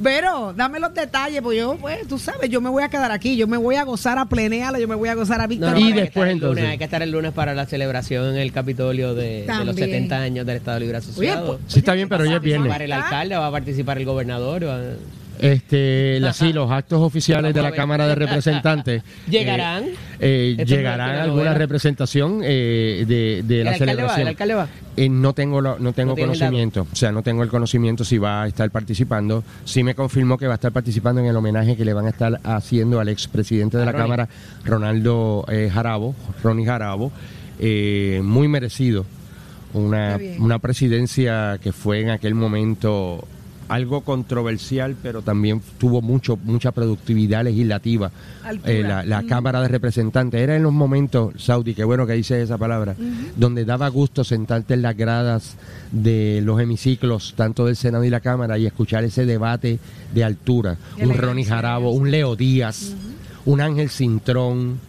Vero, 0.00 0.54
dame 0.56 0.80
los 0.80 0.94
detalles, 0.94 1.42
porque 1.42 1.58
yo, 1.58 1.76
pues, 1.76 2.08
tú 2.08 2.18
sabes, 2.18 2.48
yo 2.48 2.60
me 2.60 2.70
voy 2.70 2.82
a 2.82 2.88
quedar 2.88 3.12
aquí, 3.12 3.36
yo 3.36 3.46
me 3.46 3.56
voy 3.58 3.76
a 3.76 3.84
gozar 3.84 4.18
a 4.18 4.24
plenéalo, 4.24 4.78
yo 4.78 4.88
me 4.88 4.94
voy 4.94 5.08
a 5.10 5.14
gozar 5.14 5.40
a 5.40 5.44
No, 5.44 5.48
Víctor 5.48 5.72
no, 5.72 5.78
Y 5.78 5.82
Manuel. 5.82 5.92
estar 5.98 6.04
después, 6.04 6.30
el 6.30 6.38
lunes, 6.38 6.42
entonces. 6.50 6.70
hay 6.70 6.78
que 6.78 6.84
estar 6.84 7.02
el 7.02 7.10
lunes 7.10 7.32
para 7.32 7.54
la 7.54 7.66
celebración 7.66 8.30
en 8.30 8.36
el 8.36 8.50
Capitolio 8.52 9.14
de, 9.14 9.42
de 9.42 9.46
los 9.46 9.66
También. 9.66 9.88
70 9.90 10.16
años 10.16 10.46
del 10.46 10.56
Estado 10.56 10.78
Libre 10.80 10.96
Asociado. 10.96 11.46
pues, 11.58 11.58
Sí, 11.72 11.80
está 11.80 11.92
bien, 11.92 12.08
pero 12.08 12.22
hoy 12.22 12.28
es 12.30 12.34
Va 12.34 12.38
a 12.38 12.40
viernes. 12.40 12.68
participar 12.68 12.82
el 12.82 12.92
alcalde, 13.04 13.36
va 13.36 13.46
a 13.46 13.52
participar 13.52 13.98
el 13.98 14.04
gobernador. 14.06 14.66
va- 14.66 14.80
Este, 15.40 16.18
la- 16.20 16.32
sí, 16.32 16.52
los 16.52 16.70
actos 16.70 17.00
oficiales 17.00 17.54
de 17.54 17.62
la. 17.62 17.70
Cámara 17.80 18.06
de 18.06 18.14
Representantes. 18.14 19.02
¿Llegarán? 19.30 19.84
eh, 20.20 20.54
eh, 20.58 20.64
llegarán 20.66 21.16
alguna 21.16 21.54
representación 21.54 22.40
eh, 22.44 23.04
de, 23.08 23.42
de 23.42 23.58
¿El 23.60 23.64
la 23.64 23.70
alcalde 23.72 23.92
va? 23.94 23.96
celebración. 23.96 24.20
¿El 24.22 24.28
alcalde 24.28 24.54
va? 24.54 24.68
Eh, 24.96 25.08
no 25.08 25.32
tengo 25.32 25.60
lo- 25.60 25.78
no 25.78 25.92
tengo 25.94 26.14
No 26.14 26.20
conocimiento, 26.20 26.86
o 26.92 26.96
sea, 26.96 27.10
no 27.10 27.22
tengo 27.22 27.42
el 27.42 27.48
conocimiento 27.48 28.04
si 28.04 28.18
va 28.18 28.42
a 28.42 28.46
estar 28.48 28.70
participando. 28.70 29.42
Sí 29.64 29.82
me 29.82 29.94
confirmó 29.94 30.36
que 30.36 30.46
va 30.46 30.54
a 30.54 30.56
estar 30.56 30.72
participando 30.72 31.20
en 31.22 31.28
el 31.28 31.36
homenaje 31.36 31.76
que 31.76 31.84
le 31.86 31.94
van 31.94 32.06
a 32.06 32.10
estar 32.10 32.38
haciendo 32.44 33.00
al 33.00 33.08
expresidente 33.08 33.76
de 33.78 33.84
A 33.84 33.86
la 33.86 33.92
Ronnie. 33.92 34.04
Cámara, 34.04 34.28
Ronaldo 34.64 35.46
eh, 35.48 35.70
Jarabo, 35.72 36.14
Ronnie 36.42 36.66
Jarabo, 36.66 37.12
eh, 37.58 38.20
muy 38.22 38.46
merecido. 38.48 39.06
Una, 39.72 40.18
una 40.40 40.58
presidencia 40.58 41.58
que 41.62 41.72
fue 41.72 42.00
en 42.00 42.10
aquel 42.10 42.34
momento 42.34 43.24
algo 43.70 44.00
controversial, 44.00 44.96
pero 45.00 45.22
también 45.22 45.62
tuvo 45.78 46.02
mucho 46.02 46.36
mucha 46.44 46.72
productividad 46.72 47.44
legislativa. 47.44 48.10
Eh, 48.64 48.82
la 48.82 49.04
la 49.04 49.22
Mm. 49.22 49.26
Cámara 49.28 49.62
de 49.62 49.68
Representantes. 49.68 50.40
Era 50.40 50.56
en 50.56 50.64
los 50.64 50.72
momentos, 50.72 51.34
Saudi, 51.38 51.74
qué 51.74 51.84
bueno 51.84 52.04
que 52.06 52.14
dice 52.14 52.42
esa 52.42 52.58
palabra, 52.58 52.96
donde 53.36 53.64
daba 53.64 53.88
gusto 53.88 54.24
sentarte 54.24 54.74
en 54.74 54.82
las 54.82 54.96
gradas 54.96 55.56
de 55.92 56.40
los 56.44 56.60
hemiciclos, 56.60 57.34
tanto 57.36 57.64
del 57.64 57.76
Senado 57.76 58.02
y 58.04 58.10
la 58.10 58.20
Cámara, 58.20 58.58
y 58.58 58.66
escuchar 58.66 59.04
ese 59.04 59.24
debate 59.24 59.78
de 60.12 60.24
altura. 60.24 60.76
Un 61.00 61.16
Ronnie 61.16 61.44
Jarabo, 61.44 61.92
un 61.92 62.10
Leo 62.10 62.34
Díaz, 62.34 62.92
un 63.44 63.60
Ángel 63.60 63.88
Cintrón, 63.88 64.80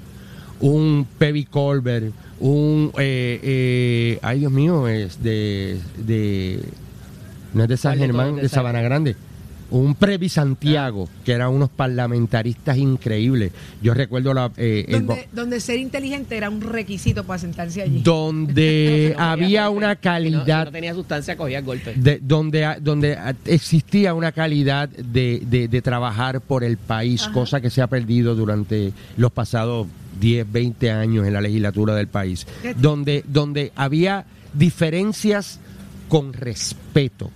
un 0.60 1.06
Pevi 1.20 1.46
Colbert, 1.46 2.12
un... 2.40 2.92
eh, 2.98 3.40
eh, 3.44 4.20
ay, 4.24 4.40
Dios 4.40 4.52
mío, 4.52 4.88
es 4.88 5.22
de... 5.22 5.80
de 5.98 6.64
no 7.54 7.64
es 7.64 7.70
de 7.70 7.78
San 7.78 7.92
¿Cuál 7.94 8.00
de 8.00 8.06
Germán, 8.06 8.36
de, 8.38 8.50
Sabana 8.50 8.82
Grande. 8.82 9.16
Un 9.72 9.96
Previ 9.96 10.28
Santiago, 10.28 11.08
que 11.24 11.32
eran 11.32 11.48
unos 11.52 11.70
parlamentaristas 11.70 12.76
increíbles. 12.78 13.54
Yo 13.82 13.94
recuerdo 13.94 14.34
la, 14.34 14.52
eh, 14.58 14.84
el 14.90 15.06
Donde, 15.08 15.30
donde 15.32 15.60
ser 15.62 15.80
inteligente 15.80 16.36
era 16.36 16.50
un 16.50 16.60
requisito 16.60 17.24
para 17.24 17.40
sentarse 17.40 17.82
allí. 17.82 18.02
donde 18.04 19.16
No 19.18 19.24
había 19.24 19.68
golpe. 19.68 19.78
una 19.78 19.88
Si 19.94 19.96
no- 19.96 19.96
si 19.96 20.02
calidad 20.02 20.66
no 20.66 20.72
tenía 20.74 20.94
sustancia, 20.94 21.38
cogía 21.38 21.62
golpes. 21.62 22.04
de, 22.04 22.20
donde, 22.22 22.68
donde 22.82 23.18
existía 23.46 24.14
una 24.14 24.34
calidad 24.34 24.90
de, 24.90 25.42
de- 25.50 25.70
de 25.70 25.82
trabajar 25.82 26.42
por 26.42 26.66
el 26.66 26.76
país, 26.76 27.26
cosa 27.30 27.62
que 27.62 27.70
se 27.70 27.82
ha 27.82 27.88
perdido 27.88 28.36
durante 28.36 28.92
los 29.16 29.32
pasados 29.32 29.88
10, 30.20 30.52
20 30.52 30.92
años 30.92 31.26
en 31.26 31.32
la 31.32 31.40
legislatura 31.40 31.96
del 31.96 32.08
país, 32.08 32.46
donde, 32.78 33.24
donde 33.26 33.72
había 33.78 34.26
diferencias 34.54 35.62
con 36.10 36.34
respeto. 36.34 37.32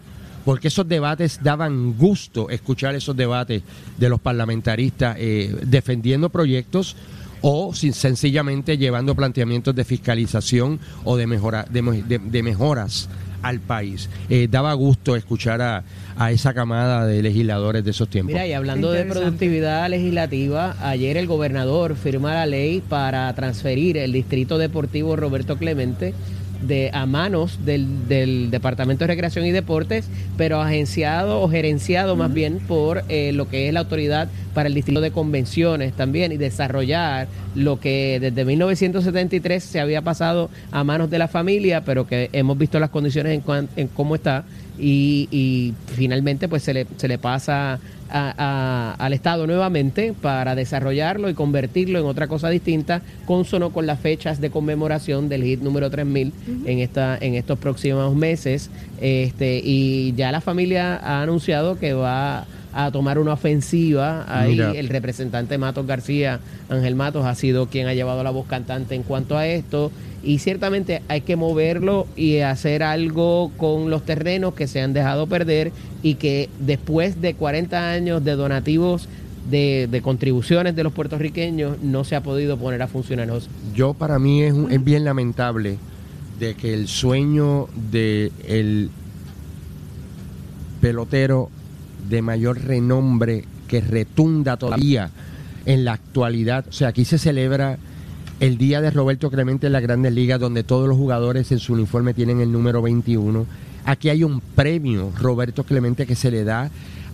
Porque 0.46 0.68
esos 0.70 0.88
debates 0.88 1.40
daban 1.44 1.98
gusto 1.98 2.50
escuchar 2.50 2.96
esos 2.96 3.16
debates 3.18 3.64
de 3.98 4.10
los 4.10 4.20
parlamentaristas 4.22 5.18
eh, 5.20 5.54
defendiendo 5.64 6.30
proyectos 6.30 6.96
o 7.42 7.74
sin- 7.74 7.94
sencillamente 7.94 8.78
llevando 8.78 9.16
planteamientos 9.16 9.76
de 9.76 9.84
fiscalización 9.84 10.80
o 11.04 11.18
de, 11.18 11.28
mejora, 11.28 11.66
de, 11.70 11.82
mo- 11.82 11.92
de- 11.92 12.20
de 12.20 12.44
mejoras 12.44 13.10
al 13.42 13.60
país. 13.60 14.10
Eh, 14.30 14.48
daba 14.50 14.74
gusto 14.74 15.16
escuchar 15.16 15.62
a, 15.62 15.84
a 16.18 16.32
esa 16.32 16.54
camada 16.56 17.06
de 17.06 17.22
legisladores 17.22 17.84
de 17.86 17.92
esos 17.92 18.10
tiempos. 18.10 18.34
Mira, 18.34 18.48
y 18.48 18.54
hablando 18.54 18.92
de 18.92 19.06
productividad 19.06 19.88
legislativa, 19.90 20.76
ayer 20.82 21.18
el 21.18 21.28
gobernador 21.28 21.96
firma 21.96 22.34
la 22.34 22.46
ley 22.48 22.82
para 22.88 23.32
transferir 23.36 23.98
el 23.98 24.14
distrito 24.14 24.58
deportivo 24.58 25.16
Roberto 25.16 25.58
Clemente 25.58 26.16
de 26.68 26.90
a 26.94 27.06
manos 27.06 27.60
del, 27.66 28.08
del 28.08 28.52
Departamento 28.52 29.04
de 29.04 29.08
Recreación 29.08 29.46
y 29.46 29.52
Deportes, 29.52 30.08
pero 30.38 30.62
agenciado 30.62 31.42
o 31.42 31.50
gerenciado 31.50 32.16
más 32.16 32.34
bien 32.34 32.60
por 32.60 33.04
eh, 33.10 33.32
lo 33.34 33.48
que 33.50 33.68
es 33.68 33.74
la 33.74 33.82
autoridad 33.82 34.28
para 34.54 34.68
el 34.68 34.74
distrito 34.74 35.02
de 35.02 35.12
convenciones 35.12 35.94
también 35.94 36.32
y 36.32 36.38
desarrollar 36.38 37.28
lo 37.56 37.80
que 37.80 38.20
desde 38.22 38.46
1973 38.46 39.64
se 39.64 39.80
había 39.80 40.02
pasado 40.02 40.50
a 40.72 40.84
manos 40.84 41.10
de 41.10 41.20
la 41.20 41.28
familia, 41.28 41.84
pero 41.84 42.08
que 42.08 42.30
hemos 42.34 42.58
visto 42.58 42.80
las 42.80 42.90
condiciones 42.90 43.34
en, 43.34 43.42
cuan- 43.42 43.68
en 43.76 43.88
cómo 43.88 44.16
está 44.16 44.46
y, 44.80 45.28
y 45.32 45.74
finalmente 45.94 46.48
pues 46.48 46.64
se 46.64 46.74
le, 46.74 46.88
se 46.98 47.08
le 47.08 47.18
pasa 47.18 47.80
a- 48.10 48.34
a- 48.38 48.94
al 49.04 49.14
Estado 49.14 49.48
nuevamente 49.48 50.14
para 50.22 50.54
desarrollarlo 50.56 51.30
y 51.30 51.34
convertirlo 51.34 51.98
en 52.00 52.06
otra 52.06 52.28
cosa 52.28 52.50
distinta, 52.50 53.02
consono 53.26 53.72
con 53.72 53.88
las 53.88 54.00
fechas 54.00 54.40
de 54.40 54.50
conmemoración 54.52 55.28
del 55.30 55.44
hit 55.44 55.62
número 55.62 55.90
3000 55.90 56.32
en 56.66 56.80
esta 56.80 57.18
en 57.20 57.34
estos 57.36 57.58
próximos 57.58 58.16
meses. 58.16 58.70
Este 59.02 59.60
y 59.64 60.14
ya 60.16 60.32
la 60.32 60.42
familia 60.42 60.98
ha 60.98 61.22
anunciado 61.24 61.80
que 61.80 61.94
va 61.94 62.46
a 62.78 62.92
tomar 62.92 63.18
una 63.20 63.34
ofensiva. 63.34 64.26
Ahí 64.28 64.52
Mira. 64.52 64.72
el 64.72 64.90
representante 64.90 65.58
Matos 65.58 65.88
García, 65.88 66.42
Ángel 66.70 66.94
Matos, 66.96 67.26
ha 67.26 67.34
sido 67.34 67.68
quien 67.68 67.88
ha 67.88 67.94
llevado 67.94 68.22
la 68.24 68.32
voz 68.32 68.46
cantante 68.48 68.96
en 68.96 69.04
cuanto 69.04 69.38
a 69.38 69.48
esto. 69.48 69.92
Y 70.26 70.40
ciertamente 70.40 71.02
hay 71.08 71.22
que 71.22 71.36
moverlo 71.36 72.08
y 72.16 72.40
hacer 72.40 72.82
algo 72.84 73.52
con 73.58 73.90
los 73.92 74.04
terrenos 74.04 74.56
que 74.56 74.66
se 74.68 74.82
han 74.82 74.92
dejado 74.92 75.28
perder 75.28 75.72
y 76.02 76.16
que 76.16 76.50
después 76.60 77.22
de 77.22 77.36
40 77.36 77.92
años 77.92 78.24
de 78.24 78.32
donativos 78.36 79.08
de, 79.52 79.88
contribuciones 80.04 80.76
de 80.76 80.84
los 80.84 80.92
puertorriqueños 80.94 81.78
no 81.84 82.04
se 82.04 82.16
ha 82.16 82.24
podido 82.24 82.58
poner 82.58 82.82
a 82.82 82.88
funcionar. 82.88 83.30
Yo 83.76 83.94
para 83.94 84.18
mí 84.18 84.42
es, 84.42 84.54
un- 84.54 84.72
es 84.72 84.84
bien 84.84 85.06
lamentable 85.06 85.78
de 86.40 86.56
que 86.56 86.74
el 86.74 86.88
sueño 86.88 87.68
de 87.92 88.32
el 88.48 88.90
pelotero 90.82 91.50
de 92.10 92.22
mayor 92.22 92.62
renombre 92.64 93.46
que 93.68 93.82
retunda 93.82 94.58
todavía 94.58 95.10
en 95.66 95.86
la 95.86 95.94
actualidad, 95.94 96.66
o 96.68 96.72
sea, 96.72 96.90
aquí 96.90 97.06
se 97.06 97.18
celebra 97.18 97.78
el 98.40 98.58
día 98.58 98.82
de 98.82 98.92
Roberto 98.92 99.32
Clemente 99.32 99.68
en 99.68 99.74
las 99.74 99.82
Grandes 99.82 100.14
Ligas 100.14 100.40
donde 100.40 100.64
todos 100.64 100.88
los 100.88 100.98
jugadores 100.98 101.52
en 101.52 101.60
su 101.60 101.74
uniforme 101.74 102.14
tienen 102.14 102.42
el 102.42 102.52
número 102.52 102.82
21. 102.82 103.46
Aquí 103.86 104.10
hay 104.10 104.24
un 104.24 104.42
premio 104.42 105.12
Roberto 105.20 105.64
Clemente 105.64 106.06
que 106.06 106.16
se 106.16 106.32
le 106.32 106.44
da 106.44 106.72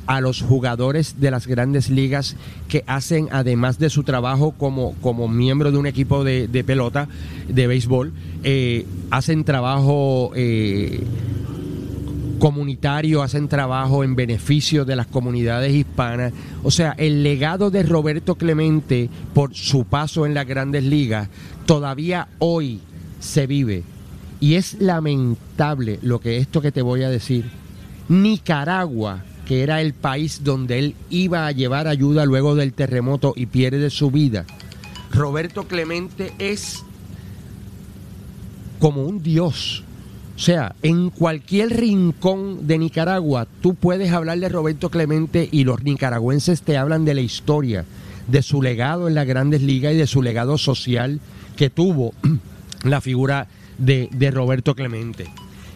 a 0.08 0.20
los 0.20 0.42
jugadores 0.42 1.20
de 1.20 1.32
las 1.32 1.48
grandes 1.48 1.90
ligas 1.90 2.36
que 2.68 2.84
hacen, 2.88 3.28
además 3.32 3.78
de 3.78 3.90
su 3.90 4.04
trabajo 4.04 4.52
como, 4.52 4.94
como 4.96 5.28
miembro 5.28 5.72
de 5.72 5.78
un 5.78 5.86
equipo 5.86 6.24
de, 6.24 6.48
de 6.48 6.64
pelota, 6.64 7.08
de 7.48 7.68
béisbol, 7.68 8.12
eh, 8.44 8.86
hacen 9.12 9.44
trabajo 9.44 10.32
eh, 10.36 11.04
comunitario, 12.42 13.22
hacen 13.22 13.48
trabajo 13.48 14.04
en 14.04 14.16
beneficio 14.16 14.84
de 14.84 14.96
las 14.96 15.06
comunidades 15.06 15.72
hispanas. 15.74 16.34
O 16.64 16.72
sea, 16.72 16.96
el 16.98 17.22
legado 17.22 17.70
de 17.70 17.84
Roberto 17.84 18.34
Clemente 18.34 19.12
por 19.36 19.54
su 19.54 19.86
paso 19.86 20.26
en 20.26 20.34
las 20.34 20.48
grandes 20.48 20.84
ligas 20.84 21.30
todavía 21.68 22.30
hoy 22.39 22.82
se 23.20 23.46
vive. 23.46 23.84
Y 24.39 24.56
es 24.56 24.82
lamentable 24.82 26.00
lo 26.02 26.20
que 26.20 26.38
esto 26.38 26.62
que 26.62 26.72
te 26.72 26.82
voy 26.82 27.04
a 27.04 27.12
decir. 27.12 27.46
Nicaragua 28.10 29.24
que 29.46 29.62
era 29.62 29.80
el 29.80 29.94
país 29.94 30.44
donde 30.44 30.80
él 30.80 30.96
iba 31.12 31.46
a 31.46 31.52
llevar 31.52 31.88
ayuda 31.88 32.26
luego 32.26 32.56
del 32.56 32.74
terremoto 32.74 33.34
y 33.36 33.46
pierde 33.46 33.89
su 33.89 34.10
vida, 34.10 34.46
Roberto 35.12 35.68
Clemente 35.68 36.32
es 36.39 36.84
como 38.80 39.04
un 39.04 39.22
dios. 39.22 39.84
O 40.42 40.44
sea, 40.44 40.74
en 40.82 41.12
cualquier 41.12 41.70
rincón 41.70 42.66
de 42.66 42.80
Nicaragua 42.80 43.46
tú 43.62 43.76
puedes 43.76 44.12
hablar 44.12 44.39
de 44.39 44.50
Roberto 44.50 44.89
Clemente 44.89 45.48
y 45.52 45.66
los 45.66 45.84
nicaragüenses 45.84 46.64
te 46.64 46.78
hablan 46.78 47.06
de 47.06 47.14
la 47.14 47.22
historia, 47.22 47.86
de 48.28 48.42
su 48.42 48.64
legado 48.64 49.08
en 49.08 49.14
las 49.14 49.28
grandes 49.28 49.62
ligas 49.62 49.94
y 49.94 49.98
de 49.98 50.08
su 50.08 50.24
legado 50.24 50.58
social 50.58 51.20
que 51.56 51.70
tuvo 51.70 52.16
la 52.84 53.02
figura 53.02 53.50
de, 53.78 54.10
Roberto 54.34 54.74
Clemente. 54.74 55.28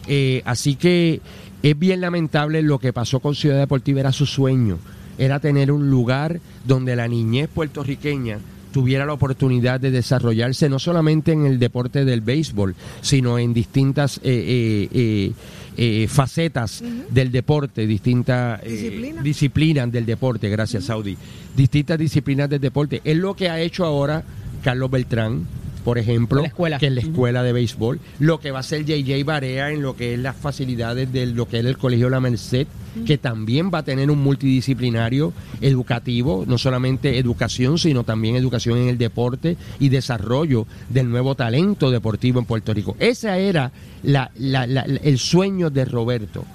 Eh, 0.08 0.42
así 0.46 0.76
que 0.78 1.22
es 1.62 1.78
bien 1.78 2.02
lamentable 2.02 2.64
lo 2.64 2.80
que 2.80 2.92
pasó 2.92 3.20
con 3.20 3.36
Ciudad 3.36 3.60
Deportiva, 3.60 4.00
era 4.00 4.14
su 4.14 4.26
sueño, 4.26 4.80
era 5.20 5.40
tener 5.40 5.72
un 5.72 5.92
lugar 5.92 6.40
donde 6.66 6.96
la 6.96 7.08
niñez 7.08 7.50
puertorriqueña 7.54 8.40
tuviera 8.76 9.06
la 9.06 9.14
oportunidad 9.14 9.80
de 9.80 9.90
desarrollarse 9.90 10.68
no 10.68 10.80
solamente 10.80 11.32
en 11.32 11.46
el 11.46 11.60
deporte 11.60 12.04
del 12.04 12.20
béisbol, 12.20 12.76
sino 13.00 13.40
en 13.40 13.54
distintas 13.54 14.18
eh, 14.22 14.90
eh, 14.92 15.32
eh, 15.78 16.08
facetas 16.10 16.84
del 17.10 17.32
deporte, 17.32 17.88
distintas 17.88 18.62
Disciplinas. 18.62 19.24
disciplinas 19.24 19.90
del 19.94 20.06
deporte, 20.06 20.50
gracias 20.50 20.84
Saudi, 20.84 21.16
distintas 21.56 21.98
disciplinas 21.98 22.50
del 22.50 22.60
deporte. 22.60 23.00
Es 23.06 23.16
lo 23.16 23.34
que 23.34 23.50
ha 23.50 23.62
hecho 23.62 23.86
ahora 23.86 24.26
Carlos 24.62 24.92
Beltrán, 24.92 25.48
por 25.86 25.98
ejemplo, 26.00 26.42
La 26.42 26.48
escuela. 26.48 26.78
que 26.80 26.88
es 26.88 26.92
la 26.94 27.00
escuela 27.02 27.44
de 27.44 27.54
béisbol, 27.54 28.00
lo 28.20 28.40
que 28.42 28.52
va 28.52 28.58
a 28.58 28.60
hacer 28.62 28.84
JJ 28.84 29.24
Barea 29.24 29.72
en 29.72 29.82
lo 29.84 29.96
que 29.96 30.16
es 30.16 30.20
las 30.20 30.36
facilidades 30.36 31.14
de 31.14 31.28
lo 31.28 31.48
que 31.48 31.60
es 31.60 31.66
el 31.66 31.78
Colegio 31.78 32.10
La 32.10 32.20
Merced, 32.20 32.68
que 33.06 33.18
también 33.18 33.70
va 33.74 33.80
a 33.80 33.84
tener 33.84 34.10
un 34.10 34.18
multidisciplinario 34.24 35.32
educativo, 35.62 36.44
no 36.48 36.58
solamente 36.58 37.18
educación, 37.20 37.78
sino 37.78 38.04
también 38.04 38.36
educación 38.36 38.78
en 38.80 38.88
el 38.90 38.98
deporte 38.98 39.58
y 39.80 39.90
desarrollo 39.90 40.66
del 40.90 41.10
nuevo 41.10 41.36
talento 41.36 41.92
deportivo 41.92 42.40
en 42.40 42.46
Puerto 42.46 42.74
Rico. 42.74 42.96
Ese 43.00 43.48
era 43.48 43.72
la- 44.04 44.32
la- 44.38 44.66
la- 44.66 44.82
el 44.84 45.18
sueño 45.20 45.70
de 45.70 45.86
Roberto. 45.86 46.46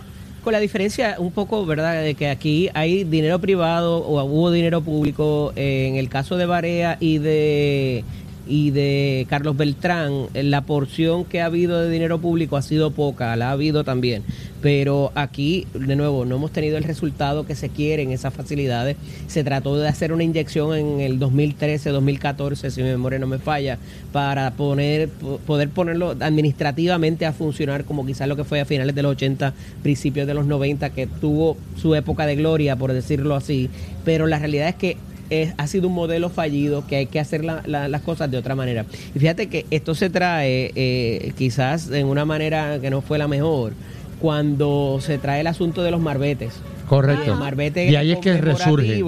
Con 0.43 0.55
la 0.55 0.59
diferencia 0.59 1.17
un 1.19 1.33
poco, 1.33 1.67
¿verdad?, 1.67 2.03
de 2.03 2.15
que 2.15 2.31
aquí 2.31 2.71
hay 2.73 3.05
dinero 3.05 3.39
privado 3.41 3.99
o 3.99 4.25
hubo 4.25 4.51
dinero 4.51 4.81
público. 4.81 5.53
eh, 5.55 5.87
en 5.89 5.97
el 5.97 6.09
caso 6.09 6.39
de 6.39 6.47
Barea 6.47 6.97
y 6.99 7.19
de 7.19 8.05
y 8.51 8.71
de 8.73 9.27
Carlos 9.31 9.57
Beltrán, 9.57 10.27
eh, 10.35 10.43
la 10.43 10.63
porción 10.63 11.25
que 11.25 11.41
ha 11.41 11.47
habido 11.47 11.81
de 11.81 11.89
dinero 11.89 12.19
público 12.21 12.57
ha 12.57 12.63
sido 12.63 12.91
poca, 12.91 13.37
la 13.37 13.49
ha 13.49 13.53
habido 13.53 13.85
también. 13.85 14.25
Pero 14.61 15.11
aquí, 15.15 15.67
de 15.73 15.97
nuevo, 15.97 16.27
no 16.27 16.35
hemos 16.37 16.51
tenido 16.51 16.77
el 16.77 16.85
resultado 16.85 17.47
que 17.47 17.55
se 17.55 17.71
quiere 17.71 18.03
en 18.03 18.11
esas 18.11 18.35
facilidades. 18.35 18.97
Se 19.27 19.43
trató 19.45 19.79
de 19.79 19.89
hacer 19.89 20.13
una 20.13 20.23
inyección 20.25 20.77
en 20.77 21.01
el 21.01 21.19
2013, 21.19 21.89
2014, 21.91 22.71
si 22.71 22.83
mi 22.83 22.89
memoria 22.91 23.19
no 23.19 23.27
me 23.27 23.39
falla, 23.39 23.79
para 24.13 24.51
poner, 24.51 25.09
po- 25.09 25.39
poder 25.47 25.71
ponerlo 25.71 26.15
administrativamente 26.21 27.25
a 27.25 27.33
funcionar 27.33 27.85
como 27.85 28.05
quizás 28.05 28.29
lo 28.29 28.37
que 28.37 28.45
fue 28.45 28.61
a 28.61 28.65
finales 28.67 28.95
de 28.95 29.03
los 29.03 29.13
80, 29.13 29.55
principios 29.83 30.27
de 30.27 30.35
los 30.35 30.45
90, 30.45 30.91
que 30.91 31.07
tuvo 31.07 31.57
su 31.81 31.95
época 31.95 32.27
de 32.27 32.37
gloria, 32.37 32.77
por 32.77 32.93
decirlo 32.93 33.37
así. 33.37 33.71
Pero 34.05 34.27
la 34.27 34.39
realidad 34.41 34.69
es 34.69 34.75
que 34.75 34.97
es- 35.31 35.55
ha 35.57 35.67
sido 35.67 35.89
un 35.89 35.95
modelo 35.95 36.29
fallido 36.29 36.87
que 36.87 36.97
hay 36.97 37.07
que 37.07 37.21
hacer 37.21 37.45
la- 37.45 37.63
la- 37.67 37.89
las 37.89 38.03
cosas 38.03 38.31
de 38.31 38.37
otra 38.39 38.55
manera. 38.55 38.85
Y 39.15 39.19
fíjate 39.19 39.47
que 39.49 39.65
esto 39.71 39.95
se 39.95 40.11
trae 40.11 40.73
eh, 40.75 41.33
quizás 41.39 41.91
en 41.91 42.07
una 42.07 42.25
manera 42.25 42.79
que 42.81 42.91
no 42.91 43.01
fue 43.01 43.17
la 43.19 43.29
mejor 43.29 43.73
cuando 44.21 44.99
se 45.01 45.19
trae 45.19 45.41
el 45.41 45.47
asunto 45.47 45.83
de 45.83 45.91
los 45.91 46.01
marbetes. 46.01 46.53
Correcto. 46.89 47.23
Y 47.27 47.31
el 47.31 47.37
marbete 47.37 47.89
Y 47.91 47.97
ahí 47.97 48.13
es 48.13 48.19
que 48.19 48.37
resurge. 48.37 49.03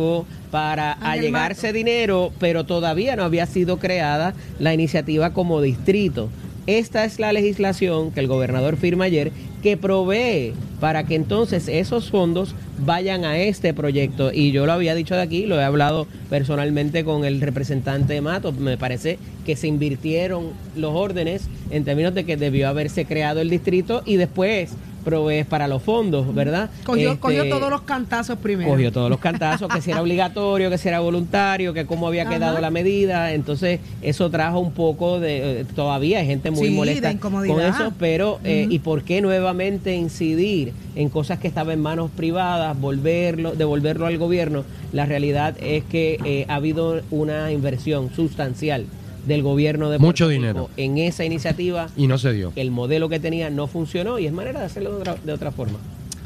para 0.51 0.93
allegarse 0.93 1.73
dinero, 1.73 2.33
pero 2.39 2.65
todavía 2.65 3.17
no 3.17 3.25
había 3.25 3.47
sido 3.47 3.79
creada 3.79 4.35
la 4.59 4.73
iniciativa 4.73 5.31
como 5.33 5.61
distrito. 5.61 6.29
Esta 6.67 7.05
es 7.05 7.19
la 7.19 7.33
legislación 7.33 8.13
que 8.13 8.21
el 8.21 8.29
gobernador 8.29 8.77
firma 8.77 9.05
ayer 9.07 9.33
que 9.63 9.77
provee 9.77 10.53
para 10.81 11.05
que 11.05 11.15
entonces 11.15 11.69
esos 11.69 12.11
fondos 12.11 12.55
vayan 12.85 13.25
a 13.25 13.39
este 13.39 13.73
proyecto. 13.73 14.33
Y 14.33 14.51
yo 14.51 14.67
lo 14.67 14.73
había 14.73 14.95
dicho 14.95 15.15
de 15.15 15.23
aquí, 15.23 15.47
lo 15.47 15.61
he 15.61 15.65
hablado 15.65 16.07
personalmente 16.29 17.05
con 17.05 17.25
el 17.25 17.41
representante 17.41 18.15
de 18.15 18.21
Mato. 18.21 18.53
Me 18.53 18.77
parece 18.77 19.19
que 19.47 19.55
se 19.55 19.69
invirtieron 19.69 20.49
los 20.77 20.93
órdenes 20.95 21.49
en 21.71 21.85
términos 21.85 22.15
de 22.15 22.25
que 22.25 22.37
debió 22.37 22.69
haberse 22.69 23.05
creado 23.05 23.41
el 23.41 23.51
distrito 23.51 24.03
y 24.05 24.17
después 24.17 24.75
provees 25.03 25.47
para 25.47 25.69
los 25.69 25.83
fondos, 25.83 26.35
¿verdad? 26.35 26.71
Cogió, 26.85 27.11
Este, 27.11 27.21
cogió 27.21 27.49
todos 27.49 27.71
los 27.71 27.83
cantazos 27.83 28.39
primero. 28.39 28.71
Cogió 28.71 28.91
todos 28.93 29.11
los 29.11 29.19
cantazos, 29.21 29.69
que 29.69 29.81
si 29.81 29.91
era 29.91 30.01
obligatorio, 30.03 30.71
que 30.71 30.79
si 30.79 30.89
era 30.89 31.01
voluntario, 31.01 31.75
que 31.75 31.85
cómo 31.87 32.07
había 32.09 32.27
quedado 32.27 32.61
la 32.61 32.71
medida. 32.71 33.33
Entonces, 33.33 33.81
eso 34.01 34.31
trajo 34.31 34.59
un 34.61 34.73
poco 34.73 35.21
de. 35.21 35.61
eh, 35.61 35.65
todavía 35.75 36.21
hay 36.21 36.27
gente 36.27 36.51
muy 36.51 36.69
Sí, 36.69 36.75
molesta 36.75 37.15
con 37.19 37.61
eso, 37.61 37.93
pero. 37.99 38.39
eh. 38.45 38.67
¿Y 38.71 38.79
por 38.79 39.03
qué 39.03 39.21
nuevamente 39.21 39.95
incidir 39.95 40.73
en 40.95 41.09
cosas 41.09 41.39
que 41.39 41.49
estaban 41.49 41.75
en 41.75 41.81
manos 41.83 42.11
privadas, 42.17 42.79
volverlo, 42.81 43.53
devolverlo 43.53 44.07
al 44.07 44.19
gobierno? 44.19 44.65
La 44.93 45.07
realidad 45.07 45.55
es 45.61 45.85
que 45.85 46.19
eh, 46.25 46.45
ha 46.49 46.57
habido 46.57 47.01
una 47.11 47.51
inversión 47.53 48.11
sustancial 48.15 48.87
del 49.27 49.43
gobierno 49.43 49.91
de 49.91 49.99
Mucho 49.99 50.27
Puerto 50.27 50.43
Rico 50.43 50.53
dinero. 50.53 50.71
en 50.77 50.99
esa 50.99 51.25
iniciativa. 51.25 51.89
Y 51.97 52.07
no 52.07 52.19
se 52.19 52.33
dio. 52.33 52.53
El 52.57 52.71
modelo 52.71 53.09
que 53.09 53.21
tenía 53.21 53.51
no 53.51 53.67
funcionó 53.67 54.19
y 54.19 54.27
es 54.27 54.33
manera 54.33 54.61
de 54.61 54.67
hacerlo 54.67 54.91
de 54.91 54.97
otra, 54.97 55.17
de 55.23 55.33
otra 55.33 55.51
forma. 55.51 55.79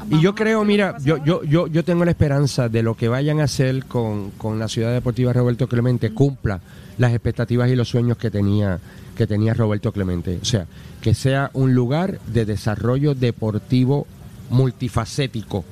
Y 0.09 0.21
yo 0.21 0.35
creo, 0.35 0.63
mira, 0.63 0.97
yo, 1.03 1.23
yo, 1.23 1.43
yo, 1.43 1.67
yo 1.67 1.83
tengo 1.83 2.05
la 2.05 2.11
esperanza 2.11 2.69
de 2.69 2.83
lo 2.83 2.95
que 2.95 3.07
vayan 3.07 3.41
a 3.41 3.45
hacer 3.45 3.85
con, 3.85 4.31
con 4.31 4.59
la 4.59 4.67
ciudad 4.67 4.93
deportiva 4.93 5.33
Roberto 5.33 5.67
Clemente 5.67 6.11
cumpla 6.11 6.61
las 6.97 7.11
expectativas 7.11 7.69
y 7.69 7.75
los 7.75 7.89
sueños 7.89 8.17
que 8.17 8.31
tenía, 8.31 8.79
que 9.17 9.27
tenía 9.27 9.53
Roberto 9.53 9.91
Clemente. 9.91 10.39
O 10.41 10.45
sea, 10.45 10.67
que 11.01 11.13
sea 11.13 11.49
un 11.53 11.73
lugar 11.73 12.19
de 12.27 12.45
desarrollo 12.45 13.15
deportivo 13.15 14.07
multifacético, 14.49 15.65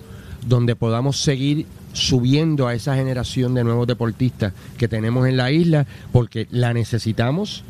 donde 0.45 0.75
podamos 0.75 1.21
seguir 1.21 1.65
subiendo 1.95 2.67
a 2.67 2.73
esa 2.75 2.95
generación 2.95 3.53
de 3.55 3.63
nuevos 3.63 3.87
deportistas 3.87 4.53
que 4.77 4.87
tenemos 4.87 5.27
en 5.27 5.37
la 5.37 5.51
isla, 5.51 5.85
porque 6.11 6.47
la 6.51 6.73
necesitamos 6.73 7.63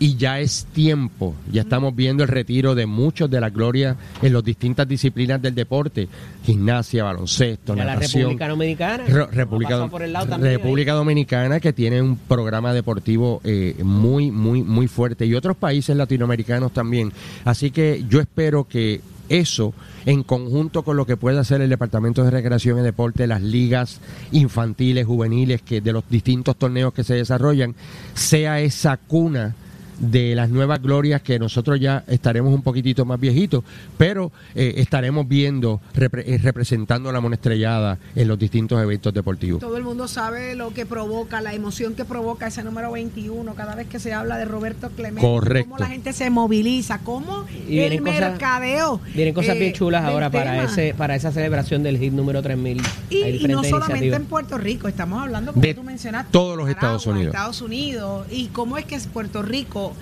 y 0.00 0.16
ya 0.16 0.40
es 0.40 0.66
tiempo, 0.72 1.36
ya 1.52 1.62
estamos 1.62 1.94
viendo 1.94 2.24
el 2.24 2.28
retiro 2.28 2.74
de 2.74 2.84
muchos 2.84 3.30
de 3.30 3.40
las 3.40 3.54
glorias 3.54 3.96
en 4.22 4.32
las 4.32 4.42
distintas 4.42 4.88
disciplinas 4.88 5.40
del 5.40 5.54
deporte, 5.54 6.08
gimnasia, 6.44 7.04
baloncesto, 7.04 7.76
la 7.76 7.84
natación. 7.84 8.22
República 8.22 8.48
Dominicana. 8.48 9.04
Re- 9.06 9.26
República, 9.26 9.70
Pasó 9.70 9.84
Dom- 9.84 9.90
por 9.90 10.02
el 10.02 10.12
lado 10.12 10.26
también 10.26 10.50
ahí. 10.50 10.56
República 10.56 10.92
Dominicana 10.94 11.60
que 11.60 11.72
tiene 11.72 12.02
un 12.02 12.16
programa 12.16 12.72
deportivo 12.74 13.40
eh, 13.44 13.76
muy, 13.84 14.32
muy, 14.32 14.62
muy 14.62 14.88
fuerte 14.88 15.26
y 15.26 15.34
otros 15.34 15.56
países 15.56 15.96
latinoamericanos 15.96 16.72
también. 16.72 17.12
Así 17.44 17.70
que 17.70 18.04
yo 18.08 18.20
espero 18.20 18.64
que 18.66 19.00
eso, 19.28 19.74
en 20.06 20.22
conjunto 20.22 20.82
con 20.82 20.96
lo 20.96 21.06
que 21.06 21.16
pueda 21.16 21.40
hacer 21.40 21.60
el 21.60 21.70
Departamento 21.70 22.24
de 22.24 22.30
Recreación 22.30 22.78
y 22.78 22.82
Deporte, 22.82 23.26
las 23.26 23.42
ligas 23.42 24.00
infantiles, 24.32 25.06
juveniles, 25.06 25.62
que 25.62 25.80
de 25.80 25.92
los 25.92 26.04
distintos 26.08 26.56
torneos 26.56 26.92
que 26.92 27.04
se 27.04 27.14
desarrollan, 27.14 27.74
sea 28.14 28.60
esa 28.60 28.96
cuna 28.96 29.54
de 29.98 30.34
las 30.34 30.50
nuevas 30.50 30.82
glorias 30.82 31.22
que 31.22 31.38
nosotros 31.38 31.78
ya 31.80 32.04
estaremos 32.08 32.52
un 32.54 32.62
poquitito 32.62 33.04
más 33.04 33.18
viejitos, 33.20 33.62
pero 33.96 34.32
eh, 34.54 34.74
estaremos 34.76 35.26
viendo 35.28 35.80
repre- 35.94 36.24
eh, 36.26 36.38
representando 36.38 37.12
la 37.12 37.20
monestrellada 37.20 37.98
en 38.14 38.28
los 38.28 38.38
distintos 38.38 38.82
eventos 38.82 39.12
deportivos. 39.14 39.60
Todo 39.60 39.76
el 39.76 39.84
mundo 39.84 40.08
sabe 40.08 40.54
lo 40.54 40.72
que 40.74 40.86
provoca, 40.86 41.40
la 41.40 41.54
emoción 41.54 41.94
que 41.94 42.04
provoca 42.04 42.46
ese 42.48 42.62
número 42.64 42.92
21 42.92 43.54
cada 43.54 43.74
vez 43.74 43.86
que 43.86 43.98
se 43.98 44.12
habla 44.12 44.36
de 44.38 44.44
Roberto 44.44 44.90
Clemente. 44.90 45.20
Correcto. 45.20 45.70
Cómo 45.70 45.78
la 45.78 45.86
gente 45.86 46.12
se 46.12 46.30
moviliza, 46.30 46.98
cómo 47.00 47.44
Y 47.68 47.78
el 47.80 47.90
vienen 47.90 47.98
cosas- 48.04 48.20
mercadeo. 48.20 49.00
Vienen 49.14 49.34
cosas 49.34 49.56
eh, 49.56 49.58
bien 49.58 49.72
chulas 49.72 50.02
del 50.02 50.12
ahora 50.12 50.30
para 50.30 50.64
ese 50.64 50.94
para 50.94 51.14
esa 51.16 51.30
celebración 51.32 51.82
del 51.82 51.98
hit 51.98 52.12
número 52.12 52.42
3000. 52.42 52.82
Y, 53.10 53.16
y 53.22 53.48
no 53.48 53.62
solamente 53.64 54.14
en 54.14 54.24
Puerto 54.26 54.58
Rico, 54.58 54.88
estamos 54.88 55.22
hablando, 55.22 55.52
como 55.52 55.62
De 55.62 55.74
tú 55.74 55.82
mencionaste, 55.82 56.30
todos 56.32 56.56
los 56.56 56.68
Estados 56.68 57.06
Unidos. 57.06 57.34
Estados 57.34 57.60
Unidos. 57.62 58.26
Y 58.30 58.46
cómo 58.48 58.76
es 58.78 58.84
que 58.84 58.94
es 58.96 59.06
Puerto 59.06 59.42
Rico, 59.42 59.93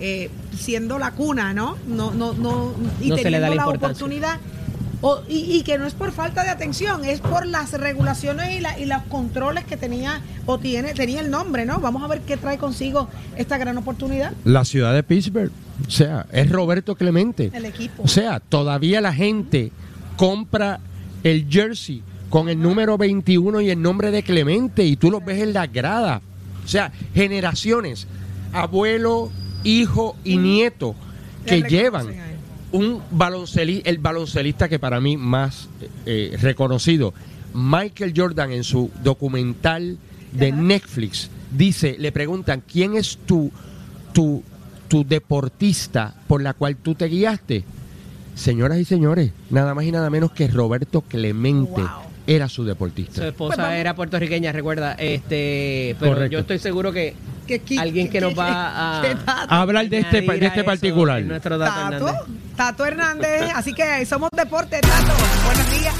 eh, 0.00 0.30
siendo 0.56 0.98
la 0.98 1.12
cuna, 1.12 1.52
¿no? 1.54 1.76
No, 1.86 2.12
no, 2.12 2.32
no, 2.34 2.74
y 3.00 3.08
No 3.10 3.16
se 3.16 3.30
le 3.30 3.38
teniendo 3.38 3.48
da 3.48 3.54
la 3.54 3.66
oportunidad. 3.68 4.38
o- 5.00 5.22
y, 5.28 5.56
y 5.56 5.62
que 5.62 5.78
no 5.78 5.86
es 5.86 5.94
por 5.94 6.10
falta 6.12 6.42
de 6.42 6.50
atención, 6.50 7.04
es 7.04 7.20
por 7.20 7.46
las 7.46 7.72
regulaciones 7.72 8.56
y, 8.58 8.60
la- 8.60 8.78
y 8.78 8.84
los 8.86 9.02
controles 9.04 9.64
que 9.64 9.76
tenía 9.76 10.20
o 10.46 10.58
tiene 10.58 10.92
tenía 10.94 11.20
el 11.20 11.30
nombre, 11.30 11.64
¿no? 11.66 11.78
Vamos 11.78 12.02
a 12.02 12.08
ver 12.08 12.20
qué 12.22 12.36
trae 12.36 12.58
consigo 12.58 13.08
esta 13.36 13.58
gran 13.58 13.78
oportunidad. 13.78 14.32
La 14.44 14.64
ciudad 14.64 14.92
de 14.94 15.02
Pittsburgh, 15.04 15.52
o 15.86 15.90
sea, 15.90 16.26
es 16.32 16.50
Roberto 16.50 16.96
Clemente. 16.96 17.50
El 17.54 17.64
equipo. 17.66 18.02
O 18.02 18.08
sea, 18.08 18.40
todavía 18.40 19.00
la 19.00 19.12
gente 19.12 19.70
compra 20.16 20.80
el 21.22 21.46
jersey 21.48 22.02
con 22.28 22.48
el 22.48 22.60
número 22.60 22.98
21 22.98 23.60
y 23.60 23.70
el 23.70 23.80
nombre 23.80 24.10
de 24.10 24.22
Clemente 24.24 24.84
y 24.84 24.96
tú 24.96 25.10
los 25.12 25.24
ves 25.24 25.40
en 25.42 25.52
la 25.52 25.66
grada. 25.68 26.20
O 26.64 26.68
sea, 26.68 26.90
generaciones, 27.14 28.06
abuelo, 28.52 29.30
hijo 29.64 30.16
y 30.24 30.36
nieto 30.36 30.94
que 31.46 31.60
Le 31.60 31.68
llevan 31.68 32.08
un 32.72 33.02
baloncelista, 33.10 33.88
el 33.88 33.98
baloncelista 33.98 34.68
que 34.68 34.78
para 34.78 35.00
mí 35.00 35.16
más 35.16 35.68
eh, 36.06 36.36
reconocido, 36.40 37.14
Michael 37.54 38.12
Jordan 38.14 38.52
en 38.52 38.64
su 38.64 38.90
documental 39.02 39.98
de 40.32 40.52
Netflix 40.52 41.30
dice, 41.50 41.96
le 41.98 42.12
preguntan, 42.12 42.62
¿quién 42.70 42.94
es 42.94 43.18
tu, 43.24 43.50
tu, 44.12 44.42
tu 44.88 45.04
deportista 45.04 46.14
por 46.26 46.42
la 46.42 46.52
cual 46.54 46.76
tú 46.76 46.94
te 46.94 47.06
guiaste? 47.06 47.64
Señoras 48.34 48.78
y 48.78 48.84
señores, 48.84 49.32
nada 49.50 49.74
más 49.74 49.84
y 49.84 49.92
nada 49.92 50.10
menos 50.10 50.32
que 50.32 50.46
Roberto 50.46 51.00
Clemente 51.00 51.82
era 52.26 52.48
su 52.48 52.64
deportista. 52.64 53.22
Su 53.22 53.24
esposa 53.24 53.76
era 53.78 53.96
puertorriqueña, 53.96 54.52
recuerda. 54.52 54.92
Este, 54.92 55.96
pero 55.98 56.12
Correcto. 56.12 56.32
yo 56.32 56.38
estoy 56.40 56.58
seguro 56.58 56.92
que 56.92 57.14
¿Qué- 57.48 57.58
qué- 57.60 57.78
alguien 57.80 58.08
que 58.10 58.20
nos 58.20 58.34
va 58.38 59.00
a, 59.00 59.60
hablar 59.60 59.88
de 59.88 59.98
este, 60.00 60.20
de 60.20 60.46
este 60.46 60.60
eso 60.60 60.64
particular. 60.64 61.20
es 61.20 61.26
nuestro 61.26 61.58
Tato 61.58 61.72
Tato, 61.72 62.06
Hernández. 62.08 62.20
Tato 62.56 62.86
Hernández. 62.86 63.42
Así 63.54 63.72
que 63.72 64.04
somos 64.06 64.28
deporte, 64.36 64.80
Tato. 64.80 65.12
Buenos 65.46 65.70
días. 65.80 65.94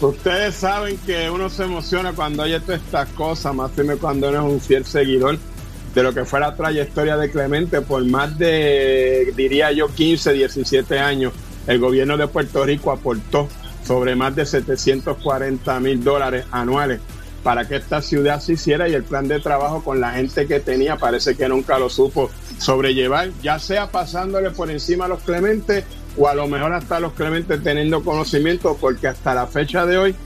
Ustedes 0.00 0.54
saben 0.54 0.96
que 0.98 1.28
uno 1.28 1.48
se 1.50 1.64
emociona 1.64 2.12
cuando 2.12 2.44
oye 2.44 2.60
todas 2.60 2.80
estas 2.80 3.08
cosas, 3.10 3.52
más 3.54 3.72
firme 3.72 3.96
cuando 3.96 4.28
uno 4.28 4.46
es 4.46 4.52
un 4.52 4.60
fiel 4.60 4.84
seguidor 4.84 5.38
de 5.94 6.02
lo 6.02 6.14
que 6.14 6.24
fue 6.24 6.38
la 6.38 6.54
trayectoria 6.54 7.16
de 7.16 7.30
Clemente 7.30 7.80
por 7.80 8.04
más 8.04 8.38
de, 8.38 9.32
diría 9.36 9.72
yo, 9.72 9.88
15, 9.88 10.34
17 10.34 10.98
años. 11.00 11.32
El 11.66 11.80
gobierno 11.80 12.16
de 12.16 12.28
Puerto 12.28 12.62
Rico 12.64 12.92
aportó 12.92 13.48
sobre 13.84 14.14
más 14.14 14.36
de 14.36 14.44
740 14.46 15.80
mil 15.80 16.04
dólares 16.04 16.44
anuales 16.52 17.00
para 17.42 17.66
que 17.66 17.76
esta 17.76 18.02
ciudad 18.02 18.40
se 18.40 18.54
hiciera 18.54 18.88
y 18.88 18.94
el 18.94 19.04
plan 19.04 19.28
de 19.28 19.40
trabajo 19.40 19.82
con 19.82 20.00
la 20.00 20.12
gente 20.12 20.46
que 20.46 20.60
tenía 20.60 20.96
parece 20.96 21.36
que 21.36 21.48
nunca 21.48 21.78
lo 21.78 21.88
supo 21.88 22.30
sobrellevar, 22.58 23.30
ya 23.42 23.58
sea 23.58 23.90
pasándole 23.90 24.50
por 24.50 24.70
encima 24.70 25.04
a 25.04 25.08
los 25.08 25.22
Clementes 25.22 25.84
o 26.16 26.28
a 26.28 26.34
lo 26.34 26.48
mejor 26.48 26.72
hasta 26.72 27.00
los 27.00 27.12
Clementes 27.12 27.62
teniendo 27.62 28.02
conocimiento, 28.02 28.76
porque 28.80 29.08
hasta 29.08 29.34
la 29.34 29.46
fecha 29.46 29.86
de 29.86 29.98
hoy 29.98 30.16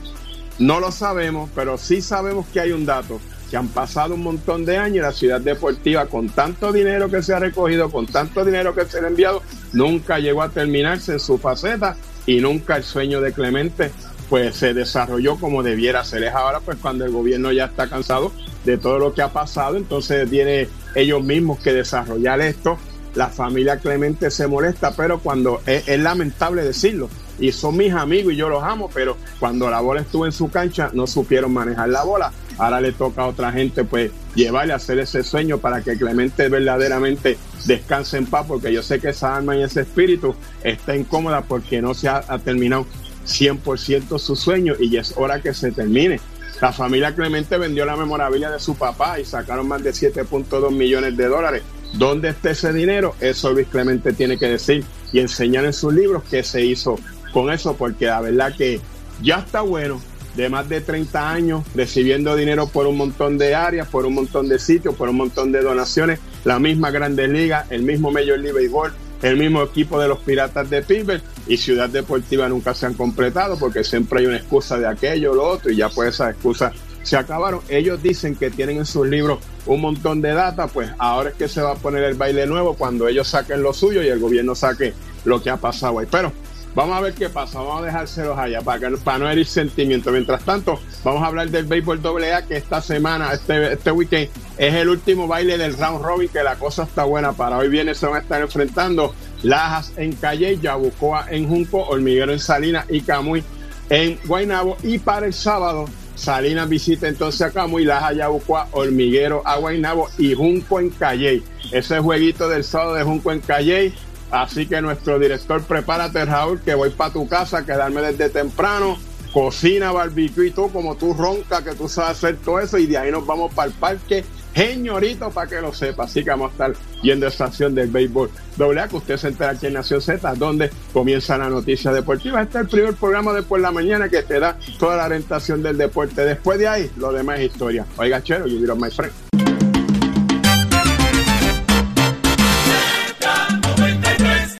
no 0.59 0.79
lo 0.79 0.91
sabemos, 0.91 1.49
pero 1.55 1.77
sí 1.77 2.01
sabemos 2.01 2.47
que 2.47 2.59
hay 2.59 2.71
un 2.71 2.85
dato, 2.85 3.19
que 3.49 3.57
han 3.57 3.67
pasado 3.67 4.15
un 4.15 4.23
montón 4.23 4.65
de 4.65 4.77
años 4.77 4.97
y 4.97 5.01
la 5.01 5.11
ciudad 5.11 5.41
deportiva 5.41 6.07
con 6.07 6.29
tanto 6.29 6.71
dinero 6.71 7.09
que 7.09 7.21
se 7.21 7.33
ha 7.33 7.39
recogido, 7.39 7.91
con 7.91 8.07
tanto 8.07 8.43
dinero 8.43 8.73
que 8.73 8.85
se 8.85 8.99
ha 8.99 9.07
enviado, 9.07 9.43
nunca 9.71 10.19
llegó 10.19 10.41
a 10.41 10.49
terminarse 10.49 11.13
en 11.13 11.19
su 11.19 11.37
faceta 11.37 11.95
y 12.25 12.37
nunca 12.37 12.77
el 12.77 12.83
sueño 12.83 13.21
de 13.21 13.33
Clemente 13.33 13.91
pues 14.33 14.55
se 14.55 14.73
desarrolló 14.73 15.35
como 15.35 15.61
debiera 15.61 16.03
ser. 16.03 16.23
Es 16.23 16.33
ahora 16.33 16.59
pues 16.59 16.79
cuando 16.81 17.05
el 17.05 17.11
gobierno 17.11 17.51
ya 17.51 17.65
está 17.65 17.87
cansado 17.87 18.31
de 18.65 18.79
todo 18.79 18.97
lo 18.97 19.13
que 19.13 19.21
ha 19.21 19.31
pasado, 19.31 19.77
entonces 19.77 20.27
tiene 20.27 20.69
ellos 20.95 21.23
mismos 21.23 21.59
que 21.59 21.71
desarrollar 21.71 22.41
esto. 22.41 22.79
La 23.13 23.27
familia 23.27 23.77
Clemente 23.77 24.31
se 24.31 24.47
molesta, 24.47 24.95
pero 24.97 25.19
cuando 25.19 25.61
es, 25.67 25.99
lamentable 25.99 26.63
decirlo, 26.63 27.11
y 27.37 27.51
son 27.51 27.77
mis 27.77 27.93
amigos 27.93 28.33
y 28.33 28.37
yo 28.37 28.49
los 28.49 28.63
amo, 28.63 28.89
pero 28.91 29.17
cuando 29.39 29.69
la 29.69 29.81
bola 29.81 30.01
estuvo 30.01 30.25
en 30.25 30.31
su 30.31 30.49
cancha 30.49 30.89
no 30.93 31.05
supieron 31.05 31.53
manejar 31.53 31.89
la 31.89 32.03
bola. 32.03 32.31
Ahora 32.57 32.81
le 32.81 32.91
toca 32.91 33.21
a 33.21 33.27
otra 33.27 33.51
gente 33.51 33.83
pues 33.83 34.11
llevarle 34.33 34.73
a 34.73 34.77
hacer 34.77 34.97
ese 34.97 35.21
sueño 35.21 35.59
para 35.59 35.83
que 35.83 35.95
Clemente 35.95 36.49
verdaderamente 36.49 37.37
descanse 37.67 38.17
en 38.17 38.25
paz, 38.25 38.47
porque 38.47 38.73
yo 38.73 38.81
sé 38.81 38.99
que 38.99 39.09
esa 39.09 39.35
alma 39.35 39.55
y 39.55 39.61
ese 39.61 39.81
espíritu 39.81 40.33
está 40.63 40.95
incómoda 40.95 41.43
porque 41.43 41.83
no 41.83 41.93
se 41.93 42.09
ha 42.09 42.21
terminado 42.43 42.87
100% 43.25 44.19
su 44.19 44.35
sueño 44.35 44.75
y 44.79 44.89
ya 44.89 45.01
es 45.01 45.13
hora 45.17 45.41
que 45.41 45.53
se 45.53 45.71
termine. 45.71 46.19
La 46.61 46.71
familia 46.71 47.13
Clemente 47.13 47.57
vendió 47.57 47.85
la 47.85 47.95
memorabilia 47.95 48.49
de 48.49 48.59
su 48.59 48.75
papá 48.75 49.19
y 49.19 49.25
sacaron 49.25 49.67
más 49.67 49.83
de 49.83 49.91
7.2 49.91 50.71
millones 50.71 51.17
de 51.17 51.27
dólares. 51.27 51.63
¿Dónde 51.93 52.29
está 52.29 52.51
ese 52.51 52.73
dinero? 52.73 53.15
Eso 53.19 53.51
Luis 53.51 53.67
Clemente 53.67 54.13
tiene 54.13 54.37
que 54.37 54.47
decir 54.47 54.83
y 55.11 55.19
enseñar 55.19 55.65
en 55.65 55.73
sus 55.73 55.93
libros 55.93 56.23
qué 56.29 56.43
se 56.43 56.63
hizo 56.65 56.97
con 57.33 57.51
eso, 57.51 57.75
porque 57.75 58.05
la 58.05 58.21
verdad 58.21 58.55
que 58.55 58.79
ya 59.21 59.39
está 59.39 59.61
bueno 59.61 60.01
de 60.35 60.49
más 60.49 60.67
de 60.67 60.81
30 60.81 61.31
años 61.31 61.63
recibiendo 61.75 62.35
dinero 62.35 62.67
por 62.67 62.87
un 62.87 62.97
montón 62.97 63.37
de 63.37 63.53
áreas, 63.55 63.87
por 63.87 64.05
un 64.05 64.15
montón 64.15 64.49
de 64.49 64.57
sitios, 64.57 64.95
por 64.95 65.09
un 65.09 65.17
montón 65.17 65.51
de 65.51 65.61
donaciones, 65.61 66.19
la 66.43 66.59
misma 66.59 66.91
Grandes 66.91 67.29
Ligas, 67.29 67.67
el 67.69 67.83
mismo 67.83 68.11
Major 68.11 68.39
League 68.39 68.53
Baseball, 68.53 68.93
el 69.23 69.37
mismo 69.37 69.63
equipo 69.63 69.99
de 69.99 70.07
los 70.07 70.19
Piratas 70.19 70.69
de 70.69 70.81
Pittsburgh 70.81 71.21
y 71.47 71.57
Ciudad 71.57 71.89
Deportiva 71.89 72.47
nunca 72.49 72.73
se 72.73 72.85
han 72.85 72.93
completado 72.93 73.57
porque 73.57 73.83
siempre 73.83 74.19
hay 74.19 74.25
una 74.27 74.37
excusa 74.37 74.77
de 74.77 74.87
aquello 74.87 75.31
o 75.31 75.35
lo 75.35 75.47
otro 75.47 75.71
y 75.71 75.77
ya 75.77 75.89
pues 75.89 76.13
esas 76.13 76.31
excusas 76.31 76.73
se 77.03 77.17
acabaron. 77.17 77.61
Ellos 77.69 78.03
dicen 78.03 78.35
que 78.35 78.49
tienen 78.49 78.77
en 78.77 78.85
sus 78.85 79.07
libros 79.07 79.39
un 79.65 79.81
montón 79.81 80.21
de 80.21 80.33
data, 80.33 80.67
pues 80.67 80.89
ahora 80.97 81.29
es 81.29 81.35
que 81.35 81.47
se 81.47 81.61
va 81.61 81.71
a 81.71 81.75
poner 81.75 82.03
el 82.03 82.15
baile 82.15 82.45
nuevo 82.45 82.75
cuando 82.75 83.07
ellos 83.07 83.27
saquen 83.27 83.63
lo 83.63 83.73
suyo 83.73 84.03
y 84.03 84.07
el 84.07 84.19
gobierno 84.19 84.55
saque 84.55 84.93
lo 85.23 85.41
que 85.41 85.49
ha 85.49 85.57
pasado 85.57 85.99
ahí. 85.99 86.07
Pero 86.11 86.33
vamos 86.75 86.97
a 86.97 87.01
ver 87.01 87.13
qué 87.13 87.29
pasa, 87.29 87.59
vamos 87.59 87.81
a 87.81 87.85
dejárselos 87.85 88.37
allá 88.37 88.61
para, 88.61 88.79
que, 88.79 88.97
para 88.97 89.19
no 89.19 89.29
herir 89.29 89.45
sentimientos. 89.45 90.11
Mientras 90.11 90.43
tanto, 90.43 90.79
vamos 91.03 91.23
a 91.23 91.27
hablar 91.27 91.49
del 91.49 91.65
béisbol 91.65 92.01
AA 92.05 92.43
que 92.43 92.57
esta 92.57 92.81
semana, 92.81 93.33
este, 93.33 93.73
este 93.73 93.91
weekend, 93.91 94.29
es 94.57 94.73
el 94.73 94.89
último 94.89 95.27
baile 95.27 95.57
del 95.57 95.77
round 95.77 96.03
robin, 96.03 96.29
que 96.29 96.43
la 96.43 96.55
cosa 96.55 96.83
está 96.83 97.03
buena. 97.03 97.33
Para 97.33 97.57
hoy 97.57 97.69
viene 97.69 97.93
se 97.95 98.05
van 98.05 98.17
a 98.17 98.19
estar 98.19 98.41
enfrentando 98.41 99.13
Lajas 99.43 99.93
en 99.97 100.13
Calle, 100.13 100.57
Yabucoa 100.59 101.27
en 101.29 101.47
Junco, 101.47 101.85
Hormiguero 101.87 102.31
en 102.31 102.39
Salinas 102.39 102.85
y 102.89 103.01
Camuy 103.01 103.43
en 103.89 104.17
Guaynabo. 104.25 104.77
Y 104.83 104.99
para 104.99 105.25
el 105.25 105.33
sábado, 105.33 105.85
Salinas 106.15 106.69
visita 106.69 107.07
entonces 107.07 107.41
a 107.41 107.51
Camuy, 107.51 107.85
Lajas, 107.85 108.15
Yabucoa, 108.15 108.69
Hormiguero 108.71 109.41
a 109.45 109.57
Guaynabo 109.57 110.09
y 110.17 110.33
Junco 110.33 110.79
en 110.79 110.89
Calle. 110.89 111.43
Ese 111.71 111.99
jueguito 111.99 112.47
del 112.49 112.63
sábado 112.63 112.95
de 112.95 113.03
Junco 113.03 113.31
en 113.31 113.41
Calle. 113.41 113.93
Así 114.33 114.65
que 114.65 114.81
nuestro 114.81 115.19
director, 115.19 115.61
prepárate, 115.61 116.25
Raúl, 116.25 116.59
que 116.59 116.73
voy 116.73 116.89
para 116.89 117.13
tu 117.13 117.27
casa 117.27 117.63
quedarme 117.63 118.01
desde 118.01 118.29
temprano. 118.29 118.97
Cocina, 119.31 119.91
barbecue 119.91 120.47
y 120.47 120.51
tú, 120.51 120.71
como 120.71 120.95
tú 120.95 121.13
ronca, 121.13 121.63
que 121.63 121.75
tú 121.75 121.87
sabes 121.87 122.17
hacer 122.17 122.37
todo 122.37 122.59
eso. 122.59 122.79
Y 122.79 122.87
de 122.87 122.97
ahí 122.97 123.11
nos 123.11 123.27
vamos 123.27 123.53
para 123.53 123.67
el 123.67 123.75
parque. 123.75 124.25
Geñorito, 124.55 125.29
para 125.29 125.47
que 125.47 125.61
lo 125.61 125.71
sepa. 125.71 126.05
Así 126.05 126.23
que 126.23 126.31
vamos 126.31 126.49
a 126.49 126.51
estar 126.51 126.73
yendo 127.03 127.27
a 127.27 127.29
estación 127.29 127.75
del 127.75 127.91
béisbol 127.91 128.31
doble 128.57 128.81
A, 128.81 128.87
que 128.87 128.95
usted 128.95 129.17
se 129.17 129.27
entera 129.27 129.51
aquí 129.51 129.67
en 129.67 129.73
Nación 129.73 130.01
Z, 130.01 130.33
donde 130.33 130.71
comienza 130.91 131.37
la 131.37 131.49
noticia 131.49 131.91
deportiva. 131.91 132.41
Este 132.41 132.57
es 132.57 132.63
el 132.63 132.69
primer 132.69 132.95
programa 132.95 133.33
de 133.33 133.43
por 133.43 133.59
la 133.59 133.71
mañana 133.71 134.09
que 134.09 134.23
te 134.23 134.39
da 134.39 134.57
toda 134.79 134.97
la 134.97 135.05
orientación 135.05 135.61
del 135.61 135.77
deporte. 135.77 136.25
Después 136.25 136.57
de 136.57 136.67
ahí, 136.67 136.91
lo 136.97 137.11
demás 137.11 137.39
es 137.39 137.51
historia. 137.51 137.85
Oiga, 137.97 138.23
chero, 138.23 138.47
you 138.47 138.65
know 138.65 138.75
my 138.75 138.89
friend. 138.89 139.13